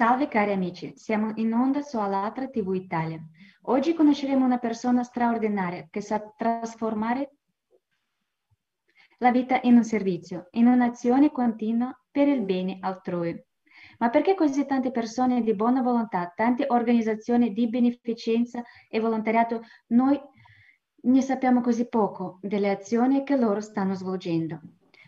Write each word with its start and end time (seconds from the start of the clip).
Salve 0.00 0.28
cari 0.28 0.52
amici, 0.52 0.94
siamo 0.96 1.32
in 1.34 1.52
onda 1.52 1.82
su 1.82 1.98
Alatra 1.98 2.48
TV 2.48 2.72
Italia. 2.72 3.22
Oggi 3.64 3.92
conosceremo 3.92 4.42
una 4.42 4.56
persona 4.56 5.02
straordinaria 5.02 5.88
che 5.90 6.00
sa 6.00 6.22
trasformare 6.34 7.34
la 9.18 9.30
vita 9.30 9.60
in 9.64 9.76
un 9.76 9.84
servizio, 9.84 10.48
in 10.52 10.68
un'azione 10.68 11.30
continua 11.30 11.94
per 12.10 12.28
il 12.28 12.40
bene 12.40 12.78
altrui. 12.80 13.38
Ma 13.98 14.08
perché 14.08 14.34
così 14.34 14.64
tante 14.64 14.90
persone 14.90 15.42
di 15.42 15.54
buona 15.54 15.82
volontà, 15.82 16.32
tante 16.34 16.64
organizzazioni 16.66 17.52
di 17.52 17.68
beneficenza 17.68 18.62
e 18.88 19.00
volontariato, 19.00 19.60
noi 19.88 20.18
ne 21.02 21.20
sappiamo 21.20 21.60
così 21.60 21.86
poco 21.90 22.38
delle 22.40 22.70
azioni 22.70 23.22
che 23.22 23.36
loro 23.36 23.60
stanno 23.60 23.92
svolgendo? 23.92 24.60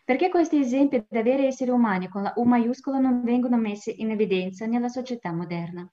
Perché 0.05 0.31
questi 0.31 0.59
esempi 0.59 0.99
di 1.09 1.23
veri 1.23 1.47
esseri 1.47 1.71
umani 1.71 2.09
con 2.09 2.23
la 2.23 2.33
U 2.37 2.43
maiuscola 2.43 2.99
non 2.99 3.23
vengono 3.23 3.57
messi 3.57 4.01
in 4.01 4.11
evidenza 4.11 4.67
nella 4.67 4.89
società 4.89 5.33
moderna? 5.33 5.89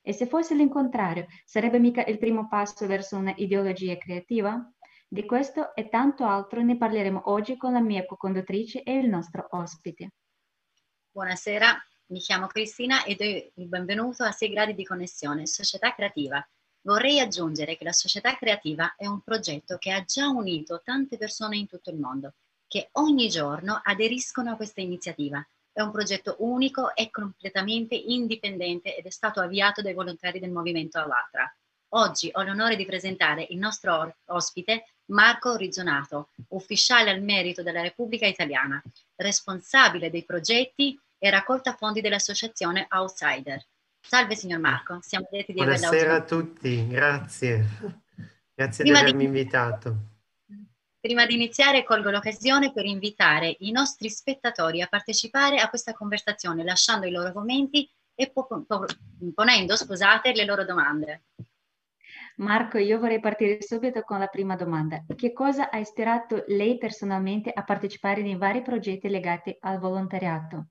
E 0.00 0.12
se 0.12 0.26
fosse 0.26 0.54
l'incontrario, 0.54 1.26
sarebbe 1.44 1.80
mica 1.80 2.04
il 2.04 2.18
primo 2.18 2.46
passo 2.46 2.86
verso 2.86 3.16
una 3.16 3.34
ideologia 3.36 3.96
creativa? 3.96 4.64
Di 5.08 5.26
questo 5.26 5.74
e 5.74 5.88
tanto 5.88 6.24
altro 6.24 6.62
ne 6.62 6.76
parleremo 6.76 7.22
oggi 7.24 7.56
con 7.56 7.72
la 7.72 7.80
mia 7.80 8.06
co-conduttrice 8.06 8.84
e 8.84 8.98
il 8.98 9.08
nostro 9.08 9.48
ospite. 9.50 10.12
Buonasera, 11.10 11.84
mi 12.06 12.20
chiamo 12.20 12.46
Cristina 12.46 13.02
e 13.02 13.16
do 13.16 13.24
il 13.60 13.68
benvenuto 13.68 14.22
a 14.22 14.30
6 14.30 14.50
gradi 14.50 14.74
di 14.74 14.84
connessione, 14.84 15.48
Società 15.48 15.92
Creativa. 15.94 16.48
Vorrei 16.82 17.18
aggiungere 17.18 17.76
che 17.76 17.84
la 17.84 17.92
Società 17.92 18.36
Creativa 18.36 18.94
è 18.96 19.06
un 19.06 19.20
progetto 19.20 19.78
che 19.78 19.90
ha 19.90 20.04
già 20.04 20.28
unito 20.28 20.80
tante 20.84 21.16
persone 21.16 21.56
in 21.56 21.66
tutto 21.66 21.90
il 21.90 21.98
mondo 21.98 22.34
che 22.72 22.88
ogni 22.92 23.28
giorno 23.28 23.78
aderiscono 23.84 24.50
a 24.50 24.56
questa 24.56 24.80
iniziativa. 24.80 25.46
È 25.70 25.82
un 25.82 25.90
progetto 25.90 26.36
unico 26.38 26.94
e 26.94 27.10
completamente 27.10 27.94
indipendente 27.94 28.96
ed 28.96 29.04
è 29.04 29.10
stato 29.10 29.42
avviato 29.42 29.82
dai 29.82 29.92
volontari 29.92 30.38
del 30.38 30.52
Movimento 30.52 30.98
Allatra. 30.98 31.54
Oggi 31.90 32.30
ho 32.32 32.42
l'onore 32.42 32.76
di 32.76 32.86
presentare 32.86 33.46
il 33.50 33.58
nostro 33.58 34.14
ospite 34.24 34.86
Marco 35.10 35.54
Rizzonato, 35.54 36.30
ufficiale 36.48 37.10
al 37.10 37.20
merito 37.20 37.62
della 37.62 37.82
Repubblica 37.82 38.26
Italiana, 38.26 38.82
responsabile 39.16 40.08
dei 40.08 40.24
progetti 40.24 40.98
e 41.18 41.28
raccolta 41.28 41.74
fondi 41.74 42.00
dell'associazione 42.00 42.86
Outsider. 42.88 43.62
Salve 44.00 44.34
signor 44.34 44.60
Marco, 44.60 44.98
siamo 45.02 45.28
lieti 45.30 45.52
di 45.52 45.60
averla 45.60 45.88
Buonasera 45.88 46.14
a 46.14 46.22
tutti, 46.22 46.88
grazie. 46.88 47.66
Grazie 48.54 48.82
Prima 48.82 49.00
di 49.00 49.04
avermi 49.04 49.18
di... 49.18 49.26
invitato. 49.26 50.11
Prima 51.02 51.26
di 51.26 51.34
iniziare 51.34 51.82
colgo 51.82 52.10
l'occasione 52.10 52.72
per 52.72 52.84
invitare 52.84 53.56
i 53.58 53.72
nostri 53.72 54.08
spettatori 54.08 54.82
a 54.82 54.86
partecipare 54.86 55.58
a 55.58 55.68
questa 55.68 55.94
conversazione 55.94 56.62
lasciando 56.62 57.08
i 57.08 57.10
loro 57.10 57.32
commenti 57.32 57.90
e 58.14 58.30
po- 58.30 58.46
po- 58.46 58.86
ponendo, 59.34 59.74
scusate, 59.74 60.32
le 60.32 60.44
loro 60.44 60.64
domande. 60.64 61.24
Marco, 62.36 62.78
io 62.78 63.00
vorrei 63.00 63.18
partire 63.18 63.60
subito 63.62 64.02
con 64.02 64.20
la 64.20 64.28
prima 64.28 64.54
domanda. 64.54 65.04
Che 65.16 65.32
cosa 65.32 65.70
ha 65.70 65.78
ispirato 65.78 66.44
lei 66.46 66.78
personalmente 66.78 67.50
a 67.50 67.64
partecipare 67.64 68.22
nei 68.22 68.36
vari 68.36 68.62
progetti 68.62 69.08
legati 69.08 69.56
al 69.62 69.80
volontariato? 69.80 70.66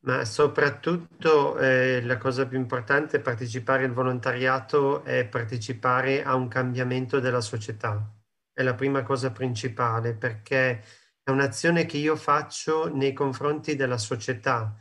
Ma 0.00 0.24
soprattutto 0.24 1.56
eh, 1.56 2.02
la 2.02 2.16
cosa 2.16 2.48
più 2.48 2.58
importante 2.58 3.18
è 3.18 3.20
partecipare 3.20 3.84
al 3.84 3.92
volontariato 3.92 5.04
è 5.04 5.24
partecipare 5.24 6.24
a 6.24 6.34
un 6.34 6.48
cambiamento 6.48 7.20
della 7.20 7.40
società 7.40 8.12
è 8.60 8.62
la 8.62 8.74
prima 8.74 9.02
cosa 9.02 9.30
principale 9.30 10.14
perché 10.14 10.82
è 11.22 11.30
un'azione 11.30 11.86
che 11.86 11.96
io 11.96 12.14
faccio 12.14 12.94
nei 12.94 13.12
confronti 13.12 13.74
della 13.74 13.96
società 13.96 14.76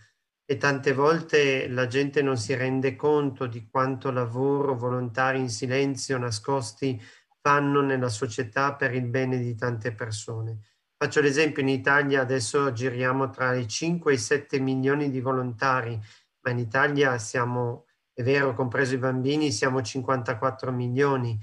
e 0.45 0.57
tante 0.57 0.93
volte 0.93 1.67
la 1.69 1.87
gente 1.87 2.21
non 2.21 2.35
si 2.35 2.53
rende 2.55 2.95
conto 2.95 3.45
di 3.45 3.67
quanto 3.69 4.11
lavoro 4.11 4.75
volontari 4.75 5.39
in 5.39 5.49
silenzio, 5.49 6.17
nascosti, 6.17 7.01
fanno 7.39 7.81
nella 7.81 8.09
società 8.09 8.73
per 8.73 8.93
il 8.93 9.05
bene 9.05 9.37
di 9.37 9.55
tante 9.55 9.93
persone. 9.93 10.59
Faccio 10.97 11.21
l'esempio, 11.21 11.61
in 11.61 11.69
Italia 11.69 12.21
adesso 12.21 12.73
giriamo 12.73 13.29
tra 13.29 13.53
i 13.53 13.67
5 13.67 14.11
e 14.11 14.15
i 14.15 14.17
7 14.17 14.59
milioni 14.59 15.09
di 15.09 15.21
volontari, 15.21 15.97
ma 16.41 16.51
in 16.51 16.57
Italia 16.57 17.17
siamo, 17.17 17.85
è 18.11 18.23
vero, 18.23 18.53
compreso 18.53 18.95
i 18.95 18.97
bambini, 18.97 19.51
siamo 19.51 19.81
54 19.81 20.71
milioni 20.71 21.39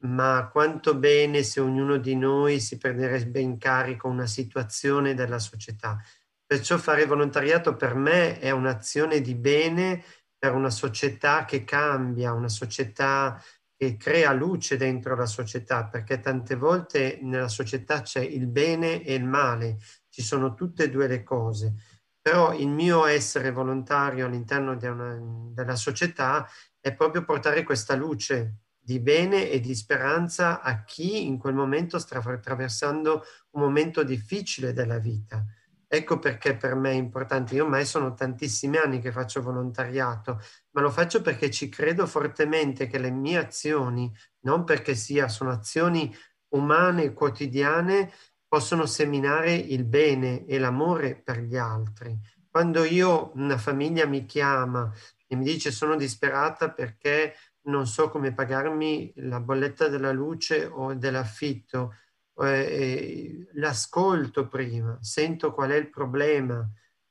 ma 0.00 0.48
quanto 0.52 0.96
bene 0.96 1.42
se 1.42 1.60
ognuno 1.60 1.96
di 1.96 2.14
noi 2.14 2.60
si 2.60 2.76
prenderebbe 2.78 3.40
in 3.40 3.58
carico 3.58 4.08
una 4.08 4.26
situazione 4.26 5.14
della 5.14 5.38
società. 5.38 5.98
Perciò 6.46 6.78
fare 6.78 7.04
volontariato 7.04 7.76
per 7.76 7.94
me 7.94 8.38
è 8.38 8.50
un'azione 8.50 9.20
di 9.20 9.34
bene 9.34 10.02
per 10.38 10.54
una 10.54 10.70
società 10.70 11.44
che 11.44 11.64
cambia, 11.64 12.32
una 12.32 12.48
società 12.48 13.42
che 13.76 13.96
crea 13.96 14.32
luce 14.32 14.76
dentro 14.76 15.14
la 15.14 15.26
società, 15.26 15.86
perché 15.86 16.20
tante 16.20 16.56
volte 16.56 17.18
nella 17.22 17.48
società 17.48 18.02
c'è 18.02 18.20
il 18.20 18.46
bene 18.46 19.02
e 19.04 19.14
il 19.14 19.24
male, 19.24 19.78
ci 20.08 20.22
sono 20.22 20.54
tutte 20.54 20.84
e 20.84 20.90
due 20.90 21.06
le 21.06 21.22
cose. 21.22 21.74
Però 22.20 22.54
il 22.54 22.68
mio 22.68 23.04
essere 23.06 23.52
volontario 23.52 24.26
all'interno 24.26 24.72
una, 24.72 25.18
della 25.52 25.76
società 25.76 26.48
è 26.80 26.94
proprio 26.94 27.24
portare 27.24 27.62
questa 27.62 27.94
luce 27.94 28.67
di 28.88 29.00
bene 29.00 29.50
e 29.50 29.60
di 29.60 29.74
speranza 29.74 30.62
a 30.62 30.82
chi 30.82 31.26
in 31.26 31.36
quel 31.36 31.52
momento 31.52 31.98
sta 31.98 32.22
attraversando 32.24 33.22
un 33.50 33.60
momento 33.60 34.02
difficile 34.02 34.72
della 34.72 34.96
vita. 34.96 35.44
Ecco 35.86 36.18
perché 36.18 36.56
per 36.56 36.74
me 36.74 36.92
è 36.92 36.94
importante. 36.94 37.54
Io 37.54 37.64
ormai 37.64 37.84
sono 37.84 38.14
tantissimi 38.14 38.78
anni 38.78 38.98
che 38.98 39.12
faccio 39.12 39.42
volontariato, 39.42 40.40
ma 40.70 40.80
lo 40.80 40.88
faccio 40.88 41.20
perché 41.20 41.50
ci 41.50 41.68
credo 41.68 42.06
fortemente 42.06 42.86
che 42.86 42.96
le 42.96 43.10
mie 43.10 43.36
azioni, 43.36 44.10
non 44.44 44.64
perché 44.64 44.94
sia, 44.94 45.28
sono 45.28 45.50
azioni 45.50 46.10
umane, 46.54 47.12
quotidiane, 47.12 48.10
possono 48.48 48.86
seminare 48.86 49.52
il 49.52 49.84
bene 49.84 50.46
e 50.46 50.58
l'amore 50.58 51.14
per 51.14 51.40
gli 51.40 51.58
altri. 51.58 52.18
Quando 52.48 52.84
io, 52.84 53.32
una 53.34 53.58
famiglia 53.58 54.06
mi 54.06 54.24
chiama 54.24 54.90
e 55.26 55.36
mi 55.36 55.44
dice 55.44 55.70
sono 55.70 55.94
disperata 55.94 56.70
perché 56.70 57.34
non 57.68 57.86
so 57.86 58.10
come 58.10 58.34
pagarmi 58.34 59.12
la 59.16 59.40
bolletta 59.40 59.88
della 59.88 60.12
luce 60.12 60.66
o 60.66 60.94
dell'affitto, 60.94 61.94
eh, 62.40 63.48
l'ascolto 63.54 64.48
prima, 64.48 64.98
sento 65.00 65.52
qual 65.52 65.70
è 65.70 65.76
il 65.76 65.90
problema 65.90 66.68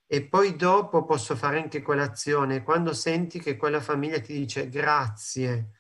e 0.09 0.25
poi 0.25 0.56
dopo 0.56 1.03
posso 1.06 1.35
fare 1.35 1.59
anche 1.62 1.81
quell'azione. 1.81 2.63
Quando 2.63 2.94
senti 2.94 3.40
che 3.40 3.57
quella 3.57 3.81
famiglia 3.81 4.19
ti 4.22 4.34
dice 4.34 4.69
grazie, 4.69 5.72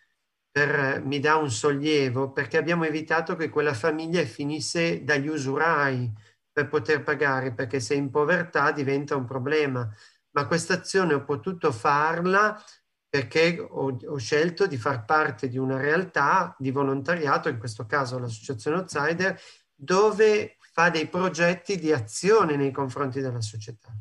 per, 0.51 1.01
mi 1.05 1.19
dà 1.19 1.37
un 1.37 1.49
sollievo 1.49 2.31
perché 2.31 2.57
abbiamo 2.57 2.83
evitato 2.83 3.35
che 3.35 3.49
quella 3.49 3.73
famiglia 3.73 4.23
finisse 4.25 5.03
dagli 5.03 5.27
usurai 5.27 6.11
per 6.51 6.67
poter 6.67 7.03
pagare, 7.03 7.53
perché 7.53 7.79
se 7.79 7.93
in 7.93 8.09
povertà 8.09 8.71
diventa 8.71 9.15
un 9.15 9.25
problema. 9.25 9.89
Ma 10.31 10.45
questa 10.45 10.73
azione 10.73 11.13
ho 11.13 11.23
potuto 11.23 11.71
farla 11.71 12.61
perché 13.09 13.57
ho, 13.59 13.97
ho, 14.05 14.17
scelto 14.17 14.67
di 14.67 14.77
far 14.77 15.05
parte 15.05 15.47
di 15.47 15.57
una 15.57 15.77
realtà 15.77 16.55
di 16.59 16.71
volontariato, 16.71 17.49
in 17.49 17.57
questo 17.57 17.85
caso 17.85 18.19
l'associazione 18.19 18.77
Outsider, 18.77 19.39
dove 19.73 20.57
fa 20.73 20.89
dei 20.89 21.07
progetti 21.07 21.77
di 21.77 21.91
azione 21.91 22.55
nei 22.55 22.71
confronti 22.71 23.21
della 23.21 23.41
società. 23.41 23.91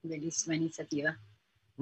Bellissima 0.00 0.54
iniziativa. 0.54 1.16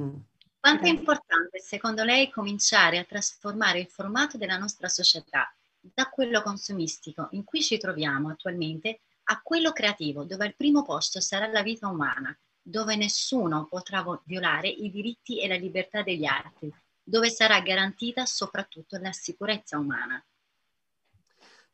Mm. 0.00 0.16
Quanto 0.58 0.84
è 0.86 0.88
importante 0.88 1.60
secondo 1.60 2.02
lei 2.02 2.30
cominciare 2.30 2.98
a 2.98 3.04
trasformare 3.04 3.80
il 3.80 3.88
formato 3.88 4.36
della 4.36 4.56
nostra 4.58 4.88
società 4.88 5.54
da 5.80 6.08
quello 6.08 6.42
consumistico 6.42 7.28
in 7.32 7.44
cui 7.44 7.62
ci 7.62 7.78
troviamo 7.78 8.30
attualmente 8.30 9.00
a 9.24 9.40
quello 9.42 9.72
creativo, 9.72 10.24
dove 10.24 10.44
al 10.44 10.56
primo 10.56 10.82
posto 10.82 11.20
sarà 11.20 11.46
la 11.46 11.62
vita 11.62 11.88
umana, 11.88 12.36
dove 12.68 12.96
nessuno 12.96 13.66
potrà 13.66 14.04
violare 14.24 14.66
i 14.68 14.90
diritti 14.90 15.40
e 15.40 15.46
la 15.46 15.54
libertà 15.54 16.02
degli 16.02 16.24
altri, 16.24 16.72
dove 17.00 17.30
sarà 17.30 17.60
garantita 17.60 18.26
soprattutto 18.26 18.98
la 18.98 19.12
sicurezza 19.12 19.78
umana. 19.78 20.20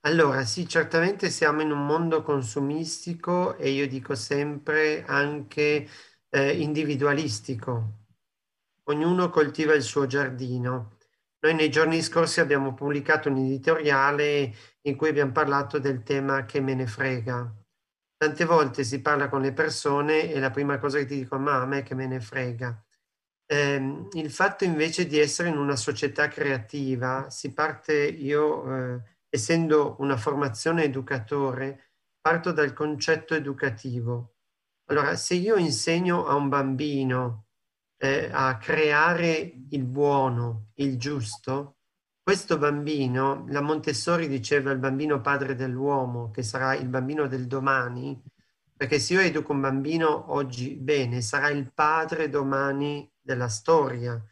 Allora, 0.00 0.44
sì, 0.44 0.68
certamente 0.68 1.30
siamo 1.30 1.62
in 1.62 1.70
un 1.70 1.86
mondo 1.86 2.22
consumistico 2.22 3.56
e 3.56 3.70
io 3.70 3.88
dico 3.88 4.14
sempre 4.14 5.02
anche 5.06 5.88
eh, 6.28 6.60
individualistico. 6.60 8.00
Ognuno 8.84 9.30
coltiva 9.30 9.72
il 9.72 9.82
suo 9.82 10.06
giardino. 10.06 10.98
Noi 11.38 11.54
nei 11.54 11.70
giorni 11.70 12.02
scorsi 12.02 12.40
abbiamo 12.40 12.74
pubblicato 12.74 13.30
un 13.30 13.38
editoriale 13.38 14.54
in 14.82 14.96
cui 14.96 15.08
abbiamo 15.08 15.32
parlato 15.32 15.78
del 15.78 16.02
tema 16.02 16.44
che 16.44 16.60
me 16.60 16.74
ne 16.74 16.86
frega, 16.86 17.61
Tante 18.22 18.44
volte 18.44 18.84
si 18.84 19.02
parla 19.02 19.28
con 19.28 19.40
le 19.40 19.52
persone 19.52 20.30
e 20.30 20.38
la 20.38 20.50
prima 20.50 20.78
cosa 20.78 20.98
che 20.98 21.06
ti 21.06 21.16
dicono, 21.16 21.42
ma 21.42 21.60
a 21.60 21.66
me 21.66 21.82
che 21.82 21.96
me 21.96 22.06
ne 22.06 22.20
frega. 22.20 22.80
Eh, 23.44 24.08
il 24.12 24.30
fatto 24.30 24.62
invece 24.62 25.08
di 25.08 25.18
essere 25.18 25.48
in 25.48 25.58
una 25.58 25.74
società 25.74 26.28
creativa, 26.28 27.28
si 27.30 27.52
parte, 27.52 27.94
io 27.94 28.76
eh, 28.76 29.02
essendo 29.28 29.96
una 29.98 30.16
formazione 30.16 30.84
educatore, 30.84 31.94
parto 32.20 32.52
dal 32.52 32.72
concetto 32.72 33.34
educativo. 33.34 34.36
Allora, 34.84 35.16
se 35.16 35.34
io 35.34 35.56
insegno 35.56 36.24
a 36.24 36.36
un 36.36 36.48
bambino 36.48 37.46
eh, 37.96 38.30
a 38.30 38.56
creare 38.56 39.52
il 39.70 39.82
buono, 39.82 40.68
il 40.74 40.96
giusto, 40.96 41.78
questo 42.22 42.56
bambino, 42.56 43.46
la 43.48 43.60
Montessori 43.60 44.28
diceva 44.28 44.70
il 44.70 44.78
bambino 44.78 45.20
padre 45.20 45.56
dell'uomo, 45.56 46.30
che 46.30 46.44
sarà 46.44 46.74
il 46.74 46.88
bambino 46.88 47.26
del 47.26 47.48
domani, 47.48 48.22
perché 48.76 49.00
se 49.00 49.14
io 49.14 49.20
educo 49.20 49.52
un 49.52 49.60
bambino 49.60 50.32
oggi 50.32 50.76
bene, 50.76 51.20
sarà 51.20 51.48
il 51.48 51.72
padre 51.72 52.28
domani 52.28 53.10
della 53.20 53.48
storia, 53.48 54.22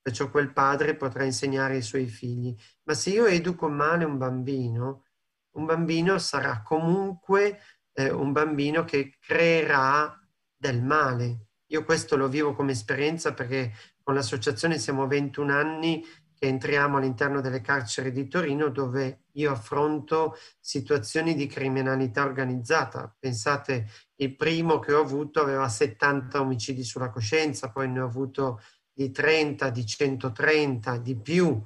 perciò 0.00 0.30
quel 0.30 0.52
padre 0.52 0.94
potrà 0.94 1.24
insegnare 1.24 1.74
ai 1.74 1.82
suoi 1.82 2.06
figli. 2.06 2.54
Ma 2.84 2.94
se 2.94 3.10
io 3.10 3.26
educo 3.26 3.68
male 3.68 4.04
un 4.04 4.16
bambino, 4.16 5.04
un 5.52 5.64
bambino 5.64 6.18
sarà 6.18 6.62
comunque 6.62 7.60
eh, 7.92 8.10
un 8.10 8.30
bambino 8.30 8.84
che 8.84 9.16
creerà 9.20 10.16
del 10.56 10.82
male. 10.82 11.46
Io 11.66 11.84
questo 11.84 12.16
lo 12.16 12.28
vivo 12.28 12.54
come 12.54 12.72
esperienza 12.72 13.32
perché 13.32 13.72
con 14.02 14.14
l'associazione 14.14 14.78
siamo 14.78 15.06
21 15.06 15.52
anni 15.52 16.04
che 16.40 16.46
entriamo 16.46 16.96
all'interno 16.96 17.42
delle 17.42 17.60
carceri 17.60 18.12
di 18.12 18.26
Torino 18.26 18.70
dove 18.70 19.24
io 19.32 19.52
affronto 19.52 20.38
situazioni 20.58 21.34
di 21.34 21.46
criminalità 21.46 22.24
organizzata. 22.24 23.14
Pensate, 23.18 23.90
il 24.14 24.34
primo 24.36 24.78
che 24.78 24.94
ho 24.94 25.02
avuto 25.02 25.42
aveva 25.42 25.68
70 25.68 26.40
omicidi 26.40 26.82
sulla 26.82 27.10
coscienza, 27.10 27.70
poi 27.70 27.90
ne 27.90 28.00
ho 28.00 28.06
avuto 28.06 28.62
di 28.90 29.10
30, 29.10 29.68
di 29.68 29.84
130, 29.84 30.96
di 30.96 31.14
più. 31.14 31.62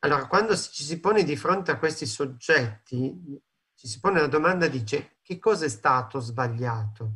Allora, 0.00 0.26
quando 0.26 0.54
ci 0.54 0.84
si 0.84 1.00
pone 1.00 1.24
di 1.24 1.36
fronte 1.36 1.70
a 1.70 1.78
questi 1.78 2.04
soggetti, 2.04 3.40
ci 3.74 3.88
si 3.88 4.00
pone 4.00 4.20
la 4.20 4.26
domanda, 4.26 4.66
dice, 4.66 5.16
che 5.22 5.38
cosa 5.38 5.64
è 5.64 5.70
stato 5.70 6.20
sbagliato? 6.20 7.12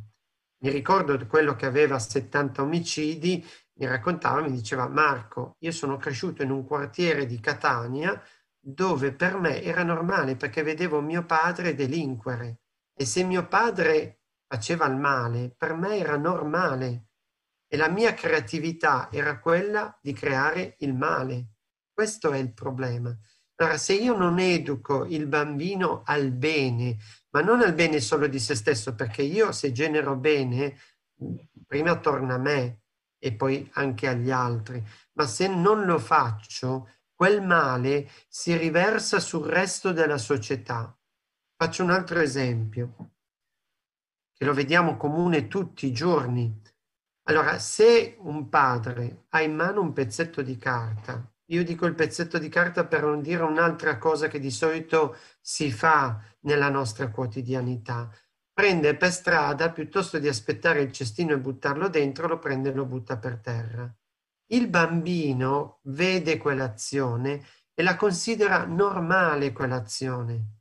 Mi 0.63 0.71
ricordo 0.71 1.23
quello 1.27 1.55
che 1.55 1.67
aveva 1.67 1.99
70 1.99 2.63
omicidi 2.63 3.45
mi 3.77 3.85
raccontava, 3.87 4.41
mi 4.41 4.51
diceva 4.51 4.87
Marco, 4.87 5.55
io 5.59 5.71
sono 5.71 5.97
cresciuto 5.97 6.43
in 6.43 6.51
un 6.51 6.65
quartiere 6.65 7.25
di 7.25 7.39
Catania 7.39 8.21
dove 8.59 9.13
per 9.13 9.37
me 9.37 9.61
era 9.61 9.83
normale 9.83 10.35
perché 10.35 10.63
vedevo 10.63 11.01
mio 11.01 11.25
padre 11.25 11.75
delinquere 11.75 12.61
e 12.95 13.05
se 13.05 13.23
mio 13.23 13.47
padre 13.47 14.21
faceva 14.47 14.85
il 14.87 14.95
male, 14.95 15.53
per 15.55 15.73
me 15.73 15.97
era 15.97 16.17
normale 16.17 17.07
e 17.67 17.77
la 17.77 17.89
mia 17.89 18.13
creatività 18.13 19.09
era 19.11 19.39
quella 19.39 19.97
di 20.01 20.13
creare 20.13 20.75
il 20.79 20.93
male. 20.93 21.49
Questo 21.93 22.31
è 22.31 22.37
il 22.37 22.53
problema. 22.53 23.15
Allora, 23.57 23.77
se 23.77 23.93
io 23.93 24.15
non 24.15 24.39
educo 24.39 25.05
il 25.05 25.27
bambino 25.27 26.03
al 26.05 26.31
bene, 26.31 26.97
ma 27.31 27.41
non 27.41 27.61
al 27.61 27.73
bene 27.73 27.99
solo 27.99 28.27
di 28.27 28.39
se 28.39 28.55
stesso, 28.55 28.95
perché 28.95 29.21
io 29.21 29.51
se 29.51 29.71
genero 29.71 30.15
bene, 30.15 30.77
prima 31.65 31.97
torna 31.99 32.35
a 32.35 32.39
me, 32.39 32.84
e 33.25 33.33
poi 33.33 33.67
anche 33.73 34.07
agli 34.07 34.29
altri. 34.29 34.85
Ma 35.13 35.25
se 35.25 35.47
non 35.47 35.85
lo 35.85 35.97
faccio, 35.97 36.91
quel 37.11 37.41
male 37.41 38.07
si 38.27 38.55
riversa 38.55 39.19
sul 39.19 39.47
resto 39.47 39.91
della 39.91 40.19
società. 40.19 40.95
Faccio 41.57 41.81
un 41.81 41.89
altro 41.89 42.19
esempio, 42.19 43.13
che 44.31 44.45
lo 44.45 44.53
vediamo 44.53 44.95
comune 44.95 45.47
tutti 45.47 45.87
i 45.87 45.91
giorni. 45.91 46.61
Allora, 47.23 47.57
se 47.57 48.15
un 48.19 48.47
padre 48.47 49.25
ha 49.29 49.41
in 49.41 49.55
mano 49.55 49.81
un 49.81 49.91
pezzetto 49.91 50.43
di 50.43 50.57
carta, 50.57 51.27
io 51.45 51.63
dico 51.63 51.87
il 51.87 51.95
pezzetto 51.95 52.37
di 52.37 52.49
carta 52.49 52.85
per 52.85 53.01
non 53.01 53.23
dire 53.23 53.41
un'altra 53.41 53.97
cosa 53.97 54.27
che 54.27 54.37
di 54.37 54.51
solito 54.51 55.17
si 55.41 55.71
fa 55.71 56.21
nella 56.41 56.69
nostra 56.69 57.09
quotidianità, 57.09 58.07
prende 58.55 58.95
per 58.95 59.11
strada, 59.11 59.69
piuttosto 59.69 60.17
di 60.17 60.29
aspettare 60.29 60.79
il 60.79 60.93
cestino 60.93 61.33
e 61.33 61.39
buttarlo 61.39 61.89
dentro, 61.89 62.25
lo 62.25 62.39
prende 62.39 62.69
e 62.69 62.73
lo 62.73 62.85
butta 62.85 63.17
per 63.17 63.41
terra. 63.41 63.93
Il 64.47 64.69
bambino 64.69 65.79
vede 65.83 66.37
quell'azione 66.37 67.45
e 67.73 67.83
la 67.83 67.97
considera 67.97 68.63
normale 68.63 69.51
quell'azione. 69.51 70.53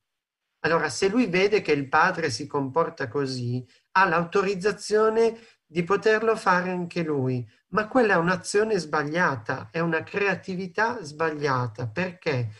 Allora, 0.65 0.89
se 0.89 1.09
lui 1.09 1.29
vede 1.29 1.63
che 1.63 1.71
il 1.71 1.89
padre 1.89 2.31
si 2.31 2.49
comporta 2.49 3.07
così, 3.07 3.65
ha 3.93 4.09
l'autorizzazione 4.09 5.39
di 5.65 5.85
poterlo 5.85 6.35
fare 6.35 6.71
anche 6.71 7.05
lui, 7.05 7.49
ma 7.69 7.87
quella 7.87 8.15
è 8.15 8.17
un'azione 8.17 8.77
sbagliata, 8.77 9.69
è 9.71 9.79
una 9.79 10.03
creatività 10.03 11.01
sbagliata. 11.01 11.87
Perché? 11.87 12.51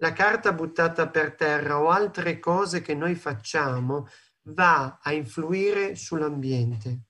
La 0.00 0.12
carta 0.12 0.52
buttata 0.52 1.08
per 1.08 1.34
terra 1.34 1.80
o 1.80 1.88
altre 1.88 2.38
cose 2.38 2.82
che 2.82 2.94
noi 2.94 3.14
facciamo 3.14 4.06
va 4.48 4.98
a 5.02 5.12
influire 5.12 5.94
sull'ambiente 5.94 7.00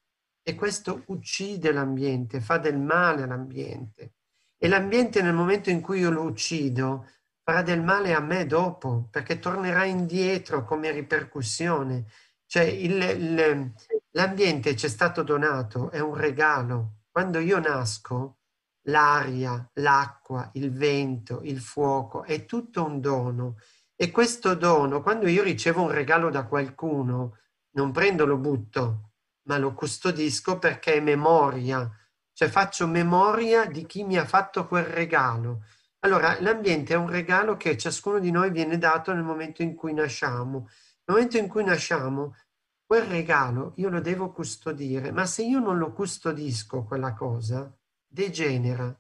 e 0.43 0.55
questo 0.55 1.03
uccide 1.07 1.73
l'ambiente, 1.73 2.41
fa 2.41 2.59
del 2.59 2.79
male 2.79 3.25
all'ambiente. 3.25 4.15
E 4.57 4.69
l'ambiente 4.69 5.21
nel 5.21 5.35
momento 5.35 5.71
in 5.71 5.81
cui 5.81 5.99
io 5.99 6.11
lo 6.11 6.23
uccido 6.23 7.09
farà 7.43 7.63
del 7.63 7.83
male 7.83 8.15
a 8.15 8.21
me 8.21 8.47
dopo, 8.47 9.09
perché 9.11 9.41
tornerà 9.41 9.85
indietro 9.85 10.65
come 10.65 10.93
ripercussione. 10.93 12.07
Cioè 12.47 12.63
il, 12.63 12.93
il, 13.03 13.73
l'ambiente 14.13 14.77
ci 14.77 14.87
è 14.87 14.89
stato 14.89 15.25
donato, 15.25 15.91
è 15.91 15.99
un 15.99 16.15
regalo. 16.15 17.01
Quando 17.11 17.41
io 17.41 17.59
nasco, 17.59 18.39
l'aria, 18.83 19.69
l'acqua, 19.75 20.49
il 20.55 20.71
vento, 20.73 21.41
il 21.43 21.61
fuoco, 21.61 22.23
è 22.23 22.45
tutto 22.45 22.85
un 22.85 23.01
dono 23.01 23.57
e 23.99 24.11
questo 24.11 24.55
dono, 24.55 25.01
quando 25.01 25.27
io 25.27 25.43
ricevo 25.43 25.81
un 25.81 25.91
regalo 25.91 26.29
da 26.29 26.45
qualcuno, 26.45 27.39
non 27.77 27.93
prendo, 27.93 28.27
lo 28.27 28.37
butto, 28.37 29.13
ma 29.45 29.57
lo 29.57 29.73
custodisco 29.73 30.59
perché 30.59 30.95
è 30.95 31.01
memoria, 31.01 31.91
cioè 32.35 32.49
faccio 32.49 32.87
memoria 32.87 33.65
di 33.65 33.87
chi 33.87 34.05
mi 34.05 34.19
ha 34.19 34.27
fatto 34.27 34.67
quel 34.67 34.85
regalo. 34.85 35.65
Allora, 36.01 36.39
l'ambiente 36.43 36.93
è 36.93 36.97
un 36.99 37.09
regalo 37.09 37.57
che 37.57 37.79
ciascuno 37.79 38.19
di 38.19 38.31
noi 38.31 38.51
viene 38.51 38.77
dato 38.77 39.15
nel 39.15 39.23
momento 39.23 39.63
in 39.63 39.75
cui 39.75 39.95
nasciamo. 39.95 40.69
Nel 41.05 41.17
momento 41.17 41.39
in 41.39 41.49
cui 41.49 41.65
nasciamo, 41.65 42.37
quel 42.85 43.05
regalo 43.05 43.73
io 43.77 43.89
lo 43.89 44.01
devo 44.01 44.31
custodire, 44.31 45.11
ma 45.11 45.25
se 45.25 45.43
io 45.43 45.59
non 45.59 45.79
lo 45.79 45.93
custodisco 45.93 46.85
quella 46.85 47.15
cosa, 47.15 47.75
degenera 48.07 48.95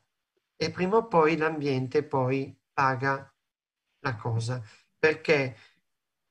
e 0.56 0.70
prima 0.70 0.96
o 0.96 1.06
poi 1.06 1.36
l'ambiente 1.36 2.02
poi 2.02 2.58
paga 2.72 3.30
la 4.00 4.16
cosa 4.16 4.62
perché 4.98 5.56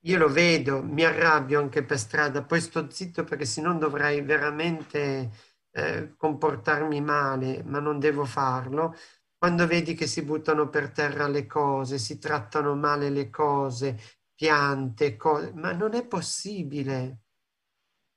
io 0.06 0.18
lo 0.18 0.30
vedo, 0.30 0.84
mi 0.84 1.04
arrabbio 1.04 1.60
anche 1.60 1.84
per 1.84 1.98
strada, 1.98 2.44
poi 2.44 2.62
sto 2.62 2.89
zitto 2.92 3.24
perché 3.24 3.46
se 3.46 3.62
no 3.62 3.75
dovrei 3.78 4.22
veramente 4.22 5.32
eh, 5.72 6.13
comportarmi 6.16 7.01
male, 7.01 7.63
ma 7.63 7.80
non 7.80 8.00
devo 8.00 8.24
farlo. 8.25 8.96
Quando 9.38 9.66
vedi 9.68 9.94
che 9.96 10.08
si 10.08 10.22
buttano 10.24 10.70
per 10.70 10.92
terra 10.92 11.28
le 11.28 11.46
cose, 11.48 11.98
si 11.98 12.20
trattano 12.20 12.75
male 12.75 13.10
le 13.10 13.30
cose, 13.30 14.00
piante, 14.36 15.16
cose, 15.18 15.51
ma 15.54 15.72
non 15.72 15.94
è 15.96 16.06
possibile. 16.06 17.20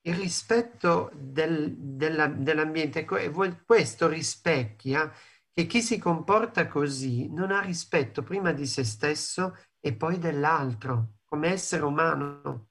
Il 0.02 0.14
rispetto 0.14 1.10
del, 1.14 1.74
della, 1.76 2.28
dell'ambiente, 2.28 3.04
questo 3.04 4.08
rispecchia 4.08 5.12
che 5.52 5.66
chi 5.66 5.82
si 5.82 5.98
comporta 5.98 6.66
così 6.68 7.28
non 7.30 7.50
ha 7.50 7.60
rispetto 7.60 8.22
prima 8.22 8.52
di 8.52 8.64
se 8.66 8.84
stesso 8.84 9.54
e 9.80 9.94
poi 9.94 10.18
dell'altro, 10.18 11.18
come 11.24 11.48
essere 11.48 11.84
umano. 11.84 12.68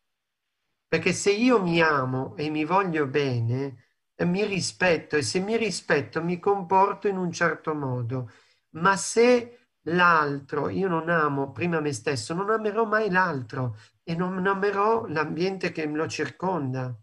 Perché 0.88 1.14
se 1.14 1.32
io 1.32 1.62
mi 1.62 1.82
amo 1.82 2.36
e 2.38 2.50
mi 2.50 2.66
voglio 2.66 3.08
bene, 3.08 3.86
eh, 4.16 4.26
mi 4.26 4.46
rispetto 4.46 5.16
e 5.16 5.22
se 5.22 5.40
mi 5.40 5.58
rispetto 5.58 6.24
mi 6.24 6.40
comporto 6.40 7.08
in 7.08 7.18
un 7.18 7.32
certo 7.32 7.74
modo, 7.76 8.32
ma 8.72 8.96
se 8.98 9.70
l'altro, 9.84 10.70
io 10.70 10.88
non 10.88 11.10
amo 11.10 11.52
prima 11.52 11.80
me 11.80 11.94
stesso, 11.94 12.34
non 12.34 12.50
amerò 12.50 12.86
mai 12.86 13.10
l'altro 13.10 13.78
e 14.04 14.16
non 14.16 14.46
amerò 14.46 15.06
l'ambiente 15.08 15.72
che 15.72 15.86
lo 15.86 16.08
circonda. 16.08 16.96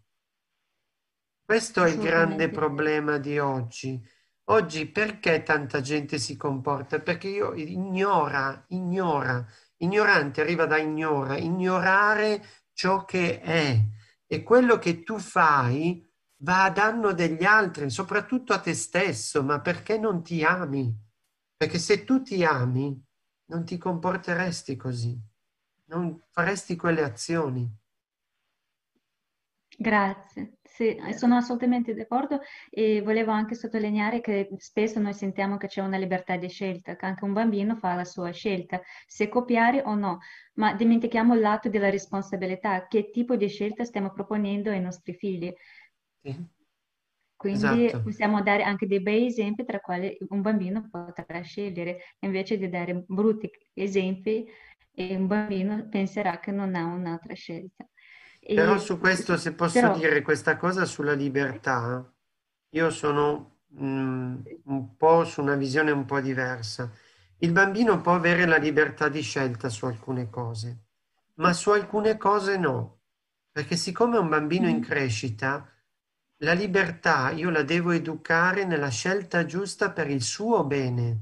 Questo 1.43 1.83
è 1.83 1.89
il 1.91 1.99
grande 1.99 2.49
problema 2.49 3.17
di 3.17 3.37
oggi. 3.37 4.03
Oggi 4.45 4.87
perché 4.87 5.43
tanta 5.43 5.79
gente 5.81 6.17
si 6.17 6.35
comporta? 6.37 6.99
Perché 6.99 7.27
io 7.27 7.53
ignora, 7.53 8.63
ignora 8.69 9.45
Ignorante 9.85 10.41
arriva 10.41 10.65
da 10.65 10.77
ignora, 10.77 11.37
ignorare 11.37 12.43
ciò 12.73 13.05
che 13.05 13.39
è 13.39 13.79
e 14.25 14.41
quello 14.41 14.79
che 14.79 15.03
tu 15.03 15.19
fai 15.19 16.03
va 16.37 16.63
a 16.63 16.71
danno 16.71 17.13
degli 17.13 17.43
altri, 17.43 17.91
soprattutto 17.91 18.51
a 18.51 18.59
te 18.59 18.73
stesso, 18.73 19.43
ma 19.43 19.61
perché 19.61 19.99
non 19.99 20.23
ti 20.23 20.43
ami? 20.43 20.91
Perché 21.55 21.77
se 21.77 22.03
tu 22.03 22.23
ti 22.23 22.43
ami, 22.43 22.99
non 23.51 23.63
ti 23.63 23.77
comporteresti 23.77 24.75
così, 24.75 25.15
non 25.85 26.19
faresti 26.31 26.75
quelle 26.75 27.03
azioni. 27.03 27.71
Grazie. 29.77 30.57
Sì, 30.63 30.97
sono 31.11 31.35
assolutamente 31.35 31.93
d'accordo 31.93 32.39
e 32.69 33.01
volevo 33.01 33.31
anche 33.31 33.55
sottolineare 33.55 34.21
che 34.21 34.47
spesso 34.57 34.99
noi 34.99 35.13
sentiamo 35.13 35.57
che 35.57 35.67
c'è 35.67 35.81
una 35.81 35.97
libertà 35.97 36.37
di 36.37 36.47
scelta, 36.49 36.95
che 36.95 37.05
anche 37.05 37.25
un 37.25 37.33
bambino 37.33 37.75
fa 37.75 37.93
la 37.95 38.05
sua 38.05 38.31
scelta, 38.31 38.81
se 39.05 39.27
copiare 39.29 39.81
o 39.85 39.95
no, 39.95 40.19
ma 40.55 40.73
dimentichiamo 40.73 41.33
il 41.33 41.41
lato 41.41 41.69
della 41.69 41.89
responsabilità, 41.89 42.87
che 42.87 43.09
tipo 43.09 43.35
di 43.35 43.47
scelta 43.49 43.83
stiamo 43.83 44.11
proponendo 44.11 44.69
ai 44.69 44.81
nostri 44.81 45.13
figli. 45.13 45.51
Sì. 46.23 46.35
Quindi 47.35 47.85
esatto. 47.85 48.01
possiamo 48.01 48.41
dare 48.41 48.63
anche 48.63 48.87
dei 48.87 49.01
bei 49.01 49.25
esempi 49.27 49.65
tra 49.65 49.79
quali 49.79 50.17
un 50.29 50.41
bambino 50.41 50.87
potrà 50.89 51.41
scegliere, 51.41 51.97
invece 52.19 52.57
di 52.57 52.69
dare 52.69 53.03
brutti 53.07 53.49
esempi 53.73 54.45
e 54.93 55.15
un 55.15 55.27
bambino 55.27 55.87
penserà 55.89 56.39
che 56.39 56.51
non 56.51 56.75
ha 56.75 56.85
un'altra 56.85 57.33
scelta. 57.33 57.85
E, 58.47 58.53
Però 58.53 58.77
su 58.77 58.99
questo, 58.99 59.37
se 59.37 59.53
posso 59.53 59.79
però, 59.79 59.97
dire 59.97 60.21
questa 60.21 60.55
cosa 60.55 60.85
sulla 60.85 61.13
libertà, 61.13 62.07
io 62.69 62.89
sono 62.91 63.61
mh, 63.69 63.85
mm, 63.87 64.35
un 64.65 64.95
po' 64.95 65.25
su 65.25 65.41
una 65.41 65.55
visione 65.55 65.89
un 65.89 66.05
po' 66.05 66.19
diversa. 66.19 66.91
Il 67.37 67.51
bambino 67.51 67.99
può 68.01 68.13
avere 68.13 68.45
la 68.45 68.57
libertà 68.57 69.09
di 69.09 69.21
scelta 69.21 69.67
su 69.69 69.87
alcune 69.87 70.29
cose, 70.29 70.83
ma 71.37 71.53
su 71.53 71.71
alcune 71.71 72.17
cose 72.17 72.55
no, 72.57 72.99
perché 73.51 73.75
siccome 73.75 74.17
è 74.17 74.19
un 74.19 74.29
bambino 74.29 74.67
in 74.69 74.77
mm. 74.77 74.83
crescita, 74.83 75.67
la 76.43 76.53
libertà 76.53 77.31
io 77.31 77.49
la 77.49 77.63
devo 77.63 77.89
educare 77.91 78.63
nella 78.63 78.89
scelta 78.89 79.45
giusta 79.45 79.89
per 79.89 80.07
il 80.07 80.21
suo 80.21 80.63
bene, 80.65 81.17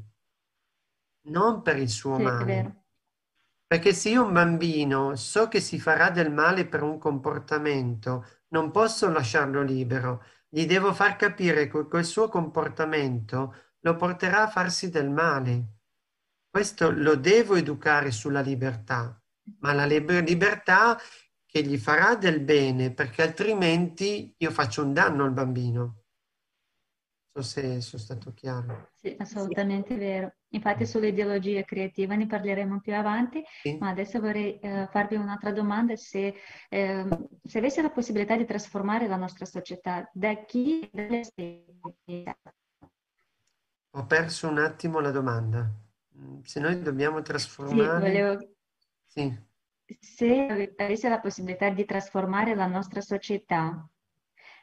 non 1.28 1.62
per 1.62 1.78
il 1.78 1.90
suo 1.90 2.18
sì, 2.18 2.22
male. 2.22 2.83
Perché 3.74 3.92
se 3.92 4.10
io 4.10 4.24
un 4.24 4.34
bambino 4.34 5.16
so 5.16 5.48
che 5.48 5.60
si 5.60 5.80
farà 5.80 6.12
del 6.12 6.32
male 6.32 6.68
per 6.68 6.84
un 6.84 7.00
comportamento, 7.00 8.24
non 8.50 8.70
posso 8.70 9.10
lasciarlo 9.10 9.64
libero, 9.64 10.24
gli 10.48 10.68
devo 10.68 10.94
far 10.94 11.16
capire 11.16 11.68
che 11.68 11.88
quel 11.88 12.06
suo 12.06 12.30
comportamento 12.30 13.56
lo 13.80 13.96
porterà 13.96 14.44
a 14.44 14.48
farsi 14.48 14.92
del 14.92 15.10
male. 15.10 15.78
Questo 16.52 16.92
lo 16.92 17.16
devo 17.16 17.56
educare 17.56 18.12
sulla 18.12 18.42
libertà, 18.42 19.20
ma 19.62 19.74
la 19.74 19.86
libertà 19.86 20.96
che 21.44 21.64
gli 21.64 21.80
farà 21.80 22.14
del 22.14 22.42
bene, 22.42 22.94
perché 22.94 23.24
altrimenti 23.24 24.36
io 24.38 24.52
faccio 24.52 24.84
un 24.84 24.94
danno 24.94 25.24
al 25.24 25.34
bambino. 25.34 26.03
So 27.36 27.42
se 27.42 27.82
sono 27.82 28.00
stato 28.00 28.32
chiaro. 28.36 28.90
Sì, 28.94 29.16
assolutamente 29.18 29.94
sì. 29.94 30.00
vero. 30.00 30.36
Infatti 30.50 30.86
sull'ideologia 30.86 31.64
creativa 31.64 32.14
ne 32.14 32.28
parleremo 32.28 32.80
più 32.80 32.94
avanti, 32.94 33.44
sì. 33.64 33.76
ma 33.80 33.90
adesso 33.90 34.20
vorrei 34.20 34.60
eh, 34.60 34.88
farvi 34.92 35.16
un'altra 35.16 35.52
domanda. 35.52 35.96
Se, 35.96 36.36
eh, 36.70 37.08
se 37.44 37.58
avesse 37.58 37.82
la 37.82 37.90
possibilità 37.90 38.38
di 38.38 38.46
trasformare 38.46 39.08
la 39.08 39.16
nostra 39.16 39.46
società, 39.46 40.08
da 40.14 40.46
chi 40.46 40.88
dalle 40.94 41.24
Ho 43.96 44.06
perso 44.06 44.48
un 44.48 44.60
attimo 44.60 45.00
la 45.00 45.12
domanda. 45.12 45.72
Se 46.44 46.60
noi 46.60 46.80
dobbiamo 46.84 47.24
trasformare... 47.24 48.06
Sì, 48.06 48.12
volevo... 48.12 48.50
Sì 49.06 49.52
se 50.00 50.74
avesse 50.78 51.10
la 51.10 51.20
possibilità 51.20 51.70
di 51.70 51.86
trasformare 51.86 52.56
la 52.56 52.68
nostra 52.68 53.02
società, 53.02 53.88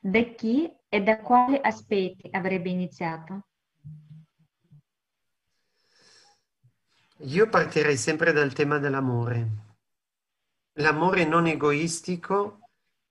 da 0.00 0.22
chi 0.34 0.72
e 0.88 1.02
da 1.02 1.20
quali 1.20 1.58
aspetti 1.62 2.28
avrebbe 2.32 2.70
iniziato? 2.70 3.46
Io 7.18 7.48
partirei 7.48 7.96
sempre 7.96 8.32
dal 8.32 8.52
tema 8.52 8.78
dell'amore. 8.78 9.48
L'amore 10.78 11.26
non 11.26 11.46
egoistico, 11.46 12.60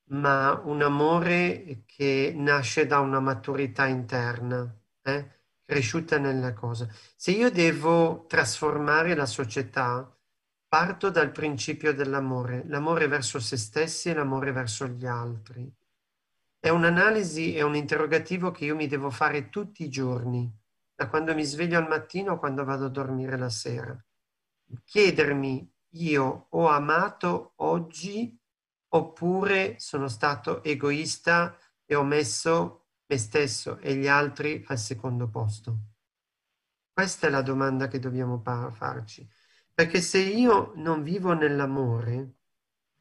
ma 0.09 0.59
un 0.65 0.81
amore 0.81 1.83
che 1.85 2.33
nasce 2.35 2.87
da 2.87 2.99
una 2.99 3.19
maturità 3.19 3.85
interna, 3.85 4.75
eh? 5.03 5.41
cresciuta 5.63 6.17
nella 6.17 6.53
cosa. 6.53 6.87
Se 7.15 7.29
io 7.29 7.51
devo 7.51 8.25
trasformare 8.27 9.13
la 9.13 9.27
società, 9.27 10.11
Parto 10.69 11.09
dal 11.09 11.31
principio 11.31 11.95
dell'amore, 11.95 12.63
l'amore 12.67 13.07
verso 13.07 13.39
se 13.39 13.57
stessi 13.57 14.09
e 14.09 14.13
l'amore 14.13 14.51
verso 14.51 14.85
gli 14.85 15.07
altri. 15.07 15.67
È 16.61 16.67
un'analisi, 16.67 17.55
è 17.55 17.61
un 17.61 17.75
interrogativo 17.75 18.51
che 18.51 18.65
io 18.65 18.75
mi 18.75 18.87
devo 18.87 19.09
fare 19.09 19.47
tutti 19.47 19.83
i 19.83 19.89
giorni, 19.89 20.53
da 20.93 21.07
quando 21.07 21.33
mi 21.33 21.45
sveglio 21.45 21.77
al 21.77 21.87
mattino 21.87 22.33
a 22.33 22.37
quando 22.37 22.65
vado 22.65 22.85
a 22.85 22.89
dormire 22.89 23.37
la 23.37 23.49
sera. 23.49 23.97
Chiedermi, 24.83 25.73
io 25.93 26.47
ho 26.49 26.67
amato 26.67 27.53
oggi 27.57 28.37
oppure 28.89 29.79
sono 29.79 30.09
stato 30.09 30.61
egoista 30.61 31.57
e 31.85 31.95
ho 31.95 32.03
messo 32.03 32.87
me 33.07 33.17
stesso 33.17 33.77
e 33.79 33.95
gli 33.95 34.07
altri 34.07 34.61
al 34.67 34.77
secondo 34.77 35.29
posto? 35.29 35.79
Questa 36.91 37.27
è 37.27 37.29
la 37.29 37.41
domanda 37.41 37.87
che 37.87 37.99
dobbiamo 37.99 38.41
farci. 38.43 39.27
Perché 39.73 40.01
se 40.01 40.19
io 40.19 40.73
non 40.75 41.03
vivo 41.03 41.31
nell'amore, 41.31 42.38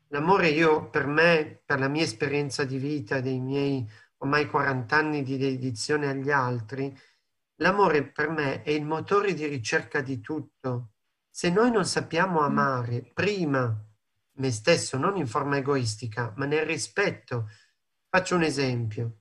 l'amore 0.08 0.48
io 0.48 0.88
per 0.90 1.06
me, 1.06 1.60
per 1.64 1.78
la 1.78 1.88
mia 1.88 2.02
esperienza 2.02 2.64
di 2.64 2.78
vita, 2.78 3.20
dei 3.20 3.40
miei 3.40 3.88
ormai 4.18 4.46
40 4.46 4.96
anni 4.96 5.22
di 5.22 5.36
dedizione 5.36 6.08
agli 6.08 6.30
altri, 6.30 6.96
l'amore 7.56 8.04
per 8.04 8.30
me 8.30 8.62
è 8.62 8.70
il 8.70 8.84
motore 8.84 9.34
di 9.34 9.46
ricerca 9.46 10.00
di 10.00 10.20
tutto. 10.20 10.92
Se 11.30 11.50
noi 11.50 11.70
non 11.70 11.84
sappiamo 11.84 12.40
amare 12.40 13.02
prima 13.14 13.84
me 14.38 14.50
stesso, 14.50 14.96
non 14.96 15.16
in 15.16 15.26
forma 15.26 15.56
egoistica, 15.56 16.32
ma 16.36 16.46
nel 16.46 16.64
rispetto, 16.64 17.50
faccio 18.08 18.36
un 18.36 18.42
esempio. 18.42 19.18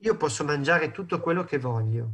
Io 0.00 0.16
posso 0.16 0.44
mangiare 0.44 0.90
tutto 0.90 1.20
quello 1.20 1.44
che 1.44 1.58
voglio, 1.58 2.10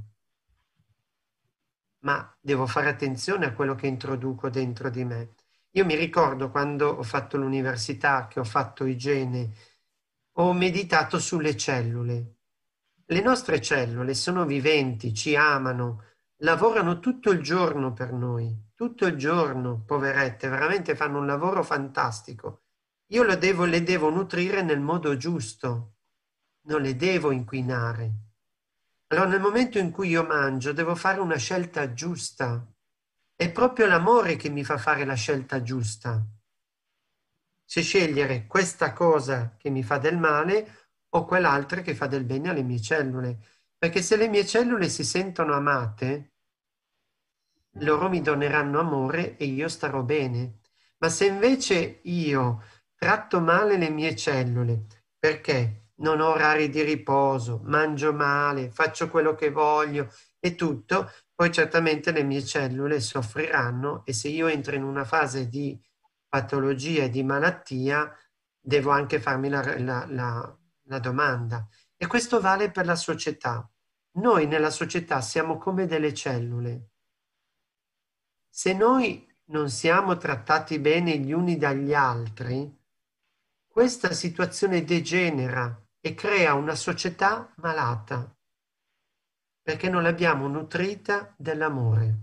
ma 2.00 2.36
devo 2.40 2.66
fare 2.66 2.88
attenzione 2.88 3.46
a 3.46 3.52
quello 3.52 3.74
che 3.74 3.86
introduco 3.86 4.48
dentro 4.50 4.88
di 4.88 5.04
me. 5.04 5.34
Io 5.74 5.86
mi 5.86 5.94
ricordo 5.94 6.50
quando 6.50 6.88
ho 6.88 7.02
fatto 7.02 7.38
l'università, 7.38 8.26
che 8.28 8.40
ho 8.40 8.44
fatto 8.44 8.84
igiene, 8.84 9.54
ho 10.32 10.52
meditato 10.52 11.18
sulle 11.18 11.56
cellule. 11.56 12.36
Le 13.06 13.20
nostre 13.22 13.60
cellule 13.60 14.12
sono 14.12 14.44
viventi, 14.44 15.14
ci 15.14 15.34
amano, 15.34 16.04
lavorano 16.42 17.00
tutto 17.00 17.30
il 17.30 17.40
giorno 17.40 17.94
per 17.94 18.12
noi, 18.12 18.70
tutto 18.74 19.06
il 19.06 19.16
giorno, 19.16 19.82
poverette, 19.86 20.48
veramente 20.48 20.94
fanno 20.94 21.18
un 21.18 21.26
lavoro 21.26 21.62
fantastico. 21.62 22.64
Io 23.12 23.22
le 23.22 23.38
devo, 23.38 23.64
le 23.64 23.82
devo 23.82 24.10
nutrire 24.10 24.62
nel 24.62 24.80
modo 24.80 25.16
giusto, 25.16 25.94
non 26.66 26.82
le 26.82 26.96
devo 26.96 27.30
inquinare. 27.30 28.12
Allora 29.08 29.28
nel 29.28 29.40
momento 29.40 29.78
in 29.78 29.90
cui 29.90 30.08
io 30.08 30.24
mangio 30.24 30.72
devo 30.72 30.94
fare 30.94 31.20
una 31.20 31.36
scelta 31.36 31.92
giusta. 31.92 32.66
È 33.42 33.50
proprio 33.50 33.86
l'amore 33.86 34.36
che 34.36 34.48
mi 34.50 34.62
fa 34.62 34.78
fare 34.78 35.04
la 35.04 35.14
scelta 35.14 35.62
giusta. 35.62 36.24
Se 37.64 37.82
scegliere 37.82 38.46
questa 38.46 38.92
cosa 38.92 39.56
che 39.58 39.68
mi 39.68 39.82
fa 39.82 39.98
del 39.98 40.16
male 40.16 40.90
o 41.08 41.24
quell'altra 41.24 41.80
che 41.80 41.96
fa 41.96 42.06
del 42.06 42.22
bene 42.22 42.50
alle 42.50 42.62
mie 42.62 42.80
cellule. 42.80 43.36
Perché 43.76 44.00
se 44.00 44.14
le 44.14 44.28
mie 44.28 44.46
cellule 44.46 44.88
si 44.88 45.02
sentono 45.02 45.54
amate, 45.54 46.34
loro 47.80 48.08
mi 48.08 48.22
doneranno 48.22 48.78
amore 48.78 49.36
e 49.36 49.46
io 49.46 49.66
starò 49.66 50.02
bene. 50.02 50.60
Ma 50.98 51.08
se 51.08 51.26
invece 51.26 51.98
io 52.04 52.62
tratto 52.94 53.40
male 53.40 53.76
le 53.76 53.90
mie 53.90 54.14
cellule, 54.14 54.86
perché? 55.18 55.82
non 56.02 56.20
ho 56.20 56.30
orari 56.30 56.68
di 56.68 56.82
riposo, 56.82 57.60
mangio 57.64 58.12
male, 58.12 58.70
faccio 58.70 59.08
quello 59.08 59.34
che 59.34 59.50
voglio 59.50 60.12
e 60.38 60.54
tutto, 60.54 61.10
poi 61.42 61.50
certamente 61.50 62.12
le 62.12 62.22
mie 62.22 62.44
cellule 62.44 63.00
soffriranno 63.00 64.04
e 64.06 64.12
se 64.12 64.28
io 64.28 64.46
entro 64.46 64.76
in 64.76 64.84
una 64.84 65.04
fase 65.04 65.48
di 65.48 65.76
patologia 66.28 67.02
e 67.02 67.10
di 67.10 67.24
malattia, 67.24 68.16
devo 68.60 68.92
anche 68.92 69.18
farmi 69.18 69.48
la, 69.48 69.76
la, 69.80 70.06
la, 70.08 70.58
la 70.82 70.98
domanda. 71.00 71.66
E 71.96 72.06
questo 72.06 72.40
vale 72.40 72.70
per 72.70 72.86
la 72.86 72.94
società. 72.94 73.68
Noi 74.18 74.46
nella 74.46 74.70
società 74.70 75.20
siamo 75.20 75.58
come 75.58 75.86
delle 75.86 76.14
cellule. 76.14 76.90
Se 78.48 78.72
noi 78.72 79.28
non 79.46 79.68
siamo 79.68 80.16
trattati 80.18 80.78
bene 80.78 81.18
gli 81.18 81.32
uni 81.32 81.56
dagli 81.56 81.92
altri, 81.92 82.72
questa 83.66 84.12
situazione 84.12 84.84
degenera 84.84 85.76
e 85.98 86.14
crea 86.14 86.54
una 86.54 86.76
società 86.76 87.52
malata 87.56 88.32
perché 89.62 89.88
non 89.88 90.02
l'abbiamo 90.02 90.48
nutrita 90.48 91.34
dell'amore. 91.38 92.18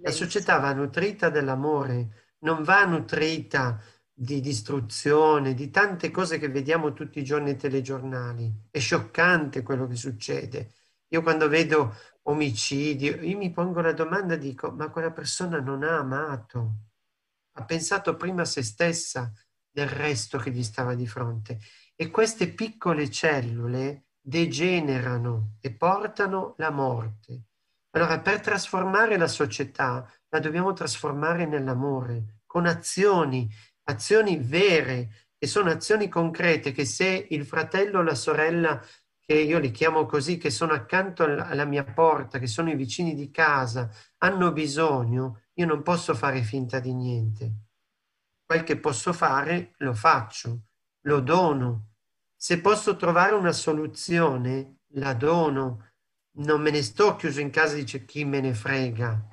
La 0.00 0.10
società 0.10 0.58
va 0.58 0.72
nutrita 0.72 1.28
dell'amore, 1.30 2.34
non 2.40 2.62
va 2.62 2.84
nutrita 2.84 3.80
di 4.12 4.40
distruzione, 4.40 5.54
di 5.54 5.70
tante 5.70 6.10
cose 6.10 6.38
che 6.38 6.48
vediamo 6.48 6.92
tutti 6.92 7.18
i 7.18 7.24
giorni 7.24 7.50
ai 7.50 7.56
telegiornali. 7.56 8.68
È 8.70 8.78
scioccante 8.78 9.62
quello 9.62 9.86
che 9.86 9.96
succede. 9.96 10.72
Io 11.08 11.22
quando 11.22 11.48
vedo 11.48 11.94
omicidi, 12.22 13.06
io 13.06 13.36
mi 13.36 13.50
pongo 13.50 13.80
la 13.80 13.92
domanda 13.92 14.36
dico, 14.36 14.70
ma 14.72 14.90
quella 14.90 15.12
persona 15.12 15.60
non 15.60 15.82
ha 15.82 15.98
amato, 15.98 16.76
ha 17.52 17.64
pensato 17.64 18.16
prima 18.16 18.42
a 18.42 18.46
se 18.46 18.62
stessa 18.62 19.30
del 19.70 19.88
resto 19.88 20.38
che 20.38 20.50
gli 20.50 20.62
stava 20.62 20.94
di 20.94 21.06
fronte 21.06 21.58
e 21.94 22.10
queste 22.10 22.52
piccole 22.52 23.10
cellule 23.10 24.05
degenerano 24.26 25.58
e 25.60 25.70
portano 25.72 26.54
la 26.58 26.70
morte. 26.70 27.42
Allora, 27.90 28.18
per 28.18 28.40
trasformare 28.40 29.16
la 29.16 29.28
società, 29.28 30.04
la 30.28 30.40
dobbiamo 30.40 30.72
trasformare 30.72 31.46
nell'amore, 31.46 32.40
con 32.44 32.66
azioni, 32.66 33.48
azioni 33.84 34.36
vere, 34.36 35.28
che 35.38 35.46
sono 35.46 35.70
azioni 35.70 36.08
concrete, 36.08 36.72
che 36.72 36.84
se 36.84 37.28
il 37.30 37.46
fratello 37.46 38.00
o 38.00 38.02
la 38.02 38.16
sorella 38.16 38.82
che 39.20 39.34
io 39.34 39.60
li 39.60 39.70
chiamo 39.70 40.06
così, 40.06 40.38
che 40.38 40.50
sono 40.50 40.72
accanto 40.72 41.22
alla 41.22 41.64
mia 41.64 41.84
porta, 41.84 42.40
che 42.40 42.48
sono 42.48 42.70
i 42.70 42.76
vicini 42.76 43.14
di 43.14 43.30
casa, 43.30 43.88
hanno 44.18 44.50
bisogno, 44.50 45.42
io 45.54 45.66
non 45.66 45.82
posso 45.82 46.14
fare 46.14 46.42
finta 46.42 46.80
di 46.80 46.92
niente. 46.92 47.52
Quel 48.44 48.64
che 48.64 48.78
posso 48.78 49.12
fare 49.12 49.72
lo 49.78 49.94
faccio, 49.94 50.62
lo 51.02 51.20
dono. 51.20 51.90
Se 52.36 52.60
posso 52.60 52.96
trovare 52.96 53.34
una 53.34 53.52
soluzione, 53.52 54.80
la 54.94 55.14
dono. 55.14 55.92
Non 56.38 56.60
me 56.60 56.70
ne 56.70 56.82
sto 56.82 57.16
chiuso 57.16 57.40
in 57.40 57.50
casa 57.50 57.74
e 57.74 57.80
dice 57.80 58.04
chi 58.04 58.24
me 58.24 58.40
ne 58.40 58.52
frega. 58.52 59.28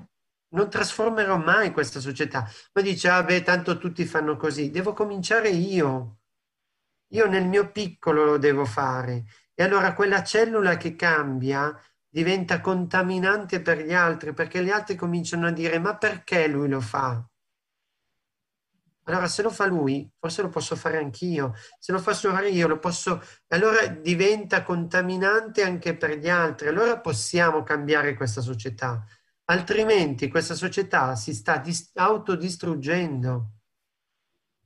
Non 0.53 0.69
trasformerò 0.69 1.37
mai 1.37 1.71
questa 1.71 1.99
società. 1.99 2.49
Ma 2.73 2.81
dice, 2.81 3.09
ah 3.09 3.23
beh, 3.23 3.43
tanto 3.43 3.77
tutti 3.77 4.05
fanno 4.05 4.37
così. 4.37 4.69
Devo 4.69 4.93
cominciare 4.93 5.49
io. 5.49 6.19
Io 7.09 7.27
nel 7.27 7.45
mio 7.45 7.71
piccolo 7.71 8.23
lo 8.23 8.37
devo 8.37 8.65
fare. 8.65 9.25
E 9.53 9.63
allora 9.63 9.93
quella 9.93 10.23
cellula 10.23 10.77
che 10.77 10.95
cambia 10.95 11.77
diventa 12.07 12.61
contaminante 12.61 13.61
per 13.61 13.79
gli 13.79 13.93
altri, 13.93 14.33
perché 14.33 14.63
gli 14.63 14.69
altri 14.69 14.95
cominciano 14.95 15.47
a 15.47 15.51
dire, 15.51 15.79
ma 15.79 15.97
perché 15.97 16.47
lui 16.47 16.69
lo 16.69 16.79
fa? 16.79 17.27
Allora, 19.05 19.27
se 19.27 19.41
lo 19.41 19.49
fa 19.49 19.65
lui, 19.65 20.09
forse 20.17 20.41
lo 20.41 20.49
posso 20.49 20.75
fare 20.75 20.97
anch'io. 20.97 21.53
Se 21.77 21.91
lo 21.91 21.99
faccio 21.99 22.31
fare 22.31 22.49
io, 22.49 22.67
lo 22.67 22.79
posso... 22.79 23.21
Allora 23.49 23.85
diventa 23.87 24.63
contaminante 24.63 25.63
anche 25.63 25.97
per 25.97 26.17
gli 26.17 26.29
altri. 26.29 26.69
Allora 26.69 26.99
possiamo 26.99 27.63
cambiare 27.63 28.13
questa 28.13 28.39
società. 28.39 29.05
Altrimenti 29.45 30.29
questa 30.29 30.55
società 30.55 31.15
si 31.15 31.33
sta 31.33 31.57
dis- 31.57 31.91
autodistruggendo. 31.95 33.51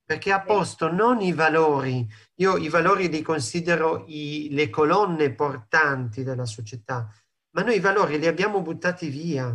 Perché 0.03 0.31
ha 0.31 0.41
posto 0.41 0.91
non 0.91 1.19
i 1.19 1.33
valori, 1.33 2.07
io 2.35 2.57
i 2.57 2.69
valori 2.69 3.09
li 3.09 3.21
considero 3.21 4.05
i, 4.07 4.49
le 4.51 4.69
colonne 4.69 5.33
portanti 5.33 6.23
della 6.23 6.45
società, 6.45 7.11
ma 7.55 7.63
noi 7.63 7.75
i 7.75 7.81
valori 7.81 8.17
li 8.17 8.27
abbiamo 8.27 8.61
buttati 8.61 9.09
via, 9.09 9.53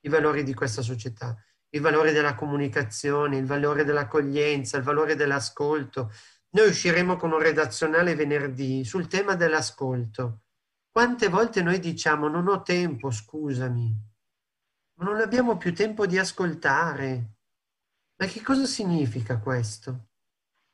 i 0.00 0.08
valori 0.08 0.42
di 0.42 0.54
questa 0.54 0.82
società 0.82 1.36
il 1.70 1.80
valore 1.80 2.12
della 2.12 2.34
comunicazione, 2.34 3.36
il 3.36 3.46
valore 3.46 3.84
dell'accoglienza, 3.84 4.76
il 4.76 4.82
valore 4.82 5.14
dell'ascolto. 5.14 6.12
Noi 6.50 6.68
usciremo 6.68 7.16
con 7.16 7.32
un 7.32 7.38
redazionale 7.38 8.14
venerdì 8.14 8.84
sul 8.84 9.06
tema 9.06 9.34
dell'ascolto. 9.36 10.42
Quante 10.90 11.28
volte 11.28 11.62
noi 11.62 11.78
diciamo 11.78 12.28
non 12.28 12.48
ho 12.48 12.62
tempo, 12.62 13.10
scusami, 13.12 13.94
ma 14.94 15.04
non 15.04 15.20
abbiamo 15.20 15.56
più 15.56 15.72
tempo 15.72 16.06
di 16.06 16.18
ascoltare. 16.18 17.34
Ma 18.16 18.26
che 18.26 18.42
cosa 18.42 18.66
significa 18.66 19.38
questo? 19.38 20.08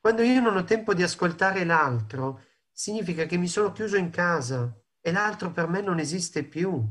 Quando 0.00 0.22
io 0.22 0.40
non 0.40 0.56
ho 0.56 0.64
tempo 0.64 0.94
di 0.94 1.02
ascoltare 1.02 1.64
l'altro, 1.64 2.42
significa 2.72 3.26
che 3.26 3.36
mi 3.36 3.48
sono 3.48 3.72
chiuso 3.72 3.96
in 3.96 4.10
casa 4.10 4.74
e 5.00 5.12
l'altro 5.12 5.50
per 5.50 5.68
me 5.68 5.82
non 5.82 5.98
esiste 5.98 6.42
più 6.44 6.82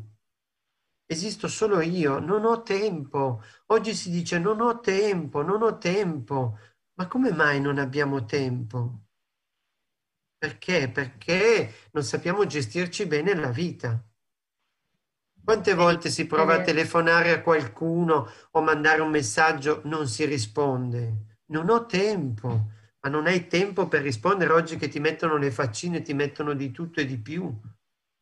esisto 1.05 1.47
solo 1.47 1.81
io, 1.81 2.19
non 2.19 2.45
ho 2.45 2.61
tempo. 2.63 3.41
Oggi 3.67 3.93
si 3.93 4.09
dice 4.09 4.39
non 4.39 4.61
ho 4.61 4.79
tempo, 4.79 5.41
non 5.41 5.61
ho 5.61 5.77
tempo. 5.77 6.57
Ma 6.95 7.07
come 7.07 7.31
mai 7.31 7.59
non 7.61 7.77
abbiamo 7.77 8.25
tempo? 8.25 9.01
Perché? 10.37 10.89
Perché 10.89 11.73
non 11.91 12.03
sappiamo 12.03 12.45
gestirci 12.45 13.05
bene 13.05 13.33
la 13.35 13.49
vita. 13.51 14.03
Quante 15.43 15.73
volte 15.75 16.09
si 16.09 16.25
prova 16.25 16.55
a 16.55 16.61
telefonare 16.61 17.31
a 17.31 17.41
qualcuno 17.41 18.27
o 18.51 18.61
mandare 18.61 19.01
un 19.01 19.09
messaggio, 19.11 19.81
non 19.85 20.07
si 20.07 20.25
risponde. 20.25 21.37
Non 21.47 21.69
ho 21.69 21.85
tempo, 21.85 22.47
ma 22.99 23.09
non 23.09 23.27
hai 23.27 23.47
tempo 23.47 23.87
per 23.87 24.01
rispondere 24.01 24.53
oggi 24.53 24.77
che 24.77 24.87
ti 24.87 24.99
mettono 24.99 25.37
le 25.37 25.51
faccine, 25.51 26.01
ti 26.01 26.13
mettono 26.13 26.53
di 26.53 26.71
tutto 26.71 26.99
e 26.99 27.05
di 27.05 27.19
più 27.19 27.53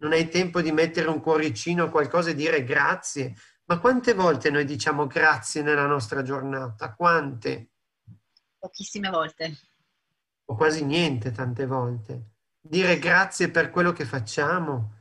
non 0.03 0.11
hai 0.11 0.27
tempo 0.27 0.61
di 0.61 0.71
mettere 0.73 1.07
un 1.07 1.21
cuoricino 1.21 1.85
o 1.85 1.89
qualcosa 1.89 2.29
e 2.29 2.35
dire 2.35 2.63
grazie. 2.65 3.35
Ma 3.65 3.79
quante 3.79 4.13
volte 4.13 4.49
noi 4.51 4.65
diciamo 4.65 5.07
grazie 5.07 5.61
nella 5.61 5.85
nostra 5.85 6.21
giornata? 6.21 6.93
Quante? 6.93 7.69
Pochissime 8.59 9.09
volte. 9.09 9.57
O 10.45 10.55
quasi 10.55 10.83
niente 10.83 11.31
tante 11.31 11.65
volte. 11.65 12.31
Dire 12.59 12.99
grazie 12.99 13.49
per 13.49 13.69
quello 13.69 13.93
che 13.93 14.03
facciamo, 14.03 14.91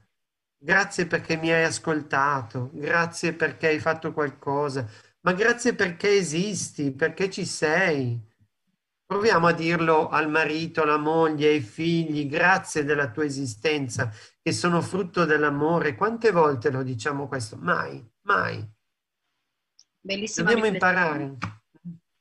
grazie 0.56 1.06
perché 1.06 1.36
mi 1.36 1.50
hai 1.50 1.64
ascoltato, 1.64 2.70
grazie 2.72 3.34
perché 3.34 3.68
hai 3.68 3.80
fatto 3.80 4.12
qualcosa, 4.12 4.88
ma 5.22 5.32
grazie 5.32 5.74
perché 5.74 6.10
esisti, 6.10 6.92
perché 6.92 7.28
ci 7.28 7.44
sei. 7.44 8.20
Proviamo 9.12 9.48
a 9.48 9.53
dirlo 9.53 10.09
al 10.09 10.31
marito, 10.31 10.81
alla 10.81 10.96
moglie, 10.96 11.48
ai 11.48 11.61
figli, 11.61 12.27
grazie 12.27 12.83
della 12.83 13.11
tua 13.11 13.27
esistenza, 13.27 14.11
che 14.40 14.53
sono 14.53 14.81
frutto 14.81 15.27
dell'amore. 15.27 15.94
Quante 15.94 16.31
volte 16.31 16.70
lo 16.70 16.83
diciamo 16.83 17.29
questo? 17.29 17.59
Mai, 17.61 18.03
mai. 18.22 18.66
Bellissimo. 20.01 20.46
Dobbiamo 20.48 20.66
imparare. 20.66 21.37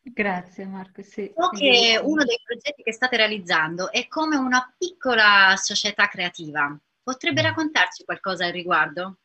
Grazie 0.01 0.65
Marco. 0.65 1.01
Sì. 1.01 1.31
So 1.33 1.47
che 1.51 1.97
uno 2.03 2.25
dei 2.25 2.41
progetti 2.45 2.83
che 2.83 2.91
state 2.91 3.15
realizzando 3.15 3.89
è 3.89 4.09
come 4.09 4.35
una 4.35 4.75
piccola 4.77 5.55
società 5.55 6.09
creativa. 6.09 6.77
Potrebbe 7.01 7.41
raccontarci 7.41 8.03
qualcosa 8.03 8.47
al 8.47 8.51
riguardo? 8.51 9.19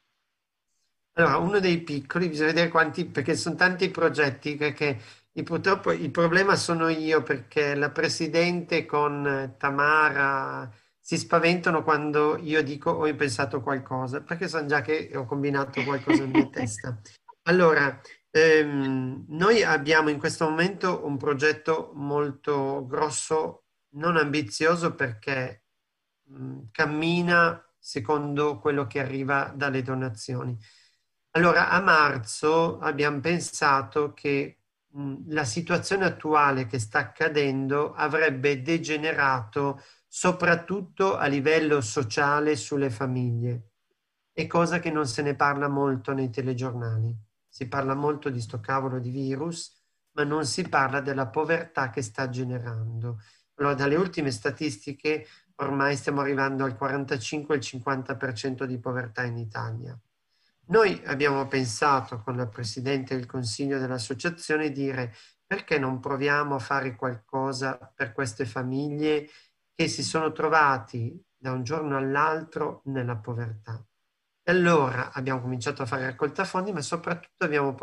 Allora, 1.14 1.38
uno 1.38 1.58
dei 1.58 1.80
piccoli, 1.80 2.28
bisogna 2.28 2.52
vedere 2.52 2.68
quanti, 2.68 3.06
perché 3.06 3.34
sono 3.34 3.56
tanti 3.56 3.90
progetti 3.90 4.56
che, 4.56 4.72
che 4.72 5.00
e 5.38 5.42
purtroppo 5.42 5.92
il 5.92 6.10
problema 6.10 6.56
sono 6.56 6.88
io 6.88 7.22
perché 7.22 7.74
la 7.74 7.90
Presidente 7.90 8.86
con 8.86 9.54
Tamara 9.58 10.66
si 10.98 11.18
spaventano 11.18 11.82
quando 11.82 12.38
io 12.38 12.62
dico 12.62 12.90
ho 12.90 13.14
pensato 13.14 13.60
qualcosa, 13.60 14.22
perché 14.22 14.48
sanno 14.48 14.68
già 14.68 14.80
che 14.80 15.10
ho 15.14 15.26
combinato 15.26 15.84
qualcosa 15.84 16.22
in 16.22 16.30
mia 16.30 16.48
testa. 16.50 16.98
Allora, 17.42 18.00
ehm, 18.30 19.26
noi 19.28 19.62
abbiamo 19.62 20.08
in 20.08 20.18
questo 20.18 20.48
momento 20.48 21.04
un 21.04 21.18
progetto 21.18 21.90
molto 21.92 22.86
grosso, 22.86 23.66
non 23.90 24.16
ambizioso 24.16 24.94
perché 24.94 25.64
mh, 26.28 26.60
cammina 26.72 27.62
secondo 27.78 28.58
quello 28.58 28.86
che 28.86 29.00
arriva 29.00 29.52
dalle 29.54 29.82
donazioni. 29.82 30.58
Allora, 31.32 31.68
a 31.68 31.80
marzo 31.82 32.78
abbiamo 32.78 33.20
pensato 33.20 34.14
che 34.14 34.62
la 35.28 35.44
situazione 35.44 36.04
attuale 36.06 36.66
che 36.66 36.78
sta 36.78 37.00
accadendo 37.00 37.92
avrebbe 37.92 38.62
degenerato 38.62 39.82
soprattutto 40.08 41.16
a 41.16 41.26
livello 41.26 41.80
sociale 41.80 42.56
sulle 42.56 42.88
famiglie. 42.90 43.72
È 44.32 44.46
cosa 44.46 44.78
che 44.78 44.90
non 44.90 45.06
se 45.06 45.22
ne 45.22 45.34
parla 45.34 45.68
molto 45.68 46.12
nei 46.12 46.30
telegiornali. 46.30 47.14
Si 47.48 47.68
parla 47.68 47.94
molto 47.94 48.30
di 48.30 48.40
sto 48.40 48.60
cavolo 48.60 48.98
di 48.98 49.10
virus, 49.10 49.74
ma 50.12 50.24
non 50.24 50.46
si 50.46 50.68
parla 50.68 51.00
della 51.00 51.28
povertà 51.28 51.90
che 51.90 52.02
sta 52.02 52.28
generando. 52.28 53.20
Allora, 53.56 53.74
dalle 53.74 53.96
ultime 53.96 54.30
statistiche, 54.30 55.26
ormai 55.56 55.96
stiamo 55.96 56.20
arrivando 56.20 56.64
al 56.64 56.76
45-50% 56.78 58.64
di 58.64 58.78
povertà 58.78 59.24
in 59.24 59.36
Italia. 59.38 59.98
Noi 60.68 61.00
abbiamo 61.06 61.46
pensato 61.46 62.18
con 62.18 62.34
la 62.34 62.48
Presidente 62.48 63.14
del 63.14 63.26
Consiglio 63.26 63.78
dell'Associazione 63.78 64.72
dire 64.72 65.14
perché 65.46 65.78
non 65.78 66.00
proviamo 66.00 66.56
a 66.56 66.58
fare 66.58 66.96
qualcosa 66.96 67.76
per 67.94 68.12
queste 68.12 68.44
famiglie 68.46 69.28
che 69.72 69.86
si 69.86 70.02
sono 70.02 70.32
trovati 70.32 71.22
da 71.36 71.52
un 71.52 71.62
giorno 71.62 71.96
all'altro 71.96 72.82
nella 72.86 73.16
povertà. 73.16 73.80
E 74.42 74.50
allora 74.50 75.12
abbiamo 75.12 75.40
cominciato 75.40 75.82
a 75.82 75.86
fare 75.86 76.06
raccolta 76.06 76.44
fondi, 76.44 76.72
ma 76.72 76.80
soprattutto 76.80 77.44
abbiamo 77.44 77.74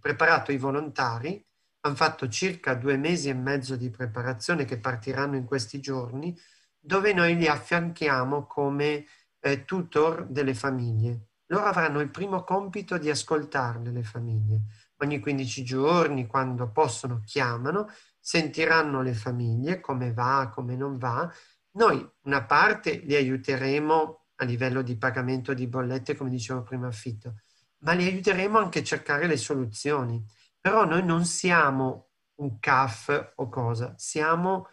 preparato 0.00 0.52
i 0.52 0.56
volontari, 0.56 1.44
hanno 1.80 1.96
fatto 1.96 2.28
circa 2.28 2.72
due 2.72 2.96
mesi 2.96 3.28
e 3.28 3.34
mezzo 3.34 3.76
di 3.76 3.90
preparazione 3.90 4.64
che 4.64 4.78
partiranno 4.78 5.36
in 5.36 5.44
questi 5.44 5.80
giorni, 5.80 6.34
dove 6.78 7.12
noi 7.12 7.36
li 7.36 7.46
affianchiamo 7.46 8.46
come 8.46 9.04
eh, 9.44 9.64
tutor 9.66 10.26
delle 10.26 10.54
famiglie. 10.54 11.28
Loro 11.48 11.66
avranno 11.66 12.00
il 12.00 12.08
primo 12.08 12.42
compito 12.44 12.96
di 12.96 13.10
ascoltarle 13.10 13.90
le 13.90 14.02
famiglie. 14.02 14.62
Ogni 14.98 15.20
15 15.20 15.62
giorni, 15.62 16.26
quando 16.26 16.70
possono, 16.70 17.20
chiamano, 17.26 17.90
sentiranno 18.18 19.02
le 19.02 19.12
famiglie, 19.12 19.80
come 19.80 20.14
va, 20.14 20.50
come 20.52 20.76
non 20.76 20.96
va. 20.96 21.30
Noi 21.72 22.08
una 22.22 22.44
parte 22.44 22.96
li 23.04 23.14
aiuteremo 23.14 24.28
a 24.36 24.44
livello 24.44 24.80
di 24.80 24.96
pagamento 24.96 25.52
di 25.52 25.66
bollette, 25.66 26.16
come 26.16 26.30
dicevo 26.30 26.62
prima, 26.62 26.86
affitto, 26.86 27.34
ma 27.80 27.92
li 27.92 28.06
aiuteremo 28.06 28.58
anche 28.58 28.78
a 28.78 28.82
cercare 28.82 29.26
le 29.26 29.36
soluzioni. 29.36 30.24
Però 30.58 30.86
noi 30.86 31.04
non 31.04 31.26
siamo 31.26 32.12
un 32.36 32.58
CAF 32.58 33.32
o 33.36 33.48
cosa, 33.50 33.94
siamo 33.98 34.68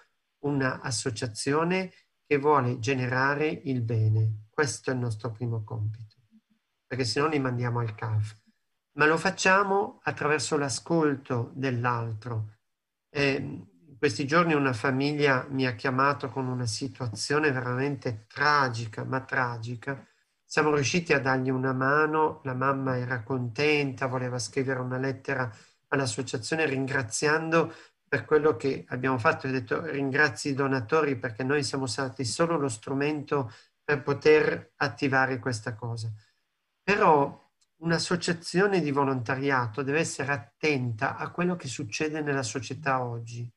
un'associazione 0.46 1.92
che 2.26 2.38
vuole 2.38 2.80
generare 2.80 3.48
il 3.66 3.82
bene. 3.82 4.46
Questo 4.62 4.92
è 4.92 4.94
il 4.94 5.00
nostro 5.00 5.32
primo 5.32 5.64
compito, 5.64 6.18
perché 6.86 7.04
se 7.04 7.20
no 7.20 7.26
li 7.26 7.40
mandiamo 7.40 7.80
al 7.80 7.96
CAF. 7.96 8.36
Ma 8.92 9.08
lo 9.08 9.18
facciamo 9.18 10.02
attraverso 10.04 10.56
l'ascolto 10.56 11.50
dell'altro. 11.56 12.58
Eh, 13.10 13.66
questi 13.98 14.28
giorni 14.28 14.54
una 14.54 14.74
famiglia 14.74 15.48
mi 15.50 15.66
ha 15.66 15.74
chiamato 15.74 16.30
con 16.30 16.46
una 16.46 16.68
situazione 16.68 17.52
veramente 17.52 18.28
tragica, 18.28 19.04
ma 19.04 19.22
tragica. 19.22 20.08
Siamo 20.46 20.76
riusciti 20.76 21.12
a 21.14 21.20
dargli 21.20 21.50
una 21.50 21.74
mano, 21.74 22.42
la 22.44 22.54
mamma 22.54 23.00
era 23.00 23.24
contenta, 23.24 24.06
voleva 24.06 24.38
scrivere 24.38 24.80
una 24.80 25.00
lettera 25.00 25.52
all'associazione 25.88 26.68
ringraziando 26.68 27.74
per 28.08 28.26
quello 28.26 28.56
che 28.58 28.86
abbiamo 28.90 29.18
fatto. 29.18 29.48
Ho 29.48 29.52
detto 29.52 29.84
ringrazi 29.84 30.50
i 30.50 30.54
donatori 30.54 31.16
perché 31.16 31.44
noi 31.44 31.64
siamo 31.64 31.88
stati 31.88 32.24
solo 32.26 32.58
lo 32.58 32.68
strumento 32.68 33.52
per 33.84 34.04
poter 34.04 34.74
attivare 34.78 35.40
questa 35.40 35.76
cosa. 35.76 36.12
Però 36.84 37.50
un'associazione 37.78 38.80
di 38.80 38.92
volontariato 38.92 39.82
deve 39.82 40.00
essere 40.00 40.32
attenta 40.32 41.18
a 41.18 41.30
quello 41.32 41.56
che 41.56 41.68
succede 41.68 42.22
nella 42.22 42.44
società 42.44 43.04
oggi. 43.04 43.50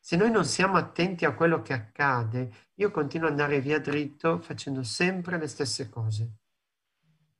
Se 0.00 0.16
noi 0.16 0.30
non 0.30 0.44
siamo 0.44 0.76
attenti 0.76 1.24
a 1.24 1.34
quello 1.34 1.60
che 1.60 1.72
accade, 1.72 2.68
io 2.74 2.90
continuo 2.90 3.26
ad 3.26 3.32
andare 3.32 3.60
via 3.60 3.80
dritto 3.80 4.40
facendo 4.40 4.82
sempre 4.82 5.38
le 5.38 5.48
stesse 5.48 5.88
cose. 5.88 6.30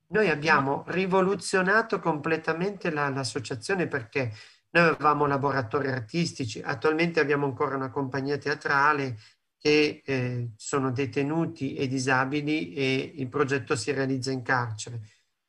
Noi 0.07 0.29
abbiamo 0.29 0.83
rivoluzionato 0.87 1.99
completamente 1.99 2.91
la, 2.91 3.09
l'associazione 3.09 3.87
perché 3.87 4.33
noi 4.71 4.87
avevamo 4.87 5.25
laboratori 5.25 5.87
artistici, 5.87 6.61
attualmente 6.61 7.19
abbiamo 7.19 7.45
ancora 7.45 7.75
una 7.75 7.89
compagnia 7.89 8.37
teatrale 8.37 9.17
che 9.59 10.01
eh, 10.05 10.51
sono 10.55 10.91
detenuti 10.91 11.75
e 11.75 11.87
disabili 11.87 12.73
e 12.73 13.13
il 13.15 13.27
progetto 13.27 13.75
si 13.75 13.91
realizza 13.91 14.31
in 14.31 14.41
carcere. 14.41 15.01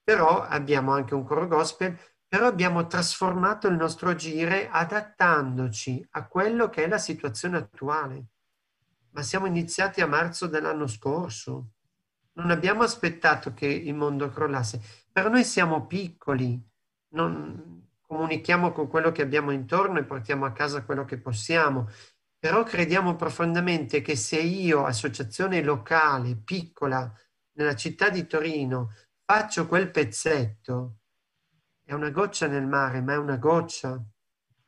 Però 0.03 0.43
abbiamo 0.43 0.93
anche 0.93 1.15
un 1.15 1.25
coro 1.25 1.47
gospel, 1.47 1.97
però 2.27 2.47
abbiamo 2.47 2.87
trasformato 2.87 3.69
il 3.69 3.77
nostro 3.77 4.11
agire 4.11 4.69
adattandoci 4.69 6.07
a 6.11 6.27
quello 6.27 6.69
che 6.69 6.85
è 6.85 6.89
la 6.89 6.99
situazione 6.99 7.57
attuale. 7.57 8.25
Ma 9.13 9.23
siamo 9.23 9.47
iniziati 9.47 10.01
a 10.01 10.07
marzo 10.07 10.47
dell'anno 10.47 10.87
scorso. 10.87 11.71
Non 12.35 12.51
abbiamo 12.51 12.83
aspettato 12.83 13.55
che 13.55 13.67
il 13.67 13.95
mondo 13.95 14.29
crollasse. 14.29 14.81
Però 15.13 15.29
noi 15.29 15.45
siamo 15.45 15.87
piccoli, 15.87 16.61
non, 17.11 17.89
comunichiamo 18.11 18.73
con 18.73 18.89
quello 18.89 19.13
che 19.13 19.23
abbiamo 19.23 19.53
intorno 19.53 20.01
e 20.01 20.05
portiamo 20.05 20.45
a 20.45 20.53
casa 20.53 20.85
quello 20.85 21.05
che 21.05 21.19
possiamo. 21.19 21.89
Però 22.41 22.63
crediamo 22.65 23.17
profondamente 23.17 24.01
che 24.01 24.17
se 24.17 24.39
io, 24.39 24.87
associazione 24.87 25.63
locale, 25.63 26.37
piccola, 26.37 27.13
nella 27.53 27.77
città 27.77 28.09
di 28.09 28.27
Torino, 28.27 28.95
faccio 29.27 29.67
quel 29.67 29.91
pezzetto, 29.91 31.01
è 31.85 31.93
una 31.93 32.09
goccia 32.09 32.47
nel 32.47 32.67
mare, 32.67 33.03
ma 33.03 33.13
è 33.13 33.19
una 33.19 33.37
goccia. 33.37 34.03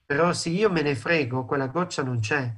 Però 0.04 0.34
se 0.34 0.50
io 0.50 0.70
me 0.70 0.82
ne 0.82 0.94
frego, 0.94 1.46
quella 1.46 1.68
goccia 1.68 2.02
non 2.02 2.20
c'è. 2.20 2.52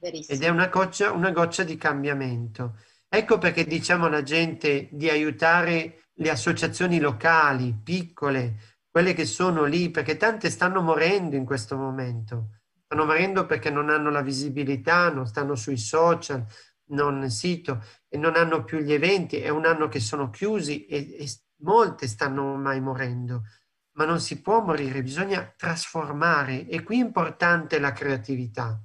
Verissimo. 0.00 0.36
Ed 0.36 0.42
è 0.42 0.48
una 0.48 0.66
goccia, 0.66 1.12
una 1.12 1.30
goccia 1.30 1.62
di 1.62 1.76
cambiamento. 1.76 2.78
Ecco 3.08 3.38
perché 3.38 3.64
diciamo 3.64 4.06
alla 4.06 4.24
gente 4.24 4.88
di 4.90 5.08
aiutare 5.08 6.06
le 6.14 6.30
associazioni 6.30 6.98
locali, 6.98 7.78
piccole, 7.80 8.56
quelle 8.90 9.12
che 9.12 9.24
sono 9.24 9.64
lì, 9.64 9.90
perché 9.90 10.16
tante 10.16 10.50
stanno 10.50 10.82
morendo 10.82 11.36
in 11.36 11.44
questo 11.44 11.76
momento. 11.76 12.61
Stanno 12.92 13.06
morendo 13.06 13.46
perché 13.46 13.70
non 13.70 13.88
hanno 13.88 14.10
la 14.10 14.20
visibilità, 14.20 15.10
non 15.10 15.26
stanno 15.26 15.54
sui 15.54 15.78
social, 15.78 16.44
non 16.90 17.30
sito 17.30 17.82
e 18.06 18.18
non 18.18 18.36
hanno 18.36 18.64
più 18.64 18.80
gli 18.80 18.92
eventi. 18.92 19.38
È 19.38 19.48
un 19.48 19.64
anno 19.64 19.88
che 19.88 19.98
sono 19.98 20.28
chiusi 20.28 20.84
e, 20.84 21.16
e 21.18 21.26
molte 21.62 22.06
stanno 22.06 22.52
ormai 22.52 22.82
morendo. 22.82 23.44
Ma 23.92 24.04
non 24.04 24.20
si 24.20 24.42
può 24.42 24.60
morire, 24.60 25.02
bisogna 25.02 25.54
trasformare 25.56 26.68
e 26.68 26.82
qui 26.82 26.98
è 26.98 27.02
importante 27.02 27.78
la 27.78 27.92
creatività. 27.92 28.78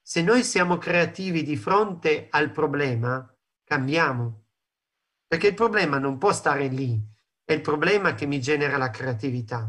Se 0.00 0.22
noi 0.22 0.44
siamo 0.44 0.78
creativi 0.78 1.42
di 1.42 1.56
fronte 1.56 2.28
al 2.30 2.52
problema, 2.52 3.28
cambiamo. 3.64 4.44
Perché 5.26 5.48
il 5.48 5.54
problema 5.54 5.98
non 5.98 6.16
può 6.16 6.32
stare 6.32 6.68
lì, 6.68 6.96
è 7.42 7.54
il 7.54 7.60
problema 7.60 8.14
che 8.14 8.24
mi 8.24 8.40
genera 8.40 8.76
la 8.76 8.90
creatività. 8.90 9.68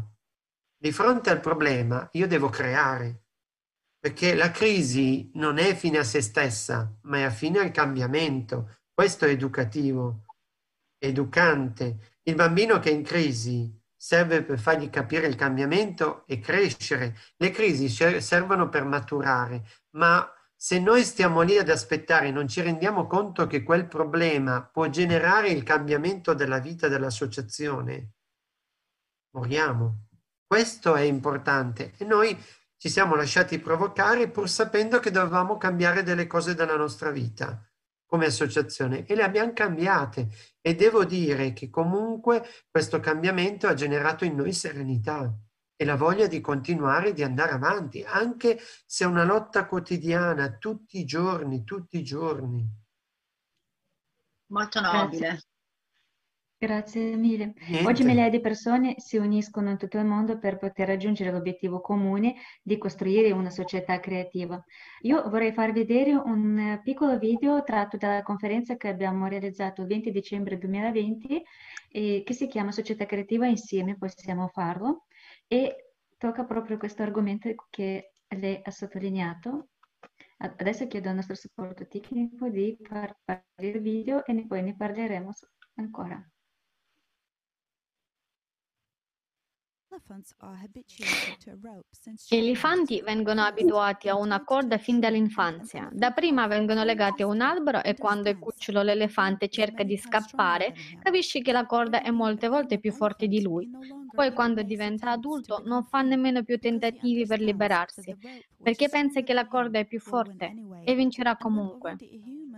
Di 0.76 0.92
fronte 0.92 1.30
al 1.30 1.40
problema 1.40 2.08
io 2.12 2.28
devo 2.28 2.50
creare, 2.50 3.19
perché 4.00 4.34
la 4.34 4.50
crisi 4.50 5.30
non 5.34 5.58
è 5.58 5.74
fine 5.74 5.98
a 5.98 6.04
se 6.04 6.22
stessa, 6.22 6.90
ma 7.02 7.22
è 7.22 7.30
fine 7.30 7.58
al 7.58 7.70
cambiamento. 7.70 8.78
Questo 8.92 9.26
è 9.26 9.28
educativo, 9.28 10.24
educante. 10.98 12.18
Il 12.22 12.34
bambino 12.34 12.78
che 12.78 12.88
è 12.88 12.94
in 12.94 13.02
crisi 13.02 13.78
serve 13.94 14.42
per 14.42 14.58
fargli 14.58 14.88
capire 14.88 15.26
il 15.26 15.34
cambiamento 15.34 16.24
e 16.26 16.40
crescere. 16.40 17.14
Le 17.36 17.50
crisi 17.50 17.90
servono 17.90 18.70
per 18.70 18.84
maturare, 18.86 19.66
ma 19.90 20.26
se 20.56 20.78
noi 20.78 21.04
stiamo 21.04 21.42
lì 21.42 21.58
ad 21.58 21.68
aspettare 21.68 22.28
e 22.28 22.32
non 22.32 22.48
ci 22.48 22.62
rendiamo 22.62 23.06
conto 23.06 23.46
che 23.46 23.62
quel 23.62 23.86
problema 23.86 24.62
può 24.62 24.88
generare 24.88 25.48
il 25.50 25.62
cambiamento 25.62 26.32
della 26.32 26.58
vita 26.58 26.88
dell'associazione, 26.88 28.12
moriamo. 29.34 30.06
Questo 30.46 30.94
è 30.94 31.02
importante 31.02 31.92
e 31.98 32.04
noi 32.04 32.36
ci 32.80 32.88
siamo 32.88 33.14
lasciati 33.14 33.58
provocare 33.58 34.30
pur 34.30 34.48
sapendo 34.48 35.00
che 35.00 35.10
dovevamo 35.10 35.58
cambiare 35.58 36.02
delle 36.02 36.26
cose 36.26 36.54
della 36.54 36.76
nostra 36.76 37.10
vita 37.10 37.62
come 38.06 38.24
associazione 38.24 39.04
e 39.04 39.14
le 39.14 39.22
abbiamo 39.22 39.52
cambiate 39.52 40.30
e 40.62 40.74
devo 40.74 41.04
dire 41.04 41.52
che 41.52 41.68
comunque 41.68 42.42
questo 42.70 42.98
cambiamento 42.98 43.66
ha 43.66 43.74
generato 43.74 44.24
in 44.24 44.34
noi 44.34 44.54
serenità 44.54 45.30
e 45.76 45.84
la 45.84 45.96
voglia 45.96 46.26
di 46.26 46.40
continuare, 46.40 47.12
di 47.12 47.22
andare 47.22 47.52
avanti, 47.52 48.02
anche 48.02 48.58
se 48.86 49.04
è 49.04 49.06
una 49.06 49.24
lotta 49.24 49.66
quotidiana, 49.66 50.56
tutti 50.56 50.98
i 50.98 51.04
giorni, 51.04 51.64
tutti 51.64 51.98
i 51.98 52.02
giorni. 52.02 52.66
Molto 54.46 54.80
nobile. 54.80 55.49
Grazie. 56.62 57.16
Mille. 57.16 57.54
Niente. 57.68 57.88
Oggi 57.88 58.04
migliaia 58.04 58.28
di 58.28 58.38
persone 58.38 58.96
si 58.98 59.16
uniscono 59.16 59.70
in 59.70 59.78
tutto 59.78 59.96
il 59.96 60.04
mondo 60.04 60.38
per 60.38 60.58
poter 60.58 60.88
raggiungere 60.88 61.30
l'obiettivo 61.32 61.80
comune 61.80 62.34
di 62.62 62.76
costruire 62.76 63.32
una 63.32 63.48
società 63.48 63.98
creativa. 63.98 64.62
Io 65.04 65.26
vorrei 65.30 65.54
far 65.54 65.72
vedere 65.72 66.12
un 66.12 66.78
piccolo 66.84 67.18
video 67.18 67.62
tratto 67.62 67.96
dalla 67.96 68.22
conferenza 68.22 68.76
che 68.76 68.88
abbiamo 68.88 69.26
realizzato 69.26 69.80
il 69.80 69.86
20 69.86 70.10
dicembre 70.10 70.58
2020 70.58 71.42
eh, 71.92 72.22
che 72.26 72.34
si 72.34 72.46
chiama 72.46 72.72
Società 72.72 73.06
Creativa 73.06 73.46
Insieme, 73.46 73.96
possiamo 73.96 74.48
farlo 74.48 75.06
e 75.46 75.94
tocca 76.18 76.44
proprio 76.44 76.76
questo 76.76 77.02
argomento 77.02 77.48
che 77.70 78.12
lei 78.36 78.60
ha 78.62 78.70
sottolineato. 78.70 79.68
Adesso 80.36 80.86
chiedo 80.88 81.08
al 81.08 81.14
nostro 81.14 81.36
supporto 81.36 81.86
tecnico 81.88 82.50
di 82.50 82.76
far 82.82 83.16
partire 83.24 83.78
il 83.78 83.80
video 83.80 84.26
e 84.26 84.44
poi 84.46 84.62
ne 84.62 84.76
parleremo 84.76 85.30
ancora. 85.76 86.29
Gli 92.28 92.36
elefanti 92.36 93.00
vengono 93.02 93.42
abituati 93.42 94.08
a 94.08 94.16
una 94.16 94.44
corda 94.44 94.78
fin 94.78 95.00
dall'infanzia. 95.00 95.88
Dapprima 95.92 96.46
vengono 96.46 96.84
legati 96.84 97.22
a 97.22 97.26
un 97.26 97.40
albero 97.40 97.82
e 97.82 97.96
quando 97.96 98.28
il 98.28 98.38
cucciolo 98.38 98.82
l'elefante 98.82 99.48
cerca 99.48 99.82
di 99.82 99.96
scappare, 99.96 100.72
capisce 100.98 101.40
che 101.42 101.52
la 101.52 101.66
corda 101.66 102.02
è 102.02 102.10
molte 102.10 102.48
volte 102.48 102.78
più 102.78 102.92
forte 102.92 103.26
di 103.26 103.42
lui. 103.42 103.68
Poi 104.12 104.32
quando 104.32 104.62
diventa 104.62 105.10
adulto 105.10 105.60
non 105.64 105.84
fa 105.84 106.02
nemmeno 106.02 106.44
più 106.44 106.58
tentativi 106.58 107.26
per 107.26 107.40
liberarsi, 107.40 108.16
perché 108.62 108.88
pensa 108.88 109.22
che 109.22 109.32
la 109.32 109.46
corda 109.46 109.78
è 109.80 109.86
più 109.86 110.00
forte 110.00 110.56
e 110.82 110.94
vincerà 110.94 111.36
comunque. 111.36 112.00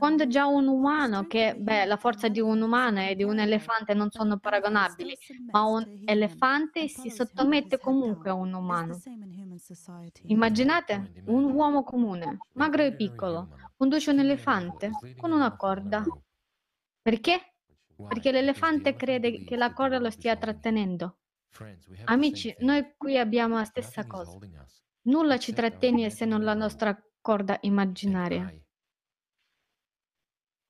Quando 0.02 0.26
già 0.26 0.46
un 0.46 0.66
umano, 0.66 1.28
che 1.28 1.54
beh, 1.56 1.84
la 1.84 1.96
forza 1.96 2.26
di 2.26 2.40
un 2.40 2.60
umano 2.60 3.00
e 3.02 3.14
di 3.14 3.22
un 3.22 3.38
elefante 3.38 3.94
non 3.94 4.10
sono 4.10 4.36
paragonabili, 4.36 5.16
ma 5.52 5.62
un 5.62 6.02
elefante 6.04 6.88
si 6.88 7.08
sottomette 7.08 7.78
comunque 7.78 8.28
a 8.30 8.34
un 8.34 8.52
umano. 8.52 9.00
Immaginate 10.24 11.22
un 11.26 11.52
uomo 11.52 11.84
comune, 11.84 12.38
magro 12.54 12.82
e 12.82 12.96
piccolo, 12.96 13.50
conduce 13.76 14.10
un 14.10 14.18
elefante 14.18 14.90
con 15.20 15.30
una 15.30 15.54
corda. 15.54 16.04
Perché? 17.00 17.54
Perché 18.08 18.32
l'elefante 18.32 18.96
crede 18.96 19.44
che 19.44 19.54
la 19.54 19.72
corda 19.72 20.00
lo 20.00 20.10
stia 20.10 20.34
trattenendo. 20.34 21.18
Amici, 22.06 22.52
noi 22.58 22.92
qui 22.96 23.18
abbiamo 23.18 23.54
la 23.54 23.64
stessa 23.64 24.04
cosa. 24.04 24.36
Nulla 25.02 25.38
ci 25.38 25.52
trattiene 25.52 26.10
se 26.10 26.24
non 26.24 26.42
la 26.42 26.54
nostra 26.54 27.00
corda 27.20 27.56
immaginaria. 27.60 28.52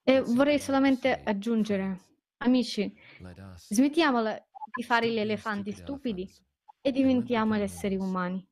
E 0.04 0.20
vorrei 0.20 0.58
solamente 0.58 1.22
aggiungere, 1.22 2.00
amici, 2.38 2.92
smettiamola 3.68 4.34
di 4.74 4.82
fare 4.82 5.08
gli 5.08 5.18
elefanti 5.18 5.70
stupidi 5.72 6.28
e 6.80 6.90
diventiamo 6.90 7.56
gli 7.56 7.60
esseri 7.60 7.96
umani. 7.96 8.44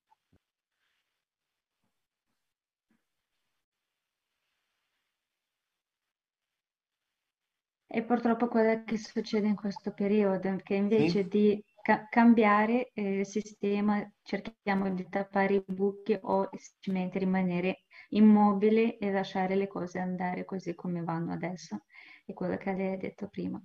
E 7.92 8.04
purtroppo 8.04 8.46
quello 8.46 8.84
che 8.84 8.96
succede 8.96 9.48
in 9.48 9.56
questo 9.56 9.92
periodo, 9.92 10.54
che 10.62 10.74
invece 10.74 11.22
sì. 11.24 11.28
di 11.28 11.64
ca- 11.82 12.06
cambiare 12.08 12.90
eh, 12.94 13.18
il 13.18 13.26
sistema 13.26 14.08
cerchiamo 14.22 14.88
di 14.94 15.08
tappare 15.08 15.54
i 15.54 15.64
buchi 15.66 16.16
o 16.22 16.48
semplicemente 16.52 17.18
rimanere 17.18 17.80
immobile 18.10 18.98
e 18.98 19.10
lasciare 19.10 19.56
le 19.56 19.66
cose 19.66 19.98
andare 19.98 20.44
così 20.44 20.74
come 20.74 21.02
vanno 21.02 21.32
adesso. 21.32 21.84
È 22.24 22.32
quello 22.32 22.56
che 22.56 22.72
lei 22.72 22.92
ha 22.94 22.96
detto 22.96 23.28
prima. 23.28 23.60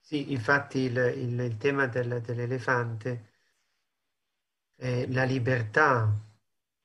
Sì, 0.00 0.32
infatti 0.32 0.80
il, 0.80 0.96
il, 1.16 1.40
il 1.40 1.56
tema 1.56 1.86
del, 1.86 2.20
dell'elefante 2.20 3.30
è 4.74 5.06
la 5.06 5.24
libertà, 5.24 6.14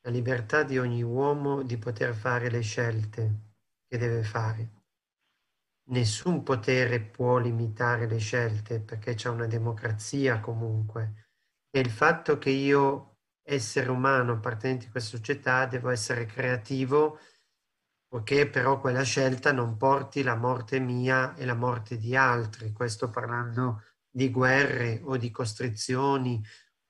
la 0.03 0.09
libertà 0.09 0.63
di 0.63 0.77
ogni 0.77 1.03
uomo 1.03 1.63
di 1.63 1.75
poter 1.77 2.15
fare 2.15 2.49
le 2.49 2.61
scelte 2.61 3.39
che 3.89 3.97
deve 3.97 4.23
fare. 4.23 4.69
Nessun 5.89 6.43
potere 6.43 7.01
può 7.01 7.39
limitare 7.39 8.07
le 8.07 8.19
scelte 8.19 8.79
perché 8.79 9.15
c'è 9.15 9.27
una 9.29 9.47
democrazia 9.47 10.39
comunque. 10.39 11.31
E 11.69 11.79
il 11.79 11.89
fatto 11.89 12.37
che 12.37 12.49
io, 12.51 13.16
essere 13.47 13.89
umano 13.89 14.33
appartenente 14.33 14.87
a 14.87 14.91
questa 14.91 15.15
società, 15.17 15.65
devo 15.65 15.89
essere 15.89 16.25
creativo 16.25 17.17
poiché 18.07 18.47
però 18.49 18.79
quella 18.79 19.03
scelta 19.03 19.51
non 19.51 19.75
porti 19.75 20.23
la 20.23 20.35
morte 20.35 20.79
mia 20.79 21.35
e 21.35 21.45
la 21.45 21.55
morte 21.55 21.97
di 21.97 22.15
altri. 22.15 22.71
Questo 22.71 23.09
parlando 23.09 23.83
di 24.09 24.31
guerre 24.31 25.01
o 25.03 25.17
di 25.17 25.29
costrizioni 25.29 26.41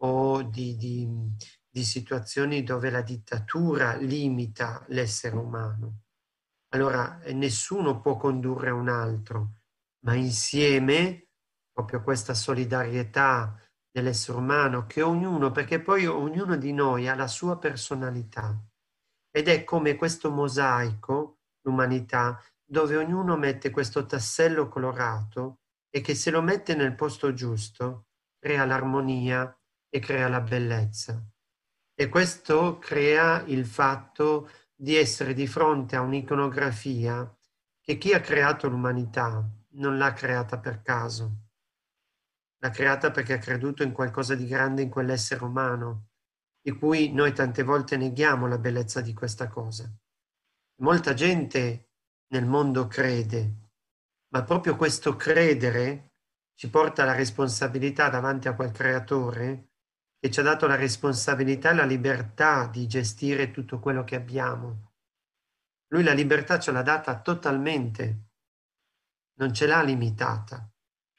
o 0.03 0.43
di, 0.43 0.77
di, 0.77 1.07
di 1.67 1.83
situazioni 1.83 2.63
dove 2.63 2.89
la 2.91 3.01
dittatura 3.01 3.95
limita 3.95 4.85
l'essere 4.89 5.35
umano. 5.35 6.01
Allora 6.69 7.19
nessuno 7.33 7.99
può 7.99 8.15
condurre 8.17 8.69
un 8.69 8.89
altro, 8.89 9.53
ma 10.05 10.13
insieme, 10.13 11.29
proprio 11.71 12.03
questa 12.03 12.33
solidarietà 12.33 13.59
dell'essere 13.97 14.37
umano, 14.37 14.85
che 14.85 15.01
ognuno, 15.01 15.51
perché 15.51 15.81
poi 15.81 16.05
ognuno 16.05 16.55
di 16.55 16.71
noi 16.71 17.07
ha 17.07 17.15
la 17.15 17.27
sua 17.27 17.57
personalità 17.57 18.55
ed 19.31 19.47
è 19.47 19.63
come 19.63 19.95
questo 19.95 20.29
mosaico, 20.29 21.39
l'umanità, 21.61 22.39
dove 22.63 22.95
ognuno 22.95 23.37
mette 23.37 23.71
questo 23.71 24.05
tassello 24.05 24.67
colorato 24.67 25.61
e 25.89 26.01
che 26.01 26.13
se 26.13 26.29
lo 26.29 26.41
mette 26.41 26.75
nel 26.75 26.93
posto 26.93 27.33
giusto 27.33 28.05
crea 28.39 28.65
l'armonia 28.65 29.55
e 29.89 29.99
crea 29.99 30.27
la 30.27 30.41
bellezza. 30.41 31.23
E 31.95 32.09
questo 32.09 32.77
crea 32.77 33.43
il 33.45 33.65
fatto 33.65 34.49
di 34.75 34.95
essere 34.95 35.33
di 35.33 35.47
fronte 35.47 35.95
a 35.95 36.01
un'iconografia 36.01 37.35
che 37.81 37.97
chi 37.97 38.13
ha 38.13 38.21
creato 38.21 38.67
l'umanità 38.67 39.43
non 39.71 39.97
l'ha 39.97 40.13
creata 40.13 40.59
per 40.59 40.81
caso. 40.81 41.46
L'ha 42.59 42.69
creata 42.69 43.11
perché 43.11 43.33
ha 43.33 43.39
creduto 43.39 43.83
in 43.83 43.91
qualcosa 43.91 44.35
di 44.35 44.47
grande 44.47 44.81
in 44.81 44.89
quell'essere 44.89 45.43
umano, 45.43 46.07
di 46.59 46.71
cui 46.71 47.13
noi 47.13 47.33
tante 47.33 47.63
volte 47.63 47.97
neghiamo 47.97 48.47
la 48.47 48.57
bellezza 48.57 49.01
di 49.01 49.13
questa 49.13 49.47
cosa. 49.47 49.91
Molta 50.81 51.13
gente 51.13 51.91
nel 52.29 52.45
mondo 52.45 52.87
crede, 52.87 53.69
ma 54.29 54.43
proprio 54.43 54.75
questo 54.75 55.15
credere 55.15 56.13
ci 56.55 56.69
porta 56.69 57.03
alla 57.03 57.13
responsabilità 57.13 58.09
davanti 58.09 58.47
a 58.47 58.55
quel 58.55 58.71
creatore 58.71 59.69
che 60.19 60.31
ci 60.31 60.39
ha 60.39 60.43
dato 60.43 60.65
la 60.65 60.75
responsabilità 60.75 61.69
e 61.69 61.75
la 61.75 61.85
libertà 61.85 62.65
di 62.67 62.87
gestire 62.87 63.51
tutto 63.51 63.79
quello 63.79 64.03
che 64.03 64.15
abbiamo. 64.15 64.93
Lui 65.89 66.03
la 66.03 66.13
libertà 66.13 66.59
ce 66.59 66.71
l'ha 66.71 66.81
data 66.81 67.21
totalmente, 67.21 68.25
non 69.35 69.53
ce 69.53 69.67
l'ha 69.67 69.81
limitata, 69.83 70.69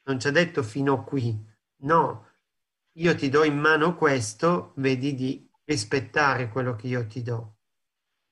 non 0.08 0.18
ci 0.18 0.26
ha 0.28 0.30
detto 0.30 0.62
fino 0.62 1.04
qui, 1.04 1.38
no, 1.82 2.26
io 2.92 3.14
ti 3.14 3.28
do 3.28 3.44
in 3.44 3.58
mano 3.58 3.94
questo, 3.94 4.72
vedi 4.76 5.14
di 5.14 5.48
rispettare 5.64 6.48
quello 6.48 6.74
che 6.74 6.86
io 6.86 7.06
ti 7.06 7.22
do. 7.22 7.58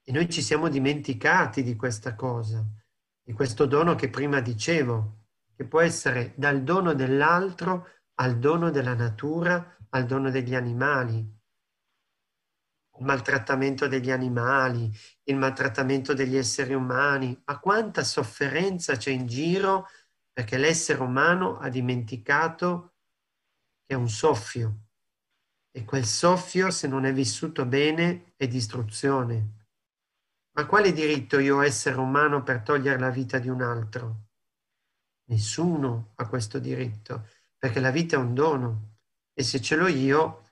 E 0.03 0.11
noi 0.11 0.29
ci 0.31 0.41
siamo 0.41 0.69
dimenticati 0.69 1.63
di 1.63 1.77
questa 1.77 2.15
cosa, 2.15 2.65
di 3.23 3.33
questo 3.33 3.67
dono 3.67 3.95
che 3.95 4.09
prima 4.09 4.41
dicevo, 4.41 5.25
che 5.55 5.67
può 5.67 5.81
essere 5.81 6.33
dal 6.37 6.63
dono 6.63 6.95
dell'altro 6.95 7.89
al 8.15 8.39
dono 8.39 8.71
della 8.71 8.95
natura, 8.95 9.77
al 9.91 10.07
dono 10.07 10.31
degli 10.31 10.55
animali, 10.55 11.19
il 12.99 13.05
maltrattamento 13.05 13.87
degli 13.87 14.11
animali, 14.11 14.91
il 15.25 15.37
maltrattamento 15.37 16.15
degli 16.15 16.37
esseri 16.37 16.73
umani, 16.73 17.39
ma 17.45 17.59
quanta 17.59 18.03
sofferenza 18.03 18.97
c'è 18.97 19.11
in 19.11 19.27
giro 19.27 19.87
perché 20.37 20.59
l'essere 20.59 21.01
umano 21.01 21.57
ha 21.57 21.71
dimenticato 21.71 22.97
che 23.87 23.95
è 23.95 23.97
un 23.97 24.11
soffio 24.11 24.81
e 25.71 25.83
quel 25.87 26.05
soffio, 26.05 26.71
se 26.71 26.87
non 26.89 27.07
è 27.07 27.13
vissuto 27.15 27.65
bene, 27.65 28.35
è 28.37 28.47
distruzione. 28.47 29.69
Ma 30.53 30.67
quale 30.67 30.93
diritto 30.93 31.39
io 31.39 31.63
essere 31.63 31.97
umano 31.97 32.43
per 32.43 32.61
togliere 32.61 32.99
la 32.99 33.09
vita 33.09 33.39
di 33.39 33.49
un 33.49 33.63
altro? 33.63 34.27
Nessuno 35.31 36.13
ha 36.17 36.29
questo 36.29 36.59
diritto, 36.59 37.31
perché 37.57 37.81
la 37.81 37.91
vita 37.91 38.17
è 38.17 38.19
un 38.19 38.35
dono 38.35 38.99
e 39.33 39.43
se 39.43 39.63
ce 39.63 39.75
l'ho 39.75 39.89
io 39.89 40.51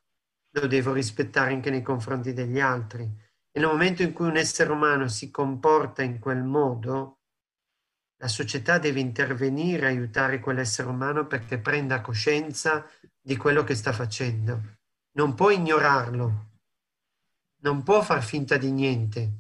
lo 0.53 0.67
devo 0.67 0.95
rispettare 0.95 1.53
anche 1.53 1.69
nei 1.69 1.83
confronti 1.83 2.33
degli 2.33 2.59
altri. 2.59 3.03
E 3.03 3.61
nel 3.61 3.69
momento 3.69 4.01
in 4.01 4.15
cui 4.15 4.29
un 4.29 4.39
essere 4.39 4.73
umano 4.73 5.09
si 5.09 5.31
comporta 5.31 6.03
in 6.03 6.19
quel 6.21 6.43
modo, 6.43 7.19
la 8.25 8.31
società 8.31 8.79
deve 8.79 9.01
intervenire, 9.01 9.87
aiutare 9.87 10.41
quell'essere 10.41 10.89
umano 10.89 11.27
perché 11.27 11.59
prenda 11.59 12.01
coscienza 12.01 12.89
di 13.21 13.37
quello 13.37 13.65
che 13.65 13.75
sta 13.75 13.93
facendo. 13.93 14.79
Non 15.13 15.35
può 15.35 15.51
ignorarlo, 15.51 16.53
non 17.57 17.83
può 17.83 18.01
far 18.03 18.25
finta 18.25 18.57
di 18.57 18.71
niente. 18.71 19.33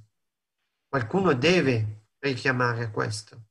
Qualcuno 0.87 1.33
deve 1.33 2.09
richiamare 2.19 2.85
a 2.85 2.91
questo. 2.91 3.47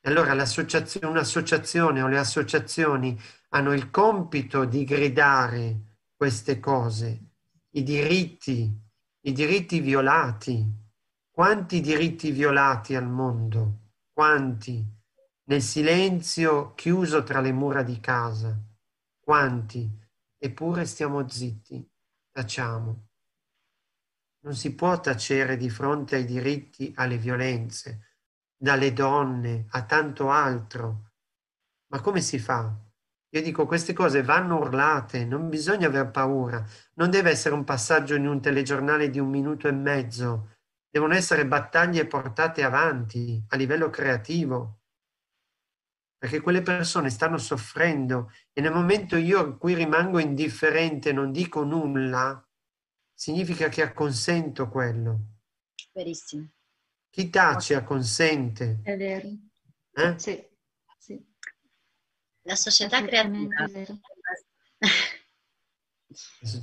E 0.00 0.08
allora 0.08 0.30
un'associazione 0.30 2.00
o 2.00 2.06
le 2.06 2.18
associazioni 2.18 3.20
hanno 3.48 3.72
il 3.72 3.90
compito 3.90 4.64
di 4.64 4.84
gridare 4.84 5.98
queste 6.14 6.60
cose, 6.60 7.30
i 7.70 7.82
diritti, 7.82 8.72
i 9.22 9.32
diritti 9.32 9.80
violati. 9.80 10.64
Quanti 11.32 11.80
diritti 11.80 12.30
violati 12.30 12.94
al 12.94 13.08
mondo? 13.08 13.80
Quanti? 14.14 14.86
Nel 15.44 15.62
silenzio 15.62 16.74
chiuso 16.74 17.22
tra 17.22 17.40
le 17.40 17.50
mura 17.50 17.82
di 17.82 17.98
casa. 17.98 18.54
Quanti? 19.18 19.90
Eppure 20.36 20.84
stiamo 20.84 21.26
zitti, 21.26 21.90
tacciamo. 22.30 23.08
Non 24.40 24.54
si 24.54 24.74
può 24.74 25.00
tacere 25.00 25.56
di 25.56 25.70
fronte 25.70 26.16
ai 26.16 26.26
diritti, 26.26 26.92
alle 26.96 27.16
violenze, 27.16 28.18
dalle 28.54 28.92
donne 28.92 29.64
a 29.70 29.82
tanto 29.86 30.28
altro. 30.28 31.12
Ma 31.86 32.02
come 32.02 32.20
si 32.20 32.38
fa? 32.38 32.70
Io 33.30 33.42
dico 33.42 33.64
queste 33.64 33.94
cose 33.94 34.22
vanno 34.22 34.58
urlate, 34.58 35.24
non 35.24 35.48
bisogna 35.48 35.86
aver 35.86 36.10
paura, 36.10 36.62
non 36.96 37.08
deve 37.08 37.30
essere 37.30 37.54
un 37.54 37.64
passaggio 37.64 38.14
in 38.14 38.26
un 38.26 38.42
telegiornale 38.42 39.08
di 39.08 39.18
un 39.18 39.30
minuto 39.30 39.68
e 39.68 39.72
mezzo, 39.72 40.56
devono 40.92 41.14
essere 41.14 41.46
battaglie 41.46 42.06
portate 42.06 42.62
avanti 42.62 43.42
a 43.48 43.56
livello 43.56 43.88
creativo, 43.88 44.80
perché 46.18 46.40
quelle 46.40 46.60
persone 46.60 47.08
stanno 47.08 47.38
soffrendo 47.38 48.30
e 48.52 48.60
nel 48.60 48.72
momento 48.72 49.16
io 49.16 49.42
in 49.46 49.56
cui 49.56 49.72
rimango 49.72 50.18
indifferente, 50.18 51.14
non 51.14 51.32
dico 51.32 51.64
nulla, 51.64 52.46
significa 53.14 53.70
che 53.70 53.80
acconsento 53.80 54.68
quello. 54.68 55.38
Verissimo. 55.92 56.50
Chi 57.08 57.30
tace 57.30 57.74
acconsente. 57.74 58.80
È 58.82 58.94
vero. 58.94 59.28
Eh? 59.94 60.18
Sì. 60.18 60.46
La 62.42 62.56
società 62.56 63.02
creativa. 63.02 63.64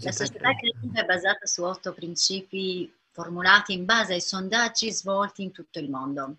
La 0.02 0.12
società 0.12 0.54
creativa 0.54 1.02
è 1.02 1.06
basata 1.06 1.48
su 1.48 1.64
otto 1.64 1.94
principi 1.94 2.94
formulati 3.12 3.74
in 3.74 3.86
base 3.86 4.14
ai 4.14 4.22
sondaggi 4.22 4.92
svolti 4.92 5.44
in 5.44 5.52
tutto 5.52 5.80
il 5.80 5.90
mondo. 5.90 6.38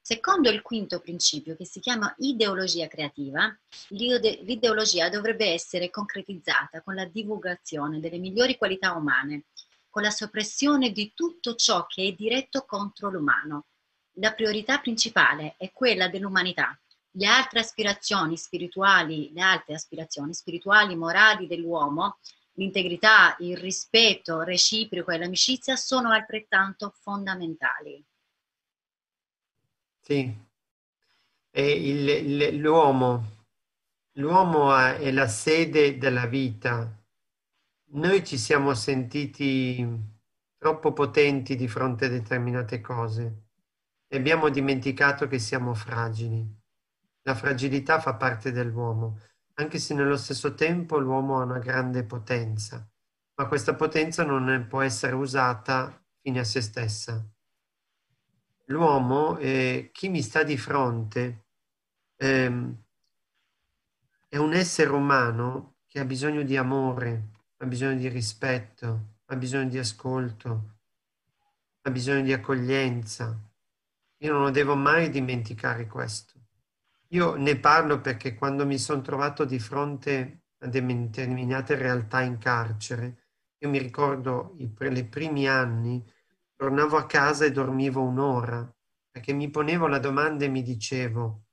Secondo 0.00 0.50
il 0.50 0.60
quinto 0.60 1.00
principio, 1.00 1.56
che 1.56 1.64
si 1.64 1.80
chiama 1.80 2.14
ideologia 2.18 2.88
creativa, 2.88 3.56
l'ideologia 3.88 5.08
dovrebbe 5.08 5.46
essere 5.46 5.88
concretizzata 5.88 6.82
con 6.82 6.94
la 6.94 7.06
divulgazione 7.06 8.00
delle 8.00 8.18
migliori 8.18 8.58
qualità 8.58 8.92
umane, 8.92 9.44
con 9.88 10.02
la 10.02 10.10
soppressione 10.10 10.92
di 10.92 11.12
tutto 11.14 11.54
ciò 11.54 11.86
che 11.86 12.06
è 12.06 12.12
diretto 12.12 12.66
contro 12.66 13.08
l'umano. 13.08 13.64
La 14.18 14.32
priorità 14.32 14.78
principale 14.78 15.54
è 15.56 15.72
quella 15.72 16.08
dell'umanità, 16.08 16.78
le 17.12 17.26
altre 17.26 17.60
aspirazioni 17.60 18.36
spirituali, 18.36 19.32
le 19.32 19.40
altre 19.40 19.74
aspirazioni 19.74 20.34
spirituali, 20.34 20.96
morali 20.96 21.46
dell'uomo, 21.46 22.18
l'integrità, 22.54 23.36
il 23.40 23.56
rispetto 23.56 24.42
reciproco 24.42 25.10
e 25.10 25.18
l'amicizia 25.18 25.76
sono 25.76 26.10
altrettanto 26.10 26.90
fondamentali. 26.90 28.04
Sì, 30.00 30.36
il, 31.52 32.08
il, 32.08 32.56
l'uomo, 32.56 33.46
l'uomo 34.12 34.76
è 34.76 35.10
la 35.12 35.28
sede 35.28 35.96
della 35.98 36.26
vita. 36.26 37.02
Noi 37.92 38.24
ci 38.24 38.36
siamo 38.36 38.74
sentiti 38.74 40.12
troppo 40.58 40.92
potenti 40.92 41.56
di 41.56 41.68
fronte 41.68 42.06
a 42.06 42.08
determinate 42.08 42.80
cose 42.80 43.42
e 44.06 44.16
abbiamo 44.16 44.48
dimenticato 44.48 45.26
che 45.26 45.38
siamo 45.38 45.74
fragili. 45.74 46.44
La 47.22 47.34
fragilità 47.34 48.00
fa 48.00 48.14
parte 48.14 48.52
dell'uomo, 48.52 49.18
anche 49.54 49.78
se 49.78 49.94
nello 49.94 50.16
stesso 50.16 50.54
tempo 50.54 50.98
l'uomo 50.98 51.40
ha 51.40 51.44
una 51.44 51.58
grande 51.58 52.04
potenza, 52.04 52.88
ma 53.36 53.46
questa 53.46 53.74
potenza 53.74 54.24
non 54.24 54.66
può 54.68 54.80
essere 54.82 55.14
usata 55.14 56.02
fine 56.20 56.40
a 56.40 56.44
se 56.44 56.60
stessa. 56.60 57.24
L'uomo, 58.66 59.36
eh, 59.38 59.90
chi 59.92 60.08
mi 60.08 60.22
sta 60.22 60.42
di 60.42 60.56
fronte, 60.56 61.46
ehm, 62.16 62.82
è 64.28 64.36
un 64.38 64.52
essere 64.54 64.90
umano 64.90 65.76
che 65.86 66.00
ha 66.00 66.04
bisogno 66.04 66.42
di 66.42 66.56
amore, 66.56 67.28
ha 67.58 67.66
bisogno 67.66 67.96
di 67.96 68.08
rispetto, 68.08 69.18
ha 69.26 69.36
bisogno 69.36 69.68
di 69.68 69.78
ascolto, 69.78 70.78
ha 71.82 71.90
bisogno 71.90 72.22
di 72.22 72.32
accoglienza. 72.32 73.38
Io 74.18 74.32
non 74.32 74.42
lo 74.42 74.50
devo 74.50 74.74
mai 74.74 75.10
dimenticare 75.10 75.86
questo. 75.86 76.33
Io 77.08 77.34
ne 77.36 77.58
parlo 77.58 78.00
perché 78.02 78.34
quando 78.34 78.66
mi 78.66 78.78
sono 78.78 79.00
trovato 79.00 79.44
di 79.46 79.58
fronte 79.58 80.42
a 80.58 80.66
determinate 80.66 81.76
realtà 81.76 82.20
in 82.20 82.36
carcere, 82.38 83.28
io 83.58 83.68
mi 83.70 83.78
ricordo 83.78 84.54
i 84.58 84.68
pre- 84.68 85.04
primi 85.06 85.48
anni, 85.48 86.04
tornavo 86.54 86.96
a 86.98 87.06
casa 87.06 87.44
e 87.46 87.52
dormivo 87.52 88.02
un'ora, 88.02 88.70
perché 89.10 89.32
mi 89.32 89.48
ponevo 89.50 89.86
la 89.86 89.98
domanda 89.98 90.44
e 90.44 90.48
mi 90.48 90.62
dicevo, 90.62 91.44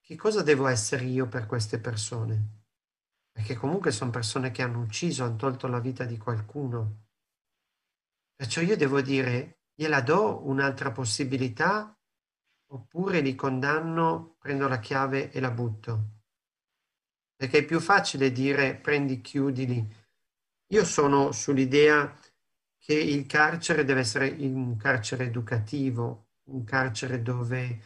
che 0.00 0.14
cosa 0.14 0.42
devo 0.44 0.68
essere 0.68 1.04
io 1.04 1.26
per 1.26 1.46
queste 1.46 1.80
persone? 1.80 2.62
Perché 3.32 3.56
comunque 3.56 3.90
sono 3.90 4.10
persone 4.12 4.52
che 4.52 4.62
hanno 4.62 4.80
ucciso, 4.80 5.24
hanno 5.24 5.34
tolto 5.34 5.66
la 5.66 5.80
vita 5.80 6.04
di 6.04 6.16
qualcuno. 6.16 7.06
Perciò 8.36 8.60
io 8.60 8.76
devo 8.76 9.00
dire, 9.00 9.62
gliela 9.74 10.00
do 10.00 10.46
un'altra 10.46 10.92
possibilità 10.92 11.98
oppure 12.74 13.20
li 13.20 13.34
condanno, 13.34 14.36
prendo 14.38 14.66
la 14.68 14.80
chiave 14.80 15.30
e 15.30 15.40
la 15.40 15.50
butto. 15.50 16.10
Perché 17.36 17.58
è 17.58 17.64
più 17.64 17.80
facile 17.80 18.32
dire 18.32 18.74
prendi, 18.74 19.20
chiudili. 19.20 19.86
Io 20.68 20.84
sono 20.84 21.30
sull'idea 21.32 22.16
che 22.78 22.94
il 22.94 23.26
carcere 23.26 23.84
deve 23.84 24.00
essere 24.00 24.28
un 24.40 24.76
carcere 24.76 25.24
educativo, 25.24 26.30
un 26.50 26.64
carcere 26.64 27.22
dove 27.22 27.80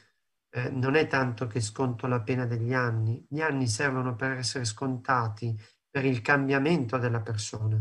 eh, 0.50 0.70
non 0.70 0.94
è 0.94 1.06
tanto 1.06 1.46
che 1.46 1.60
sconto 1.60 2.06
la 2.06 2.20
pena 2.20 2.46
degli 2.46 2.72
anni, 2.72 3.24
gli 3.28 3.40
anni 3.40 3.68
servono 3.68 4.16
per 4.16 4.32
essere 4.32 4.64
scontati 4.64 5.58
per 5.90 6.04
il 6.04 6.22
cambiamento 6.22 6.96
della 6.98 7.20
persona. 7.20 7.80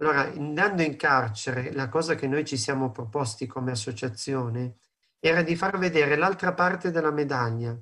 Allora, 0.00 0.22
andando 0.22 0.82
in 0.82 0.96
carcere, 0.96 1.72
la 1.72 1.88
cosa 1.88 2.14
che 2.14 2.26
noi 2.26 2.44
ci 2.44 2.56
siamo 2.56 2.90
proposti 2.90 3.46
come 3.46 3.70
associazione 3.70 4.78
era 5.20 5.42
di 5.42 5.54
far 5.54 5.78
vedere 5.78 6.16
l'altra 6.16 6.54
parte 6.54 6.90
della 6.90 7.10
medaglia. 7.10 7.78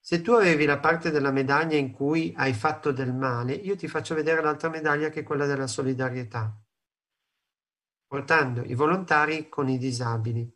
Se 0.00 0.22
tu 0.22 0.30
avevi 0.32 0.64
la 0.64 0.78
parte 0.78 1.10
della 1.10 1.32
medaglia 1.32 1.76
in 1.76 1.90
cui 1.90 2.32
hai 2.36 2.54
fatto 2.54 2.92
del 2.92 3.12
male, 3.12 3.52
io 3.52 3.76
ti 3.76 3.88
faccio 3.88 4.14
vedere 4.14 4.40
l'altra 4.40 4.70
medaglia 4.70 5.10
che 5.10 5.20
è 5.20 5.22
quella 5.24 5.44
della 5.44 5.66
solidarietà, 5.66 6.56
portando 8.06 8.62
i 8.62 8.74
volontari 8.74 9.48
con 9.48 9.68
i 9.68 9.76
disabili. 9.76 10.50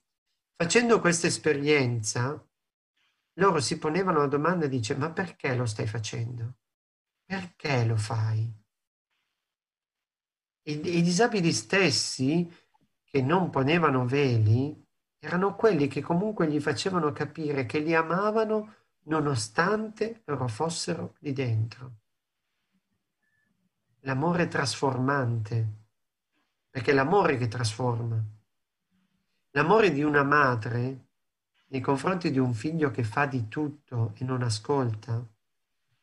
Facendo 0.54 1.00
questa 1.00 1.26
esperienza, 1.26 2.42
loro 3.34 3.60
si 3.60 3.78
ponevano 3.78 4.20
la 4.20 4.26
domanda 4.26 4.66
e 4.66 4.68
dice, 4.68 4.94
ma 4.94 5.10
perché 5.10 5.54
lo 5.56 5.66
stai 5.66 5.88
facendo? 5.88 6.58
Perché 7.24 7.84
lo 7.84 7.96
fai? 7.96 8.60
I, 10.64 10.98
I 10.98 11.02
disabili 11.02 11.52
stessi 11.52 12.48
che 13.02 13.20
non 13.20 13.50
ponevano 13.50 14.06
veli 14.06 14.81
erano 15.24 15.54
quelli 15.54 15.86
che 15.86 16.00
comunque 16.00 16.50
gli 16.50 16.60
facevano 16.60 17.12
capire 17.12 17.64
che 17.64 17.78
li 17.78 17.94
amavano 17.94 18.74
nonostante 19.04 20.22
loro 20.24 20.48
fossero 20.48 21.14
lì 21.20 21.32
dentro. 21.32 21.92
L'amore 24.00 24.48
trasformante, 24.48 25.66
perché 26.68 26.90
è 26.90 26.94
l'amore 26.94 27.36
che 27.36 27.46
trasforma. 27.46 28.20
L'amore 29.50 29.92
di 29.92 30.02
una 30.02 30.24
madre 30.24 31.06
nei 31.68 31.80
confronti 31.80 32.32
di 32.32 32.40
un 32.40 32.52
figlio 32.52 32.90
che 32.90 33.04
fa 33.04 33.24
di 33.26 33.46
tutto 33.46 34.14
e 34.16 34.24
non 34.24 34.42
ascolta, 34.42 35.24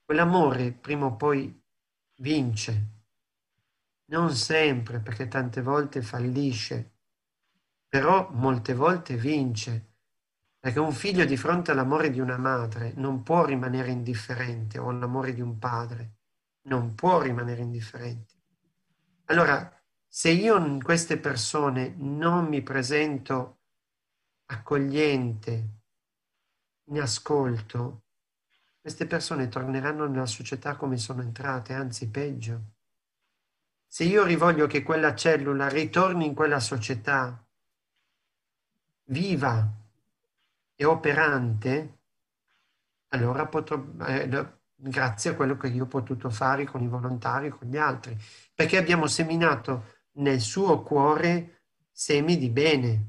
quell'amore 0.06 0.72
prima 0.72 1.08
o 1.08 1.18
poi 1.18 1.62
vince. 2.20 2.86
Non 4.06 4.32
sempre, 4.32 5.00
perché 5.00 5.28
tante 5.28 5.62
volte 5.62 6.02
fallisce, 6.02 6.99
però 7.90 8.30
molte 8.32 8.76
volte 8.76 9.16
vince, 9.16 9.88
perché 10.60 10.80
un 10.80 10.92
figlio 10.92 11.26
di 11.26 11.36
fronte 11.36 11.72
all'amore 11.72 12.12
di 12.12 12.20
una 12.20 12.38
madre 12.38 12.94
non 12.96 13.24
può 13.24 13.44
rimanere 13.44 13.90
indifferente 13.90 14.78
o 14.78 14.90
all'amore 14.90 15.34
di 15.34 15.42
un 15.42 15.58
padre, 15.58 16.18
non 16.68 16.94
può 16.94 17.20
rimanere 17.20 17.62
indifferente. 17.62 18.36
Allora, 19.26 19.76
se 20.08 20.30
io 20.30 20.58
in 20.64 20.82
queste 20.84 21.18
persone 21.18 21.96
non 21.98 22.46
mi 22.46 22.62
presento 22.62 23.60
accogliente, 24.46 25.70
in 26.86 27.02
ascolto, 27.02 28.04
queste 28.82 29.08
persone 29.08 29.48
torneranno 29.48 30.08
nella 30.08 30.26
società 30.26 30.76
come 30.76 30.98
sono 30.98 31.22
entrate, 31.22 31.74
anzi 31.74 32.10
peggio. 32.10 32.74
Se 33.88 34.04
io 34.04 34.24
rivoglio 34.24 34.68
che 34.68 34.84
quella 34.84 35.16
cellula 35.16 35.68
ritorni 35.68 36.26
in 36.26 36.34
quella 36.36 36.60
società 36.60 37.44
viva 39.10 39.68
e 40.76 40.86
operante, 40.86 41.98
allora 43.10 43.46
potrò, 43.48 43.84
eh, 44.08 44.30
grazie 44.76 45.32
a 45.32 45.36
quello 45.36 45.58
che 45.58 45.68
io 45.68 45.84
ho 45.84 45.88
potuto 45.88 46.30
fare 46.30 46.66
con 46.66 46.82
i 46.82 46.88
volontari, 46.88 47.50
con 47.50 47.68
gli 47.68 47.78
altri, 47.78 48.18
perché 48.54 48.78
abbiamo 48.78 49.08
seminato 49.08 49.98
nel 50.14 50.40
suo 50.40 50.82
cuore 50.84 51.64
semi 51.92 52.38
di 52.38 52.50
bene. 52.50 53.08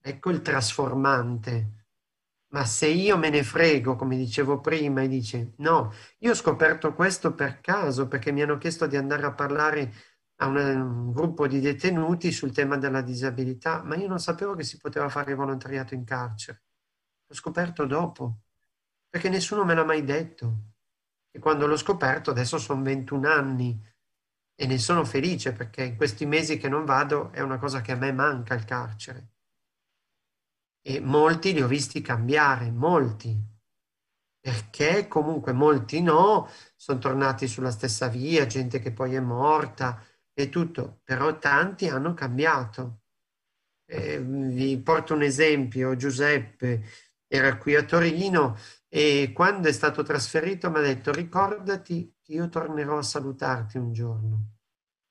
Ecco 0.00 0.30
il 0.30 0.42
trasformante. 0.42 1.74
Ma 2.48 2.64
se 2.64 2.86
io 2.86 3.18
me 3.18 3.28
ne 3.28 3.42
frego, 3.42 3.96
come 3.96 4.16
dicevo 4.16 4.60
prima, 4.60 5.02
e 5.02 5.08
dice 5.08 5.54
no, 5.56 5.92
io 6.18 6.30
ho 6.30 6.34
scoperto 6.34 6.94
questo 6.94 7.34
per 7.34 7.60
caso 7.60 8.06
perché 8.08 8.30
mi 8.30 8.42
hanno 8.42 8.56
chiesto 8.56 8.86
di 8.86 8.96
andare 8.96 9.26
a 9.26 9.32
parlare 9.32 9.92
a 10.36 10.46
un, 10.46 10.56
un 10.56 11.12
gruppo 11.12 11.46
di 11.46 11.60
detenuti 11.60 12.30
sul 12.32 12.52
tema 12.52 12.76
della 12.76 13.00
disabilità, 13.00 13.82
ma 13.82 13.96
io 13.96 14.08
non 14.08 14.18
sapevo 14.18 14.54
che 14.54 14.64
si 14.64 14.76
poteva 14.78 15.08
fare 15.08 15.34
volontariato 15.34 15.94
in 15.94 16.04
carcere. 16.04 16.62
L'ho 17.26 17.34
scoperto 17.34 17.86
dopo, 17.86 18.40
perché 19.08 19.28
nessuno 19.28 19.64
me 19.64 19.74
l'ha 19.74 19.84
mai 19.84 20.04
detto. 20.04 20.74
E 21.30 21.38
quando 21.38 21.66
l'ho 21.66 21.76
scoperto, 21.76 22.30
adesso 22.30 22.58
sono 22.58 22.82
21 22.82 23.28
anni, 23.28 23.94
e 24.58 24.66
ne 24.66 24.78
sono 24.78 25.04
felice 25.04 25.52
perché 25.52 25.84
in 25.84 25.96
questi 25.96 26.24
mesi 26.24 26.56
che 26.56 26.68
non 26.68 26.86
vado 26.86 27.30
è 27.32 27.40
una 27.40 27.58
cosa 27.58 27.82
che 27.82 27.92
a 27.92 27.96
me 27.96 28.12
manca 28.12 28.54
il 28.54 28.64
carcere. 28.64 29.28
E 30.80 31.00
molti 31.00 31.52
li 31.52 31.60
ho 31.62 31.66
visti 31.66 32.00
cambiare, 32.00 32.70
molti, 32.70 33.36
perché 34.38 35.08
comunque 35.08 35.52
molti 35.52 36.00
no, 36.00 36.48
sono 36.76 36.98
tornati 36.98 37.48
sulla 37.48 37.70
stessa 37.70 38.06
via, 38.08 38.46
gente 38.46 38.78
che 38.78 38.92
poi 38.92 39.14
è 39.14 39.20
morta 39.20 40.00
e 40.38 40.50
tutto, 40.50 41.00
però 41.02 41.38
tanti 41.38 41.88
hanno 41.88 42.12
cambiato. 42.12 43.00
Eh, 43.86 44.20
vi 44.20 44.78
porto 44.82 45.14
un 45.14 45.22
esempio, 45.22 45.96
Giuseppe 45.96 46.82
era 47.26 47.56
qui 47.56 47.74
a 47.74 47.84
Torino 47.84 48.56
e 48.88 49.32
quando 49.34 49.68
è 49.68 49.72
stato 49.72 50.02
trasferito 50.02 50.70
mi 50.70 50.78
ha 50.78 50.82
detto 50.82 51.10
ricordati 51.10 52.16
che 52.22 52.32
io 52.32 52.48
tornerò 52.50 52.98
a 52.98 53.02
salutarti 53.02 53.78
un 53.78 53.92
giorno. 53.92 54.56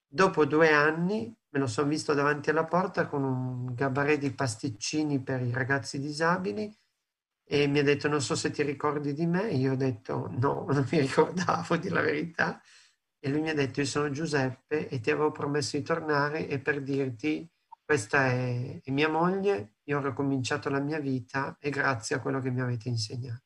Dopo 0.08 0.46
due 0.46 0.72
anni 0.72 1.36
me 1.50 1.60
lo 1.60 1.68
sono 1.68 1.88
visto 1.88 2.14
davanti 2.14 2.52
alla 2.52 2.66
porta 2.66 3.08
con 3.08 3.24
un 3.24 3.74
gabarè 3.74 4.18
di 4.20 4.32
pasticcini 4.32 5.22
per 5.22 5.42
i 5.42 5.52
ragazzi 5.52 6.00
disabili 6.00 6.72
e 7.48 7.68
mi 7.68 7.80
ha 7.80 7.84
detto 7.84 8.08
non 8.08 8.22
so 8.22 8.36
se 8.36 8.52
ti 8.52 8.62
ricordi 8.62 9.14
di 9.14 9.26
me. 9.26 9.50
Io 9.52 9.74
ho 9.74 9.76
detto 9.76 10.30
no, 10.38 10.66
non 10.70 10.88
mi 10.92 11.00
ricordavo 11.00 11.78
di 11.78 11.90
la 11.90 12.02
verità. 12.02 12.62
E 13.26 13.30
lui 13.30 13.42
mi 13.42 13.50
ha 13.50 13.56
detto 13.56 13.80
io 13.80 13.88
sono 13.88 14.12
Giuseppe 14.12 14.88
e 14.88 15.00
ti 15.00 15.10
avevo 15.10 15.32
promesso 15.32 15.76
di 15.78 15.82
tornare 15.82 16.48
e 16.48 16.60
per 16.60 16.84
dirti 16.84 17.50
questa 17.84 18.28
è, 18.28 18.82
è 18.84 18.92
mia 18.92 19.10
moglie, 19.10 19.78
io 19.86 19.98
ho 19.98 20.06
ricominciato 20.08 20.70
la 20.70 20.80
mia 20.80 21.00
vita 21.00 21.58
e 21.60 21.72
grazie 21.72 22.16
a 22.16 22.20
quello 22.20 22.40
che 22.40 22.52
mi 22.52 22.62
avete 22.62 22.88
insegnato. 22.88 23.42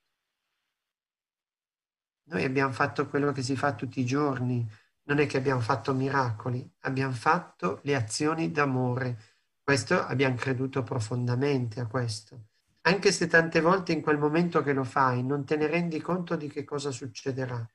Noi 2.24 2.44
abbiamo 2.44 2.74
fatto 2.74 3.08
quello 3.08 3.32
che 3.32 3.42
si 3.42 3.56
fa 3.56 3.74
tutti 3.74 4.02
i 4.02 4.06
giorni, 4.06 4.70
non 5.04 5.20
è 5.20 5.26
che 5.28 5.38
abbiamo 5.38 5.62
fatto 5.62 5.94
miracoli, 5.94 6.70
abbiamo 6.80 7.14
fatto 7.14 7.80
le 7.84 7.96
azioni 7.96 8.52
d'amore. 8.52 9.18
Questo 9.64 9.98
abbiamo 9.98 10.36
creduto 10.36 10.84
profondamente 10.84 11.80
a 11.80 11.88
questo. 11.88 12.48
Anche 12.82 13.14
se 13.14 13.28
tante 13.28 13.62
volte 13.62 13.94
in 13.94 14.02
quel 14.02 14.18
momento 14.18 14.62
che 14.62 14.74
lo 14.74 14.84
fai 14.84 15.24
non 15.24 15.46
te 15.46 15.56
ne 15.56 15.68
rendi 15.68 16.02
conto 16.02 16.36
di 16.36 16.50
che 16.50 16.66
cosa 16.66 16.92
succederà. 16.92 17.66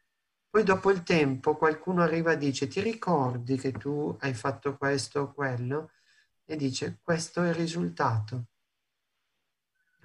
Poi 0.54 0.62
dopo 0.62 0.92
il 0.92 1.02
tempo 1.02 1.56
qualcuno 1.56 2.00
arriva 2.00 2.30
e 2.30 2.36
dice 2.36 2.68
ti 2.68 2.80
ricordi 2.80 3.56
che 3.56 3.72
tu 3.72 4.16
hai 4.20 4.34
fatto 4.34 4.76
questo 4.76 5.22
o 5.22 5.32
quello? 5.32 5.90
E 6.44 6.54
dice 6.54 7.00
questo 7.02 7.42
è 7.42 7.48
il 7.48 7.54
risultato. 7.54 8.44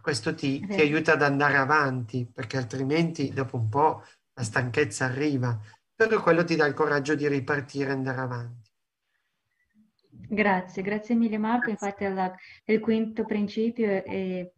Questo 0.01 0.33
ti, 0.33 0.65
ti 0.65 0.81
aiuta 0.81 1.13
ad 1.13 1.21
andare 1.21 1.57
avanti 1.57 2.25
perché 2.25 2.57
altrimenti 2.57 3.29
dopo 3.31 3.57
un 3.57 3.69
po' 3.69 4.03
la 4.33 4.41
stanchezza 4.41 5.05
arriva, 5.05 5.55
però 5.93 6.19
quello 6.19 6.43
ti 6.43 6.55
dà 6.55 6.65
il 6.65 6.73
coraggio 6.73 7.13
di 7.13 7.27
ripartire 7.27 7.89
e 7.89 7.93
andare 7.93 8.21
avanti. 8.21 8.71
Grazie, 10.09 10.81
grazie 10.81 11.13
mille 11.13 11.37
Marco. 11.37 11.69
Infatti 11.69 12.05
il 12.05 12.79
quinto 12.79 13.23
principio 13.23 13.85
è, 14.03 14.51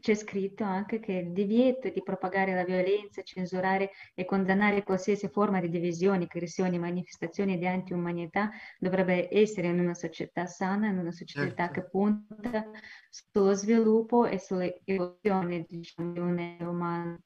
c'è 0.00 0.14
scritto 0.14 0.64
anche 0.64 1.00
che 1.00 1.12
il 1.12 1.32
divieto 1.32 1.88
di 1.88 2.02
propagare 2.02 2.54
la 2.54 2.64
violenza, 2.64 3.22
censurare 3.22 3.90
e 4.14 4.24
condannare 4.24 4.82
qualsiasi 4.82 5.28
forma 5.28 5.60
di 5.60 5.68
divisione, 5.68 6.24
aggressioni, 6.24 6.78
manifestazioni 6.78 7.58
di 7.58 7.66
anti-umanità 7.66 8.50
dovrebbe 8.78 9.28
essere 9.34 9.68
in 9.68 9.80
una 9.80 9.94
società 9.94 10.46
sana, 10.46 10.88
in 10.88 10.98
una 10.98 11.12
società 11.12 11.68
certo. 11.68 11.72
che 11.72 11.88
punta 11.88 12.70
sullo 13.08 13.54
sviluppo 13.54 14.26
e 14.26 14.38
sull'evoluzione 14.38 15.64
diciamo, 15.66 16.12
di 16.12 16.18
un 16.18 16.38
essere 16.38 16.68
umano. 16.68 17.20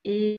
E 0.00 0.36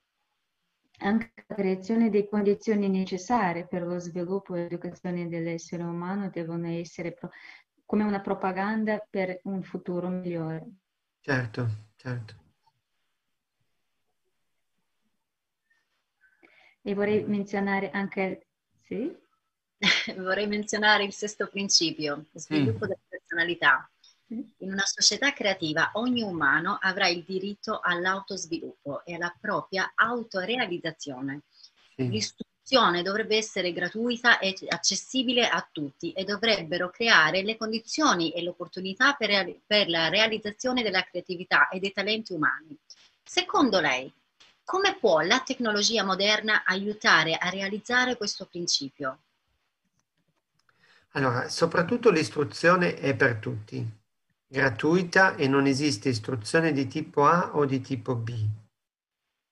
anche 1.01 1.31
la 1.47 1.55
creazione 1.55 2.09
delle 2.09 2.27
condizioni 2.27 2.89
necessarie 2.89 3.67
per 3.67 3.83
lo 3.83 3.99
sviluppo 3.99 4.55
e 4.55 4.63
l'educazione 4.63 5.27
dell'essere 5.27 5.83
umano 5.83 6.29
devono 6.29 6.67
essere 6.67 7.17
come 7.85 8.03
una 8.03 8.21
propaganda 8.21 9.03
per 9.09 9.39
un 9.43 9.63
futuro 9.63 10.09
migliore. 10.09 10.67
Certo, 11.21 11.67
certo. 11.95 12.35
E 16.81 16.93
vorrei 16.93 17.23
menzionare 17.23 17.91
anche... 17.91 18.47
Sì? 18.83 19.15
vorrei 20.17 20.47
menzionare 20.47 21.03
il 21.03 21.13
sesto 21.13 21.47
principio, 21.47 22.25
sviluppo 22.33 22.85
mm. 22.85 22.87
della 22.87 22.99
personalità. 23.07 23.89
In 24.31 24.71
una 24.71 24.85
società 24.85 25.33
creativa 25.33 25.89
ogni 25.93 26.21
umano 26.21 26.77
avrà 26.79 27.07
il 27.07 27.23
diritto 27.23 27.79
all'autosviluppo 27.81 29.03
e 29.03 29.15
alla 29.15 29.35
propria 29.39 29.91
autorealizzazione. 29.95 31.41
Sì. 31.95 32.09
L'istruzione 32.69 33.01
dovrebbe 33.01 33.35
essere 33.35 33.73
gratuita 33.73 34.37
e 34.37 34.55
accessibile 34.67 35.47
a 35.47 35.67
tutti 35.71 36.11
e 36.11 36.23
dovrebbero 36.23 36.91
creare 36.91 37.41
le 37.41 37.57
condizioni 37.57 38.29
e 38.29 38.43
le 38.43 38.49
opportunità 38.49 39.13
per, 39.13 39.55
per 39.65 39.89
la 39.89 40.07
realizzazione 40.07 40.83
della 40.83 41.01
creatività 41.01 41.67
e 41.69 41.79
dei 41.79 41.91
talenti 41.91 42.33
umani. 42.33 42.77
Secondo 43.23 43.79
lei, 43.79 44.13
come 44.63 44.95
può 44.99 45.21
la 45.21 45.39
tecnologia 45.39 46.03
moderna 46.03 46.63
aiutare 46.63 47.37
a 47.37 47.49
realizzare 47.49 48.17
questo 48.17 48.45
principio? 48.45 49.17
Allora, 51.13 51.49
soprattutto 51.49 52.11
l'istruzione 52.11 52.93
è 52.93 53.15
per 53.15 53.37
tutti 53.37 53.83
gratuita 54.45 55.33
e 55.33 55.47
non 55.47 55.65
esiste 55.65 56.09
istruzione 56.09 56.71
di 56.71 56.85
tipo 56.85 57.25
A 57.25 57.55
o 57.55 57.65
di 57.65 57.81
tipo 57.81 58.15
B. 58.15 58.31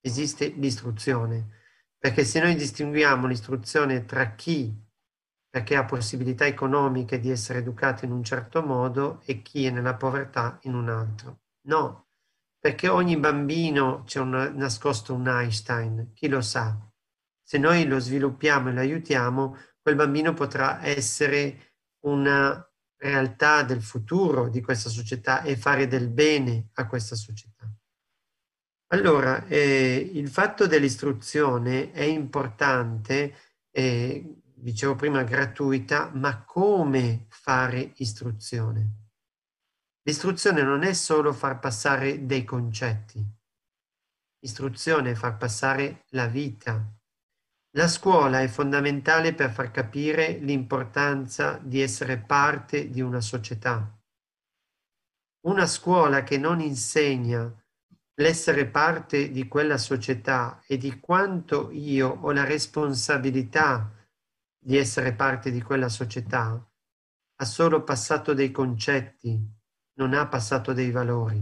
Esiste 0.01 0.49
l'istruzione, 0.49 1.55
perché 2.07 2.23
se 2.23 2.39
noi 2.39 2.55
distinguiamo 2.55 3.27
l'istruzione 3.27 4.05
tra 4.05 4.33
chi, 4.33 4.73
perché 5.49 5.75
ha 5.75 5.83
possibilità 5.83 6.45
economiche 6.45 7.19
di 7.19 7.29
essere 7.29 7.59
educato 7.59 8.05
in 8.05 8.11
un 8.11 8.23
certo 8.23 8.61
modo, 8.61 9.19
e 9.25 9.41
chi 9.41 9.65
è 9.65 9.71
nella 9.71 9.95
povertà 9.95 10.57
in 10.61 10.73
un 10.73 10.87
altro. 10.87 11.41
No, 11.67 12.07
perché 12.57 12.87
ogni 12.87 13.17
bambino 13.17 14.03
c'è 14.05 14.21
un, 14.21 14.53
nascosto 14.55 15.13
un 15.13 15.27
Einstein, 15.27 16.13
chi 16.13 16.29
lo 16.29 16.39
sa. 16.39 16.79
Se 17.43 17.57
noi 17.57 17.85
lo 17.85 17.99
sviluppiamo 17.99 18.69
e 18.69 18.71
lo 18.71 18.79
aiutiamo, 18.79 19.57
quel 19.81 19.95
bambino 19.95 20.33
potrà 20.33 20.81
essere 20.85 21.73
una 22.05 22.65
realtà 22.95 23.63
del 23.63 23.81
futuro 23.81 24.47
di 24.47 24.61
questa 24.61 24.89
società 24.89 25.41
e 25.41 25.57
fare 25.57 25.87
del 25.87 26.07
bene 26.07 26.69
a 26.75 26.87
questa 26.87 27.15
società. 27.15 27.69
Allora, 28.91 29.45
eh, 29.47 30.11
il 30.13 30.29
fatto 30.29 30.65
dell'istruzione 30.65 31.91
è 31.91 32.03
importante, 32.03 33.35
eh, 33.69 34.41
dicevo 34.53 34.95
prima 34.95 35.23
gratuita, 35.23 36.09
ma 36.13 36.45
come 36.45 37.25
fare 37.27 37.91
istruzione? 37.97 39.07
L'istruzione 40.03 40.61
non 40.63 40.83
è 40.83 40.93
solo 40.93 41.33
far 41.33 41.59
passare 41.59 42.25
dei 42.25 42.45
concetti, 42.45 43.21
l'istruzione 44.39 45.11
è 45.11 45.15
far 45.15 45.35
passare 45.35 46.05
la 46.11 46.27
vita, 46.27 46.81
la 47.71 47.89
scuola 47.89 48.39
è 48.39 48.47
fondamentale 48.47 49.33
per 49.33 49.51
far 49.51 49.69
capire 49.69 50.37
l'importanza 50.37 51.59
di 51.61 51.81
essere 51.81 52.17
parte 52.19 52.89
di 52.89 53.01
una 53.01 53.19
società. 53.19 53.93
Una 55.41 55.65
scuola 55.65 56.23
che 56.23 56.37
non 56.37 56.61
insegna 56.61 57.53
l'essere 58.19 58.65
parte 58.65 59.29
di 59.29 59.47
quella 59.47 59.77
società 59.77 60.61
e 60.65 60.77
di 60.77 60.99
quanto 60.99 61.69
io 61.71 62.09
ho 62.21 62.31
la 62.31 62.45
responsabilità 62.45 63.91
di 64.57 64.75
essere 64.75 65.13
parte 65.13 65.51
di 65.51 65.61
quella 65.61 65.89
società, 65.89 66.67
ha 67.39 67.45
solo 67.45 67.83
passato 67.83 68.33
dei 68.33 68.51
concetti, 68.51 69.39
non 69.93 70.13
ha 70.13 70.27
passato 70.27 70.73
dei 70.73 70.89
valori. 70.89 71.41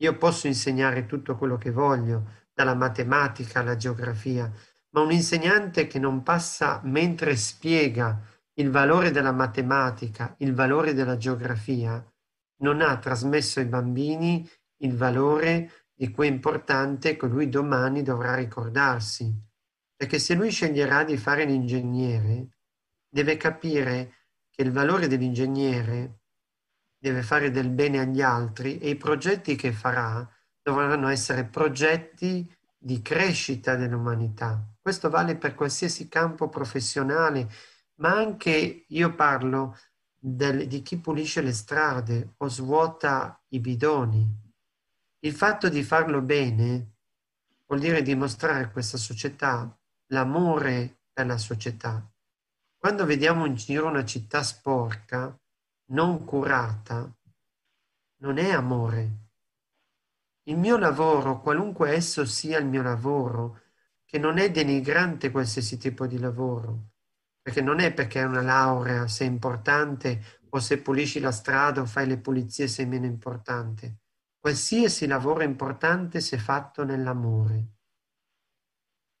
Io 0.00 0.16
posso 0.16 0.46
insegnare 0.46 1.06
tutto 1.06 1.36
quello 1.36 1.58
che 1.58 1.72
voglio, 1.72 2.46
dalla 2.54 2.74
matematica 2.74 3.60
alla 3.60 3.76
geografia, 3.76 4.50
ma 4.90 5.00
un 5.00 5.10
insegnante 5.10 5.88
che 5.88 5.98
non 5.98 6.22
passa 6.22 6.80
mentre 6.84 7.34
spiega 7.34 8.20
il 8.54 8.70
valore 8.70 9.10
della 9.10 9.32
matematica, 9.32 10.34
il 10.38 10.54
valore 10.54 10.94
della 10.94 11.16
geografia, 11.16 12.04
non 12.60 12.80
ha 12.80 12.96
trasmesso 12.98 13.60
ai 13.60 13.66
bambini 13.66 14.48
il 14.78 14.96
valore 14.96 15.86
di 15.94 16.10
cui 16.10 16.28
è 16.28 16.30
importante 16.30 17.16
che 17.16 17.26
lui 17.26 17.48
domani 17.48 18.02
dovrà 18.02 18.34
ricordarsi. 18.34 19.32
Perché 19.96 20.18
se 20.18 20.34
lui 20.34 20.50
sceglierà 20.50 21.04
di 21.04 21.16
fare 21.16 21.44
l'ingegnere, 21.44 22.48
deve 23.08 23.36
capire 23.36 24.14
che 24.50 24.62
il 24.62 24.70
valore 24.70 25.08
dell'ingegnere 25.08 26.20
deve 26.98 27.22
fare 27.22 27.50
del 27.50 27.70
bene 27.70 28.00
agli 28.00 28.20
altri 28.20 28.78
e 28.78 28.90
i 28.90 28.96
progetti 28.96 29.54
che 29.56 29.72
farà 29.72 30.28
dovranno 30.60 31.08
essere 31.08 31.44
progetti 31.44 32.48
di 32.76 33.00
crescita 33.02 33.74
dell'umanità. 33.74 34.64
Questo 34.80 35.10
vale 35.10 35.36
per 35.36 35.54
qualsiasi 35.54 36.08
campo 36.08 36.48
professionale, 36.48 37.48
ma 37.96 38.14
anche 38.14 38.84
io 38.86 39.14
parlo 39.14 39.76
del, 40.16 40.66
di 40.66 40.82
chi 40.82 40.98
pulisce 40.98 41.40
le 41.40 41.52
strade 41.52 42.34
o 42.36 42.48
svuota 42.48 43.40
i 43.48 43.60
bidoni. 43.60 44.46
Il 45.20 45.34
fatto 45.34 45.68
di 45.68 45.82
farlo 45.82 46.20
bene 46.20 46.92
vuol 47.66 47.80
dire 47.80 48.02
dimostrare 48.02 48.64
a 48.64 48.70
questa 48.70 48.96
società 48.96 49.76
l'amore 50.12 51.00
per 51.12 51.26
la 51.26 51.38
società. 51.38 52.08
Quando 52.76 53.04
vediamo 53.04 53.44
in 53.44 53.56
giro 53.56 53.88
una 53.88 54.04
città 54.04 54.44
sporca, 54.44 55.36
non 55.86 56.24
curata, 56.24 57.12
non 58.18 58.38
è 58.38 58.50
amore, 58.50 59.26
il 60.48 60.56
mio 60.56 60.78
lavoro, 60.78 61.40
qualunque 61.40 61.92
esso 61.92 62.24
sia 62.24 62.58
il 62.58 62.66
mio 62.66 62.82
lavoro, 62.82 63.62
che 64.04 64.18
non 64.18 64.38
è 64.38 64.50
denigrante 64.50 65.30
qualsiasi 65.30 65.76
tipo 65.76 66.06
di 66.06 66.18
lavoro, 66.18 66.92
perché 67.42 67.60
non 67.60 67.80
è 67.80 67.92
perché 67.92 68.20
è 68.20 68.24
una 68.24 68.40
laurea 68.40 69.08
sei 69.08 69.26
importante 69.26 70.40
o 70.50 70.60
se 70.60 70.80
pulisci 70.80 71.20
la 71.20 71.32
strada 71.32 71.82
o 71.82 71.86
fai 71.86 72.06
le 72.06 72.18
pulizie 72.18 72.68
sei 72.68 72.86
meno 72.86 73.04
importante. 73.04 73.98
Qualsiasi 74.40 75.06
lavoro 75.06 75.42
importante 75.42 76.20
se 76.20 76.38
fatto 76.38 76.84
nell'amore. 76.84 77.66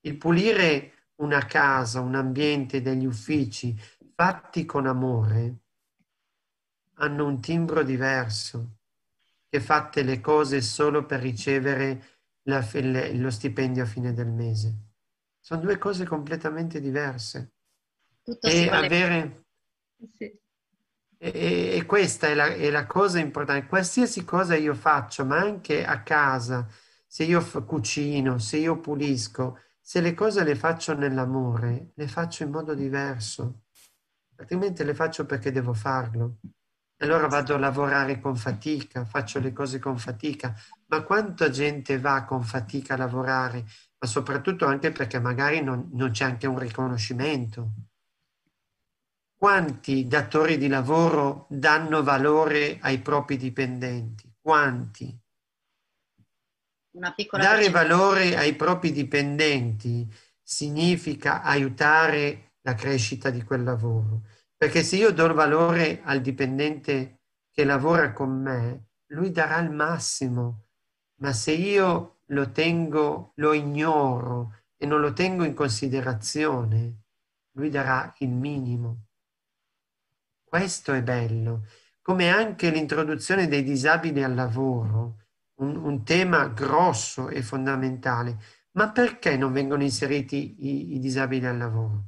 Il 0.00 0.16
pulire 0.16 1.08
una 1.16 1.44
casa, 1.44 2.00
un 2.00 2.14
ambiente, 2.14 2.80
degli 2.80 3.04
uffici 3.04 3.76
fatti 4.14 4.64
con 4.64 4.86
amore 4.86 5.58
hanno 6.94 7.26
un 7.26 7.40
timbro 7.40 7.82
diverso 7.82 8.78
che 9.48 9.60
fatte 9.60 10.02
le 10.02 10.20
cose 10.20 10.60
solo 10.60 11.06
per 11.06 11.20
ricevere 11.20 12.18
la, 12.42 12.66
lo 13.12 13.30
stipendio 13.30 13.82
a 13.82 13.86
fine 13.86 14.12
del 14.12 14.28
mese. 14.28 14.74
Sono 15.40 15.60
due 15.60 15.78
cose 15.78 16.04
completamente 16.04 16.80
diverse. 16.80 17.52
Tutto 18.22 18.46
e 18.46 18.68
avere... 18.68 19.46
Sì. 20.12 20.38
E, 21.20 21.76
e, 21.76 21.84
questa 21.84 22.28
è 22.28 22.34
la, 22.34 22.46
è 22.46 22.70
la, 22.70 22.86
cosa 22.86 23.18
importante. 23.18 23.66
Qualsiasi 23.66 24.24
cosa 24.24 24.54
io 24.54 24.74
faccio, 24.74 25.24
ma 25.24 25.38
anche 25.38 25.84
a 25.84 26.02
casa, 26.02 26.66
se 27.06 27.24
io 27.24 27.44
cucino, 27.64 28.38
se 28.38 28.58
io 28.58 28.78
pulisco, 28.78 29.58
se 29.80 30.00
le 30.00 30.14
cose 30.14 30.44
le 30.44 30.54
faccio 30.54 30.94
nell'amore, 30.94 31.90
le 31.94 32.06
faccio 32.08 32.44
in 32.44 32.50
modo 32.50 32.74
diverso. 32.74 33.62
Altrimenti 34.36 34.84
le 34.84 34.94
faccio 34.94 35.26
perché 35.26 35.50
devo 35.50 35.74
farlo. 35.74 36.38
Allora 37.00 37.26
vado 37.28 37.54
a 37.54 37.58
lavorare 37.58 38.20
con 38.20 38.36
fatica, 38.36 39.04
faccio 39.04 39.38
le 39.40 39.52
cose 39.52 39.78
con 39.78 39.98
fatica, 39.98 40.54
ma 40.86 41.02
quanta 41.02 41.48
gente 41.50 41.98
va 41.98 42.24
con 42.24 42.42
fatica 42.42 42.94
a 42.94 42.96
lavorare, 42.96 43.64
ma 43.98 44.08
soprattutto 44.08 44.66
anche 44.66 44.90
perché 44.92 45.20
magari 45.20 45.62
non, 45.62 45.88
non 45.92 46.10
c'è 46.10 46.24
anche 46.24 46.46
un 46.46 46.58
riconoscimento. 46.58 47.87
Quanti 49.38 50.08
datori 50.08 50.58
di 50.58 50.66
lavoro 50.66 51.46
danno 51.48 52.02
valore 52.02 52.78
ai 52.80 52.98
propri 52.98 53.36
dipendenti? 53.36 54.28
Quanti? 54.40 55.16
Dare 56.90 57.70
valore 57.70 58.36
ai 58.36 58.56
propri 58.56 58.90
dipendenti 58.90 60.12
significa 60.42 61.42
aiutare 61.42 62.54
la 62.62 62.74
crescita 62.74 63.30
di 63.30 63.44
quel 63.44 63.62
lavoro. 63.62 64.22
Perché 64.56 64.82
se 64.82 64.96
io 64.96 65.12
do 65.12 65.32
valore 65.32 66.00
al 66.02 66.20
dipendente 66.20 67.20
che 67.52 67.62
lavora 67.62 68.12
con 68.12 68.42
me, 68.42 68.86
lui 69.12 69.30
darà 69.30 69.60
il 69.60 69.70
massimo. 69.70 70.64
Ma 71.20 71.32
se 71.32 71.52
io 71.52 72.22
lo 72.26 72.50
tengo, 72.50 73.34
lo 73.36 73.52
ignoro 73.52 74.64
e 74.76 74.84
non 74.84 75.00
lo 75.00 75.12
tengo 75.12 75.44
in 75.44 75.54
considerazione, 75.54 77.02
lui 77.52 77.70
darà 77.70 78.12
il 78.18 78.30
minimo. 78.30 79.04
Questo 80.48 80.94
è 80.94 81.02
bello, 81.02 81.66
come 82.00 82.30
anche 82.30 82.70
l'introduzione 82.70 83.48
dei 83.48 83.62
disabili 83.62 84.22
al 84.22 84.34
lavoro, 84.34 85.26
un, 85.56 85.76
un 85.76 86.04
tema 86.04 86.48
grosso 86.48 87.28
e 87.28 87.42
fondamentale. 87.42 88.38
Ma 88.72 88.90
perché 88.90 89.36
non 89.36 89.52
vengono 89.52 89.82
inseriti 89.82 90.56
i, 90.66 90.94
i 90.94 90.98
disabili 91.00 91.44
al 91.44 91.58
lavoro? 91.58 92.04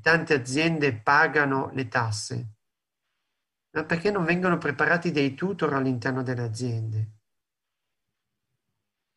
Tante 0.00 0.34
aziende 0.34 0.94
pagano 0.94 1.70
le 1.72 1.88
tasse. 1.88 2.52
Ma 3.72 3.84
perché 3.84 4.12
non 4.12 4.24
vengono 4.24 4.56
preparati 4.58 5.10
dei 5.10 5.34
tutor 5.34 5.74
all'interno 5.74 6.22
delle 6.22 6.42
aziende? 6.42 7.12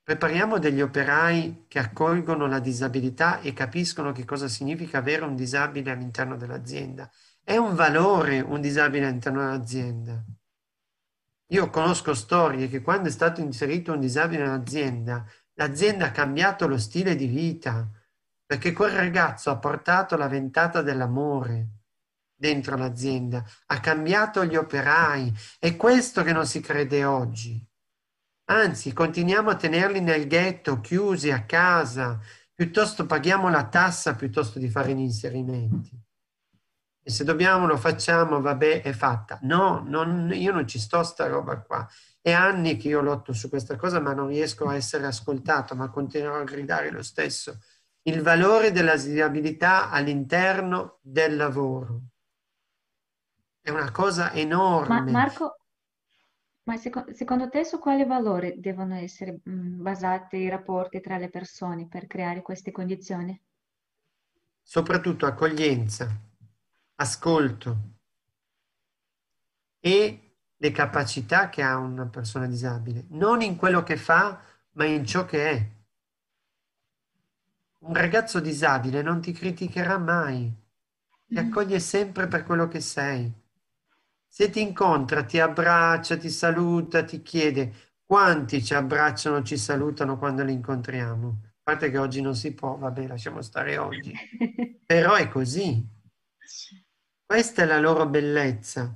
Prepariamo 0.01 0.57
degli 0.57 0.81
operai 0.81 1.65
che 1.67 1.77
accolgono 1.77 2.47
la 2.47 2.59
disabilità 2.59 3.39
e 3.39 3.53
capiscono 3.53 4.11
che 4.11 4.25
cosa 4.25 4.47
significa 4.47 4.97
avere 4.97 5.25
un 5.25 5.35
disabile 5.35 5.91
all'interno 5.91 6.35
dell'azienda 6.37 7.07
è 7.43 7.57
un 7.57 7.75
valore 7.75 8.39
un 8.39 8.61
disabile 8.61 9.07
all'interno 9.07 9.41
dell'azienda. 9.41 10.23
Io 11.51 11.69
conosco 11.69 12.13
storie 12.13 12.69
che 12.69 12.81
quando 12.81 13.09
è 13.09 13.11
stato 13.11 13.41
inserito 13.41 13.91
un 13.91 13.99
disabile 13.99 14.43
nell'azienda, 14.43 15.25
l'azienda 15.55 16.05
ha 16.05 16.11
cambiato 16.11 16.67
lo 16.67 16.77
stile 16.77 17.15
di 17.15 17.25
vita, 17.25 17.89
perché 18.45 18.71
quel 18.71 18.91
ragazzo 18.91 19.49
ha 19.49 19.57
portato 19.57 20.15
la 20.15 20.27
ventata 20.27 20.81
dell'amore 20.81 21.67
dentro 22.41 22.75
l'azienda, 22.75 23.45
ha 23.67 23.79
cambiato 23.79 24.43
gli 24.45 24.55
operai. 24.55 25.31
È 25.59 25.75
questo 25.75 26.23
che 26.23 26.33
non 26.33 26.47
si 26.47 26.59
crede 26.59 27.05
oggi. 27.05 27.63
Anzi, 28.45 28.93
continuiamo 28.93 29.51
a 29.51 29.55
tenerli 29.55 30.01
nel 30.01 30.27
ghetto, 30.27 30.79
chiusi 30.79 31.31
a 31.31 31.45
casa, 31.45 32.19
piuttosto 32.53 33.05
paghiamo 33.05 33.49
la 33.49 33.67
tassa 33.67 34.15
piuttosto 34.15 34.57
di 34.57 34.69
fare 34.69 34.93
gli 34.95 34.99
inserimenti. 34.99 36.01
E 37.04 37.10
se 37.10 37.24
dobbiamo 37.24 37.66
lo 37.66 37.78
facciamo, 37.78 38.41
vabbè, 38.41 38.82
è 38.84 38.91
fatta. 38.91 39.39
No, 39.41 39.84
non, 39.86 40.32
io 40.34 40.52
non 40.52 40.68
ci 40.68 40.80
sto 40.80 41.02
sta 41.02 41.28
roba 41.28 41.60
qua. 41.60 41.88
È 42.22 42.32
anni 42.32 42.78
che 42.78 42.89
io 42.89 43.02
lotto 43.02 43.34
su 43.34 43.49
questa 43.49 43.76
cosa, 43.76 43.99
ma 43.99 44.14
non 44.14 44.28
riesco 44.28 44.68
a 44.68 44.76
essere 44.76 45.08
ascoltato, 45.08 45.76
ma 45.76 45.89
continuerò 45.89 46.36
a 46.36 46.43
gridare 46.43 46.91
lo 46.91 47.02
stesso. 47.02 47.60
Il 48.04 48.22
valore 48.22 48.72
della 48.72 48.95
disabilità 48.95 49.89
all'interno 49.89 50.99
del 51.02 51.36
lavoro. 51.36 52.02
È 53.60 53.72
una 53.72 53.91
cosa 53.91 54.32
enorme. 54.34 55.02
Ma 55.02 55.12
Marco, 55.12 55.58
ma 56.64 56.78
secondo, 56.78 57.14
secondo 57.14 57.49
te 57.49 57.64
su 57.66 57.80
quale 57.80 58.06
valore 58.06 58.56
devono 58.58 58.95
essere 58.95 59.39
mh, 59.43 59.82
basati 59.82 60.38
i 60.38 60.49
rapporti 60.49 61.02
tra 61.02 61.18
le 61.18 61.30
persone 61.30 61.88
per 61.88 62.06
creare 62.06 62.43
queste 62.43 62.72
condizioni? 62.72 63.39
Soprattutto 64.62 65.26
accoglienza 65.26 66.30
ascolto 67.02 67.89
e 69.80 70.36
le 70.56 70.72
capacità 70.72 71.49
che 71.49 71.64
ha 71.64 71.78
una 71.78 72.06
persona 72.06 72.45
disabile, 72.45 73.06
non 73.10 73.41
in 73.41 73.56
quello 73.56 73.82
che 73.82 73.97
fa, 73.97 74.39
ma 74.74 74.86
in 74.86 75.06
ciò 75.06 75.26
che 75.26 75.49
è. 75.49 75.70
Un 77.80 77.95
ragazzo 77.95 78.39
disabile 78.39 79.02
non 79.02 79.22
ti 79.22 79.32
criticherà 79.32 79.97
mai, 79.97 80.54
ti 81.26 81.34
mm. 81.34 81.38
accoglie 81.38 81.80
sempre 81.80 82.28
per 82.28 82.43
quello 82.43 82.68
che 82.68 82.80
sei. 82.80 83.32
Se 84.28 84.49
ti 84.52 84.62
incontra, 84.62 85.24
ti 85.24 85.39
abbraccia, 85.39 86.16
ti 86.16 86.30
saluta, 86.30 87.04
ti 87.04 87.24
chiede 87.24 87.91
quanti 88.06 88.64
ci 88.64 88.76
abbracciano, 88.76 89.41
ci 89.41 89.58
salutano 89.58 90.20
quando 90.20 90.43
li 90.43 90.54
incontriamo. 90.54 91.39
A 91.43 91.62
parte 91.64 91.89
che 91.89 91.97
oggi 91.97 92.22
non 92.22 92.36
si 92.36 92.54
può, 92.54 92.78
vabbè, 92.78 93.08
lasciamo 93.08 93.41
stare 93.41 93.78
oggi. 93.78 94.14
Però 94.86 95.16
è 95.16 95.28
così. 95.28 95.99
Questa 97.32 97.61
è 97.61 97.65
la 97.65 97.79
loro 97.79 98.09
bellezza. 98.09 98.93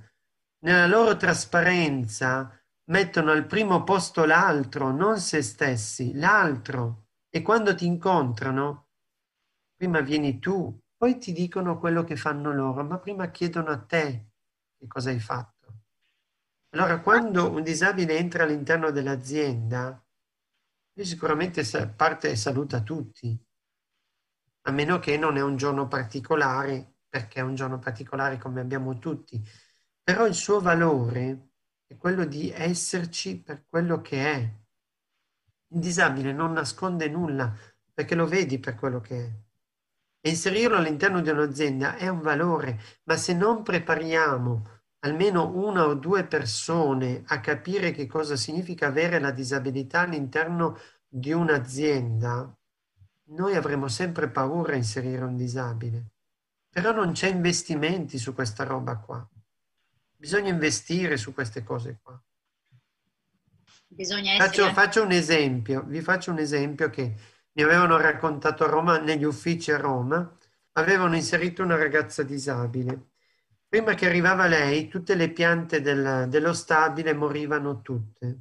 Nella 0.66 0.88
loro 0.88 1.16
trasparenza 1.16 2.52
mettono 2.92 3.32
al 3.32 3.46
primo 3.46 3.86
posto 3.86 4.26
l'altro, 4.26 4.92
non 4.92 5.20
se 5.20 5.42
stessi, 5.42 6.14
l'altro. 6.14 7.06
E 7.30 7.42
quando 7.42 7.74
ti 7.74 7.86
incontrano, 7.86 8.90
prima 9.74 10.02
vieni 10.02 10.40
tu, 10.40 10.78
poi 10.98 11.18
ti 11.18 11.32
dicono 11.32 11.80
quello 11.80 12.04
che 12.04 12.18
fanno 12.18 12.52
loro, 12.52 12.84
ma 12.84 13.00
prima 13.00 13.32
chiedono 13.32 13.70
a 13.70 13.80
te 13.80 14.32
che 14.78 14.86
cosa 14.86 15.12
hai 15.12 15.20
fatto. 15.22 15.84
Allora, 16.72 17.00
quando 17.00 17.50
un 17.50 17.64
disabile 17.64 18.18
entra 18.18 18.44
all'interno 18.44 18.92
dell'azienda, 18.92 20.06
lui 20.92 21.06
sicuramente 21.06 21.64
parte 21.96 22.32
e 22.32 22.36
saluta 22.36 22.82
tutti, 22.82 23.42
a 24.64 24.72
meno 24.72 25.00
che 25.00 25.18
non 25.18 25.38
è 25.38 25.42
un 25.42 25.56
giorno 25.56 25.88
particolare 25.88 26.95
perché 27.16 27.40
è 27.40 27.44
un 27.44 27.56
giorno 27.56 27.80
particolare 27.80 28.38
come 28.38 28.60
abbiamo 28.60 29.00
tutti, 29.00 29.42
però 30.04 30.26
il 30.28 30.34
suo 30.34 30.60
valore 30.60 31.52
è 31.88 31.96
quello 31.96 32.26
di 32.26 32.52
esserci 32.52 33.42
per 33.42 33.64
quello 33.70 34.02
che 34.02 34.34
è. 34.34 34.54
Il 35.70 35.80
disabile 35.80 36.34
non 36.34 36.52
nasconde 36.52 37.08
nulla 37.08 37.56
perché 37.94 38.16
lo 38.16 38.28
vedi 38.28 38.60
per 38.60 38.76
quello 38.76 39.00
che 39.00 39.18
è. 39.18 39.32
E 40.20 40.30
inserirlo 40.30 40.76
all'interno 40.76 41.22
di 41.22 41.30
un'azienda 41.30 41.96
è 41.96 42.10
un 42.10 42.20
valore, 42.20 42.82
ma 43.04 43.16
se 43.16 43.34
non 43.34 43.64
prepariamo 43.64 44.82
almeno 45.00 45.56
una 45.56 45.86
o 45.86 45.94
due 45.94 46.26
persone 46.26 47.24
a 47.28 47.40
capire 47.40 47.92
che 47.92 48.08
cosa 48.08 48.36
significa 48.36 48.88
avere 48.88 49.20
la 49.20 49.32
disabilità 49.32 50.02
all'interno 50.02 50.78
di 51.08 51.32
un'azienda, 51.32 52.54
noi 53.30 53.56
avremo 53.56 53.88
sempre 53.88 54.30
paura 54.30 54.74
a 54.74 54.76
inserire 54.76 55.24
un 55.24 55.38
disabile. 55.38 56.10
Però 56.76 56.92
non 56.92 57.14
c'è 57.14 57.30
investimenti 57.30 58.18
su 58.18 58.34
questa 58.34 58.66
roba 58.66 58.98
qua. 58.98 59.26
Bisogna 60.14 60.50
investire 60.50 61.16
su 61.16 61.34
queste 61.34 61.64
cose 61.64 62.00
qua. 62.04 62.22
Bisogna 63.88 64.34
essere... 64.34 64.46
Faccio, 64.46 64.74
faccio 64.74 65.04
un 65.04 65.12
esempio, 65.14 65.84
vi 65.86 66.02
faccio 66.02 66.32
un 66.32 66.40
esempio 66.40 66.90
che 66.90 67.16
mi 67.54 67.64
avevano 67.64 67.96
raccontato 67.96 68.66
a 68.66 68.68
Roma, 68.68 69.00
negli 69.00 69.24
uffici 69.24 69.72
a 69.72 69.78
Roma, 69.78 70.38
avevano 70.74 71.16
inserito 71.16 71.64
una 71.64 71.78
ragazza 71.78 72.24
disabile. 72.24 73.12
Prima 73.70 73.94
che 73.94 74.08
arrivava 74.08 74.46
lei, 74.46 74.90
tutte 74.90 75.16
le 75.16 75.32
piante 75.32 75.80
del, 75.80 76.26
dello 76.28 76.52
stabile 76.52 77.14
morivano 77.14 77.82
tutte. 77.82 78.40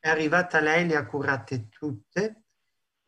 È 0.00 0.08
arrivata 0.08 0.58
lei, 0.58 0.84
le 0.84 0.96
ha 0.96 1.06
curate 1.06 1.68
tutte 1.68 2.42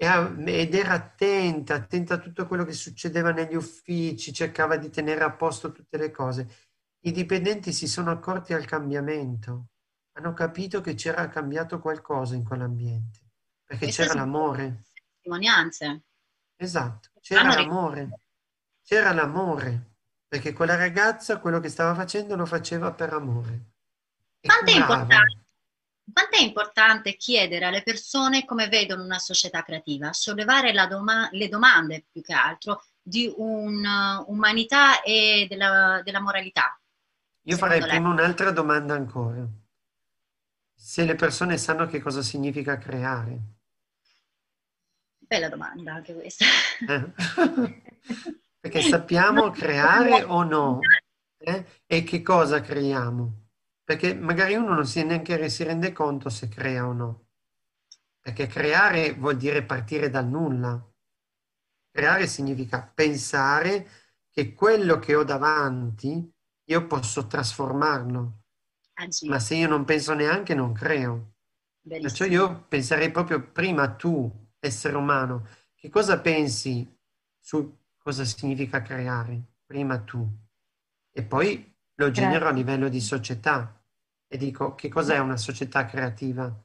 ed 0.02 0.74
era 0.74 0.94
attenta, 0.94 1.74
attenta 1.74 2.14
a 2.14 2.18
tutto 2.18 2.46
quello 2.46 2.64
che 2.64 2.72
succedeva 2.72 3.32
negli 3.32 3.54
uffici, 3.54 4.32
cercava 4.32 4.76
di 4.76 4.88
tenere 4.88 5.22
a 5.24 5.32
posto 5.32 5.72
tutte 5.72 5.98
le 5.98 6.10
cose. 6.10 6.48
I 7.00 7.12
dipendenti 7.12 7.70
si 7.70 7.86
sono 7.86 8.10
accorti 8.10 8.54
al 8.54 8.64
cambiamento, 8.64 9.66
hanno 10.12 10.32
capito 10.32 10.80
che 10.80 10.94
c'era 10.94 11.28
cambiato 11.28 11.80
qualcosa 11.80 12.34
in 12.34 12.44
quell'ambiente, 12.44 13.18
perché 13.62 13.84
Queste 13.84 14.04
c'era 14.04 14.14
l'amore. 14.14 14.84
Testimonianze. 15.16 16.02
Esatto, 16.56 17.10
c'era 17.20 17.54
l'amore, 17.54 18.20
c'era 18.82 19.12
l'amore, 19.12 19.96
perché 20.26 20.54
quella 20.54 20.76
ragazza 20.76 21.40
quello 21.40 21.60
che 21.60 21.68
stava 21.68 21.94
facendo 21.94 22.36
lo 22.36 22.46
faceva 22.46 22.90
per 22.94 23.12
amore. 23.12 23.72
Quanto 24.40 24.70
è 24.70 24.76
importante 24.76 25.44
quanto 26.12 26.36
è 26.36 26.40
importante 26.40 27.16
chiedere 27.16 27.64
alle 27.64 27.82
persone 27.82 28.44
come 28.44 28.68
vedono 28.68 29.04
una 29.04 29.18
società 29.18 29.62
creativa, 29.62 30.12
sollevare 30.12 30.72
doma- 30.88 31.28
le 31.32 31.48
domande 31.48 32.06
più 32.10 32.22
che 32.22 32.32
altro 32.32 32.82
di 33.02 33.32
un'umanità 33.36 35.02
e 35.02 35.46
della, 35.48 36.00
della 36.04 36.20
moralità? 36.20 36.78
Io 37.44 37.56
farei 37.56 37.80
lei? 37.80 37.88
prima 37.88 38.10
un'altra 38.10 38.50
domanda 38.50 38.94
ancora. 38.94 39.46
Se 40.74 41.04
le 41.04 41.14
persone 41.14 41.58
sanno 41.58 41.86
che 41.86 42.00
cosa 42.00 42.22
significa 42.22 42.78
creare. 42.78 43.38
Bella 45.18 45.48
domanda 45.48 45.94
anche 45.94 46.14
questa. 46.14 46.44
Eh? 46.88 47.12
Perché 48.60 48.82
sappiamo 48.82 49.50
creare 49.50 50.22
o 50.24 50.42
no? 50.42 50.78
Eh? 51.42 51.64
E 51.86 52.02
che 52.02 52.20
cosa 52.20 52.60
creiamo? 52.60 53.49
Perché 53.90 54.14
magari 54.14 54.54
uno 54.54 54.72
non 54.74 54.86
si, 54.86 55.02
neanche 55.02 55.48
si 55.48 55.64
rende 55.64 55.90
conto 55.90 56.28
se 56.28 56.48
crea 56.48 56.86
o 56.86 56.92
no. 56.92 57.26
Perché 58.20 58.46
creare 58.46 59.14
vuol 59.14 59.36
dire 59.36 59.64
partire 59.64 60.08
dal 60.08 60.28
nulla. 60.28 60.80
Creare 61.90 62.28
significa 62.28 62.86
pensare 62.86 63.88
che 64.30 64.54
quello 64.54 65.00
che 65.00 65.16
ho 65.16 65.24
davanti 65.24 66.32
io 66.66 66.86
posso 66.86 67.26
trasformarlo. 67.26 68.42
Ma 69.26 69.40
se 69.40 69.56
io 69.56 69.66
non 69.66 69.84
penso 69.84 70.14
neanche, 70.14 70.54
non 70.54 70.72
creo. 70.72 71.32
Perciò 71.82 72.26
io 72.26 72.66
penserei 72.68 73.10
proprio 73.10 73.50
prima 73.50 73.92
tu, 73.96 74.52
essere 74.60 74.94
umano, 74.94 75.48
che 75.74 75.88
cosa 75.88 76.20
pensi 76.20 76.88
su 77.40 77.76
cosa 77.98 78.24
significa 78.24 78.82
creare? 78.82 79.54
Prima 79.66 79.98
tu. 79.98 80.24
E 81.10 81.24
poi 81.24 81.76
lo 81.96 82.12
genero 82.12 82.44
Grazie. 82.44 82.54
a 82.54 82.56
livello 82.56 82.88
di 82.88 83.00
società 83.00 83.74
e 84.32 84.36
dico 84.36 84.76
che 84.76 84.88
cos'è 84.88 85.18
una 85.18 85.36
società 85.36 85.84
creativa? 85.86 86.56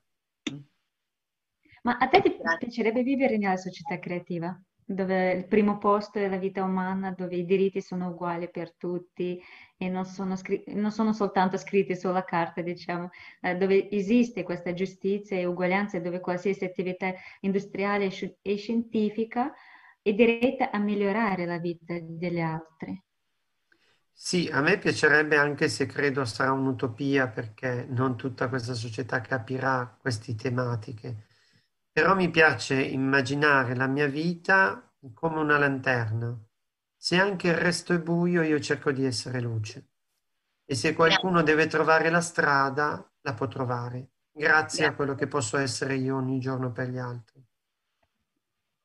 Ma 1.82 1.98
a 1.98 2.08
te 2.08 2.22
ti 2.22 2.36
piacerebbe 2.60 3.02
vivere 3.02 3.38
nella 3.38 3.58
società 3.58 3.98
creativa? 3.98 4.56
Dove 4.88 5.32
il 5.32 5.48
primo 5.48 5.80
posto 5.80 6.20
è 6.20 6.30
la 6.30 6.38
vita 6.38 6.64
umana, 6.64 7.12
dove 7.12 7.38
i 7.38 7.46
diritti 7.46 7.82
sono 7.82 8.10
uguali 8.10 8.52
per 8.52 8.76
tutti 8.76 9.42
e 9.78 9.90
non 9.90 10.06
sono, 10.06 10.36
scri- 10.36 10.64
non 10.76 10.92
sono 10.92 11.12
soltanto 11.12 11.58
scritti 11.58 11.96
sulla 11.96 12.24
carta, 12.24 12.62
diciamo, 12.62 13.10
eh, 13.42 13.56
dove 13.56 13.90
esiste 13.90 14.44
questa 14.44 14.74
giustizia 14.74 15.36
e 15.36 15.46
uguaglianza, 15.46 16.00
dove 16.00 16.20
qualsiasi 16.20 16.66
attività 16.66 17.12
industriale 17.40 18.12
e 18.44 18.58
scientifica 18.58 19.52
è 20.04 20.14
diretta 20.14 20.70
a 20.70 20.78
migliorare 20.78 21.48
la 21.48 21.58
vita 21.58 21.98
degli 22.00 22.40
altri. 22.40 23.05
Sì, 24.18 24.50
a 24.52 24.62
me 24.62 24.78
piacerebbe 24.80 25.36
anche 25.36 25.68
se 25.68 25.86
credo 25.86 26.26
sarà 26.26 26.52
un'utopia 26.52 27.28
perché 27.28 27.86
non 27.90 28.16
tutta 28.16 28.48
questa 28.50 28.74
società 28.74 29.22
capirà 29.22 29.96
queste 30.00 30.34
tematiche 30.36 31.34
però 31.96 32.14
mi 32.14 32.30
piace 32.30 32.82
immaginare 32.82 33.74
la 33.74 33.88
mia 33.88 34.08
vita 34.08 34.94
come 35.14 35.40
una 35.40 35.58
lanterna. 35.58 36.38
Se 36.94 37.16
anche 37.18 37.48
il 37.48 37.56
resto 37.56 37.94
è 37.94 38.00
buio, 38.00 38.42
io 38.42 38.60
cerco 38.60 38.92
di 38.92 39.06
essere 39.06 39.40
luce. 39.40 39.92
E 40.66 40.76
se 40.76 40.94
qualcuno 40.94 41.42
deve 41.42 41.68
trovare 41.68 42.10
la 42.10 42.20
strada, 42.20 43.10
la 43.22 43.34
può 43.34 43.48
trovare, 43.48 44.10
grazie 44.30 44.88
a 44.88 44.94
quello 44.94 45.16
che 45.16 45.28
posso 45.28 45.56
essere 45.56 45.96
io 45.96 46.18
ogni 46.18 46.38
giorno 46.38 46.74
per 46.74 46.90
gli 46.90 46.98
altri. 46.98 47.42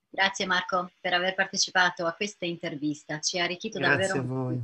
Grazie 0.08 0.46
Marco 0.46 0.92
per 1.00 1.12
aver 1.12 1.34
partecipato 1.34 2.06
a 2.06 2.12
questa 2.12 2.46
intervista, 2.46 3.18
ci 3.18 3.40
ha 3.40 3.42
arricchito 3.42 3.80
Grazie 3.80 4.06
davvero. 4.06 4.12
Grazie 4.12 4.20
a 4.20 4.40
voi. 4.44 4.62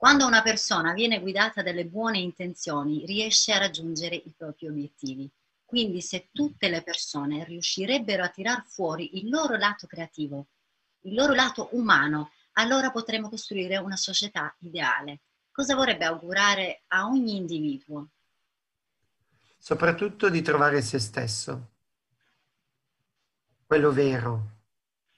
Quando 0.00 0.24
una 0.24 0.40
persona 0.40 0.94
viene 0.94 1.20
guidata 1.20 1.62
dalle 1.62 1.84
buone 1.84 2.16
intenzioni, 2.20 3.04
riesce 3.04 3.52
a 3.52 3.58
raggiungere 3.58 4.14
i 4.16 4.32
propri 4.34 4.66
obiettivi. 4.66 5.30
Quindi 5.62 6.00
se 6.00 6.30
tutte 6.32 6.70
le 6.70 6.82
persone 6.82 7.44
riuscirebbero 7.44 8.24
a 8.24 8.30
tirar 8.30 8.64
fuori 8.64 9.18
il 9.18 9.28
loro 9.28 9.56
lato 9.56 9.86
creativo, 9.86 10.46
il 11.00 11.12
loro 11.12 11.34
lato 11.34 11.68
umano, 11.72 12.30
allora 12.52 12.90
potremmo 12.90 13.28
costruire 13.28 13.76
una 13.76 13.96
società 13.96 14.56
ideale. 14.60 15.20
Cosa 15.50 15.74
vorrebbe 15.74 16.06
augurare 16.06 16.84
a 16.86 17.04
ogni 17.04 17.36
individuo? 17.36 18.08
Soprattutto 19.58 20.30
di 20.30 20.40
trovare 20.40 20.80
se 20.80 20.98
stesso, 20.98 21.72
quello 23.66 23.92
vero, 23.92 24.60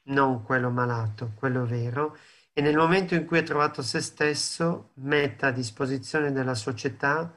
non 0.07 0.43
quello 0.43 0.71
malato, 0.71 1.35
quello 1.37 1.65
vero, 1.65 2.17
e 2.53 2.61
nel 2.61 2.77
momento 2.77 3.15
in 3.15 3.25
cui 3.25 3.39
ha 3.39 3.43
trovato 3.43 3.83
se 3.83 4.01
stesso 4.01 4.91
metta 4.95 5.49
a 5.49 5.53
disposizione 5.53 6.33
della 6.33 6.55
società 6.55 7.35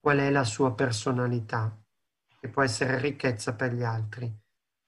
qual 0.00 0.18
è 0.18 0.30
la 0.30 0.44
sua 0.44 0.74
personalità 0.74 1.76
che 2.40 2.48
può 2.48 2.62
essere 2.62 2.98
ricchezza 2.98 3.54
per 3.54 3.74
gli 3.74 3.82
altri 3.82 4.32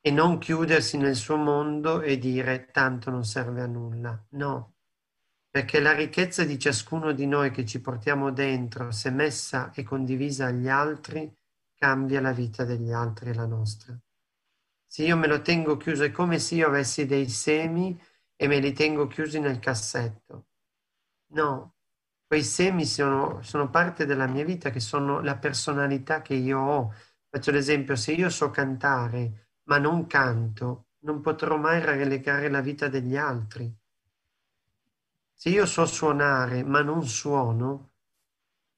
e 0.00 0.10
non 0.10 0.38
chiudersi 0.38 0.96
nel 0.96 1.16
suo 1.16 1.36
mondo 1.36 2.00
e 2.00 2.18
dire 2.18 2.70
tanto 2.70 3.10
non 3.10 3.24
serve 3.24 3.60
a 3.60 3.66
nulla. 3.66 4.18
No, 4.30 4.74
perché 5.50 5.80
la 5.80 5.92
ricchezza 5.92 6.44
di 6.44 6.58
ciascuno 6.58 7.12
di 7.12 7.26
noi 7.26 7.50
che 7.50 7.66
ci 7.66 7.80
portiamo 7.80 8.30
dentro, 8.30 8.92
se 8.92 9.10
messa 9.10 9.72
e 9.74 9.82
condivisa 9.82 10.46
agli 10.46 10.68
altri, 10.68 11.30
cambia 11.74 12.20
la 12.20 12.32
vita 12.32 12.64
degli 12.64 12.92
altri 12.92 13.30
e 13.30 13.34
la 13.34 13.46
nostra. 13.46 13.98
Se 14.86 15.02
io 15.02 15.16
me 15.16 15.26
lo 15.26 15.42
tengo 15.42 15.76
chiuso 15.76 16.04
è 16.04 16.10
come 16.10 16.38
se 16.38 16.54
io 16.54 16.68
avessi 16.68 17.04
dei 17.04 17.28
semi 17.28 18.00
e 18.42 18.48
me 18.48 18.58
li 18.58 18.72
tengo 18.72 19.06
chiusi 19.06 19.38
nel 19.38 19.58
cassetto. 19.58 20.46
No, 21.32 21.74
quei 22.26 22.42
semi 22.42 22.86
sono, 22.86 23.42
sono 23.42 23.68
parte 23.68 24.06
della 24.06 24.26
mia 24.26 24.44
vita, 24.46 24.70
che 24.70 24.80
sono 24.80 25.20
la 25.20 25.36
personalità 25.36 26.22
che 26.22 26.34
io 26.34 26.58
ho, 26.58 26.94
Faccio 27.28 27.50
l'esempio, 27.52 27.94
se 27.96 28.12
io 28.12 28.30
so 28.30 28.50
cantare 28.50 29.48
ma 29.64 29.78
non 29.78 30.06
canto, 30.06 30.86
non 31.00 31.20
potrò 31.20 31.58
mai 31.58 31.80
relegare 31.80 32.48
la 32.48 32.60
vita 32.60 32.88
degli 32.88 33.16
altri. 33.16 33.72
Se 35.32 35.48
io 35.50 35.66
so 35.66 35.84
suonare 35.84 36.64
ma 36.64 36.80
non 36.82 37.06
suono, 37.06 37.92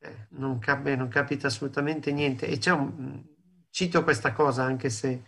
eh, 0.00 0.26
non, 0.30 0.58
cap- 0.58 0.86
non, 0.88 1.08
capita 1.08 1.46
assolutamente 1.46 2.12
niente. 2.12 2.46
E 2.46 2.58
c'è 2.58 2.72
un, 2.72 3.24
cito 3.70 4.02
questa 4.02 4.32
cosa 4.32 4.64
anche 4.64 4.90
se 4.90 5.22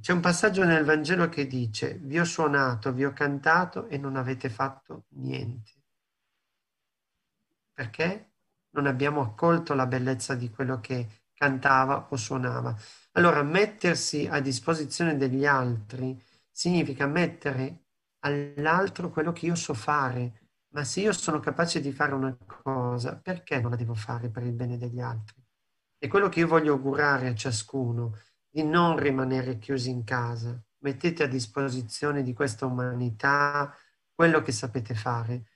c'è 0.00 0.12
un 0.12 0.20
passaggio 0.20 0.64
nel 0.64 0.84
Vangelo 0.84 1.28
che 1.28 1.46
dice, 1.46 1.98
vi 2.02 2.18
ho 2.18 2.24
suonato, 2.24 2.92
vi 2.92 3.04
ho 3.04 3.12
cantato 3.12 3.88
e 3.88 3.98
non 3.98 4.16
avete 4.16 4.48
fatto 4.48 5.06
niente. 5.10 5.72
Perché? 7.72 8.32
Non 8.70 8.86
abbiamo 8.86 9.20
accolto 9.20 9.74
la 9.74 9.86
bellezza 9.86 10.34
di 10.34 10.50
quello 10.50 10.78
che 10.80 11.24
cantava 11.34 12.08
o 12.10 12.16
suonava. 12.16 12.76
Allora, 13.12 13.42
mettersi 13.42 14.26
a 14.30 14.40
disposizione 14.40 15.16
degli 15.16 15.44
altri 15.44 16.20
significa 16.50 17.06
mettere 17.06 17.86
all'altro 18.20 19.10
quello 19.10 19.32
che 19.32 19.46
io 19.46 19.54
so 19.54 19.74
fare. 19.74 20.40
Ma 20.74 20.84
se 20.84 21.00
io 21.00 21.12
sono 21.12 21.40
capace 21.40 21.80
di 21.80 21.92
fare 21.92 22.14
una 22.14 22.36
cosa, 22.36 23.16
perché 23.16 23.60
non 23.60 23.70
la 23.70 23.76
devo 23.76 23.94
fare 23.94 24.28
per 24.28 24.42
il 24.44 24.52
bene 24.52 24.76
degli 24.76 25.00
altri? 25.00 25.42
E 25.98 26.08
quello 26.08 26.28
che 26.28 26.40
io 26.40 26.48
voglio 26.48 26.74
augurare 26.74 27.28
a 27.28 27.34
ciascuno, 27.34 28.16
di 28.54 28.62
non 28.62 28.96
rimanere 28.96 29.58
chiusi 29.58 29.90
in 29.90 30.04
casa. 30.04 30.56
Mettete 30.78 31.24
a 31.24 31.26
disposizione 31.26 32.22
di 32.22 32.32
questa 32.32 32.66
umanità 32.66 33.76
quello 34.14 34.42
che 34.42 34.52
sapete 34.52 34.94
fare, 34.94 35.46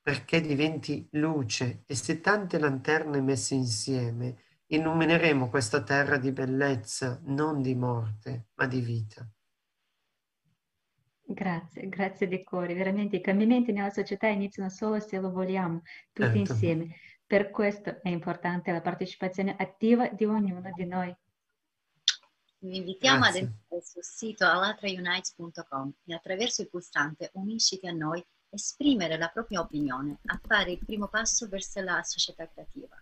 perché 0.00 0.40
diventi 0.40 1.06
luce. 1.12 1.82
E 1.84 1.94
se 1.94 2.22
tante 2.22 2.58
lanterne 2.58 3.20
messe 3.20 3.54
insieme 3.54 4.44
illumineremo 4.68 5.50
questa 5.50 5.82
terra 5.82 6.16
di 6.16 6.32
bellezza, 6.32 7.20
non 7.24 7.60
di 7.60 7.74
morte, 7.74 8.46
ma 8.54 8.64
di 8.64 8.80
vita. 8.80 9.28
Grazie, 11.20 11.86
grazie 11.90 12.28
di 12.28 12.42
cuore. 12.42 12.72
Veramente 12.72 13.16
i 13.16 13.20
cambiamenti 13.20 13.72
nella 13.72 13.90
società 13.90 14.26
iniziano 14.28 14.70
solo 14.70 15.00
se 15.00 15.18
lo 15.18 15.30
vogliamo, 15.30 15.82
tutti 16.14 16.38
certo. 16.38 16.52
insieme. 16.52 16.96
Per 17.26 17.50
questo 17.50 18.00
è 18.00 18.08
importante 18.08 18.72
la 18.72 18.80
partecipazione 18.80 19.54
attiva 19.58 20.08
di 20.08 20.24
ognuno 20.24 20.70
di 20.74 20.86
noi. 20.86 21.14
Vi 22.60 22.76
invitiamo 22.76 23.20
Grazie. 23.20 23.40
ad 23.40 23.46
entrare 23.46 23.82
sul 23.82 24.02
sito 24.02 24.44
alatraunites.com 24.44 25.92
e 26.06 26.14
attraverso 26.14 26.62
il 26.62 26.68
pulsante 26.68 27.30
Unisciti 27.34 27.86
a 27.86 27.92
noi 27.92 28.20
esprimere 28.50 29.16
la 29.16 29.28
propria 29.28 29.60
opinione, 29.60 30.18
a 30.24 30.40
fare 30.44 30.72
il 30.72 30.84
primo 30.84 31.06
passo 31.08 31.46
verso 31.48 31.80
la 31.82 32.02
società 32.02 32.48
creativa. 32.48 33.00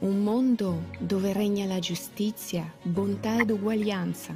un 0.00 0.22
mondo 0.22 0.82
dove 0.98 1.32
regna 1.32 1.64
la 1.64 1.78
giustizia, 1.78 2.70
bontà 2.82 3.40
ed 3.40 3.50
uguaglianza, 3.50 4.34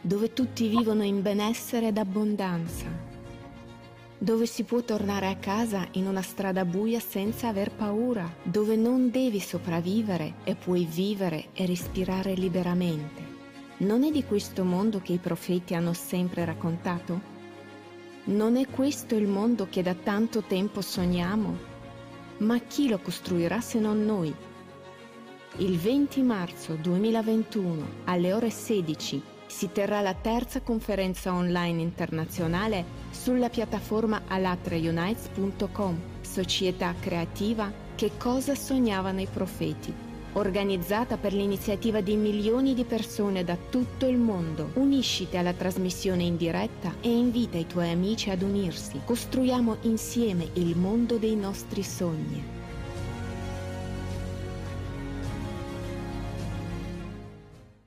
dove 0.00 0.32
tutti 0.32 0.68
vivono 0.68 1.02
in 1.02 1.20
benessere 1.20 1.88
ed 1.88 1.98
abbondanza, 1.98 2.86
dove 4.16 4.46
si 4.46 4.62
può 4.62 4.80
tornare 4.80 5.26
a 5.26 5.36
casa 5.36 5.86
in 5.92 6.06
una 6.06 6.22
strada 6.22 6.64
buia 6.64 6.98
senza 6.98 7.48
aver 7.48 7.72
paura, 7.72 8.26
dove 8.42 8.74
non 8.76 9.10
devi 9.10 9.38
sopravvivere 9.38 10.36
e 10.44 10.54
puoi 10.54 10.86
vivere 10.86 11.48
e 11.52 11.66
respirare 11.66 12.32
liberamente. 12.32 13.30
Non 13.78 14.04
è 14.04 14.10
di 14.10 14.24
questo 14.24 14.64
mondo 14.64 15.00
che 15.00 15.12
i 15.12 15.18
profeti 15.18 15.74
hanno 15.74 15.92
sempre 15.92 16.44
raccontato? 16.46 17.30
Non 18.24 18.56
è 18.56 18.66
questo 18.66 19.14
il 19.14 19.26
mondo 19.26 19.66
che 19.68 19.82
da 19.82 19.94
tanto 19.94 20.42
tempo 20.42 20.80
sogniamo? 20.80 21.70
Ma 22.38 22.58
chi 22.60 22.88
lo 22.88 22.98
costruirà 22.98 23.60
se 23.60 23.78
non 23.78 24.04
noi? 24.04 24.34
Il 25.58 25.76
20 25.76 26.22
marzo 26.22 26.78
2021 26.80 27.86
alle 28.04 28.32
ore 28.32 28.48
16 28.48 29.20
si 29.44 29.70
terrà 29.70 30.00
la 30.00 30.14
terza 30.14 30.62
conferenza 30.62 31.34
online 31.34 31.82
internazionale 31.82 32.82
sulla 33.10 33.50
piattaforma 33.50 34.22
alatraunites.com, 34.26 36.00
società 36.22 36.94
creativa 36.98 37.70
Che 37.94 38.12
cosa 38.16 38.54
sognavano 38.54 39.20
i 39.20 39.28
profeti, 39.30 39.92
organizzata 40.32 41.18
per 41.18 41.34
l'iniziativa 41.34 42.00
di 42.00 42.16
milioni 42.16 42.72
di 42.72 42.84
persone 42.84 43.44
da 43.44 43.58
tutto 43.68 44.06
il 44.06 44.16
mondo. 44.16 44.70
Unisciti 44.76 45.36
alla 45.36 45.52
trasmissione 45.52 46.22
in 46.22 46.38
diretta 46.38 46.94
e 47.02 47.10
invita 47.10 47.58
i 47.58 47.66
tuoi 47.66 47.90
amici 47.90 48.30
ad 48.30 48.40
unirsi. 48.40 49.02
Costruiamo 49.04 49.76
insieme 49.82 50.48
il 50.54 50.78
mondo 50.78 51.18
dei 51.18 51.36
nostri 51.36 51.82
sogni. 51.82 52.61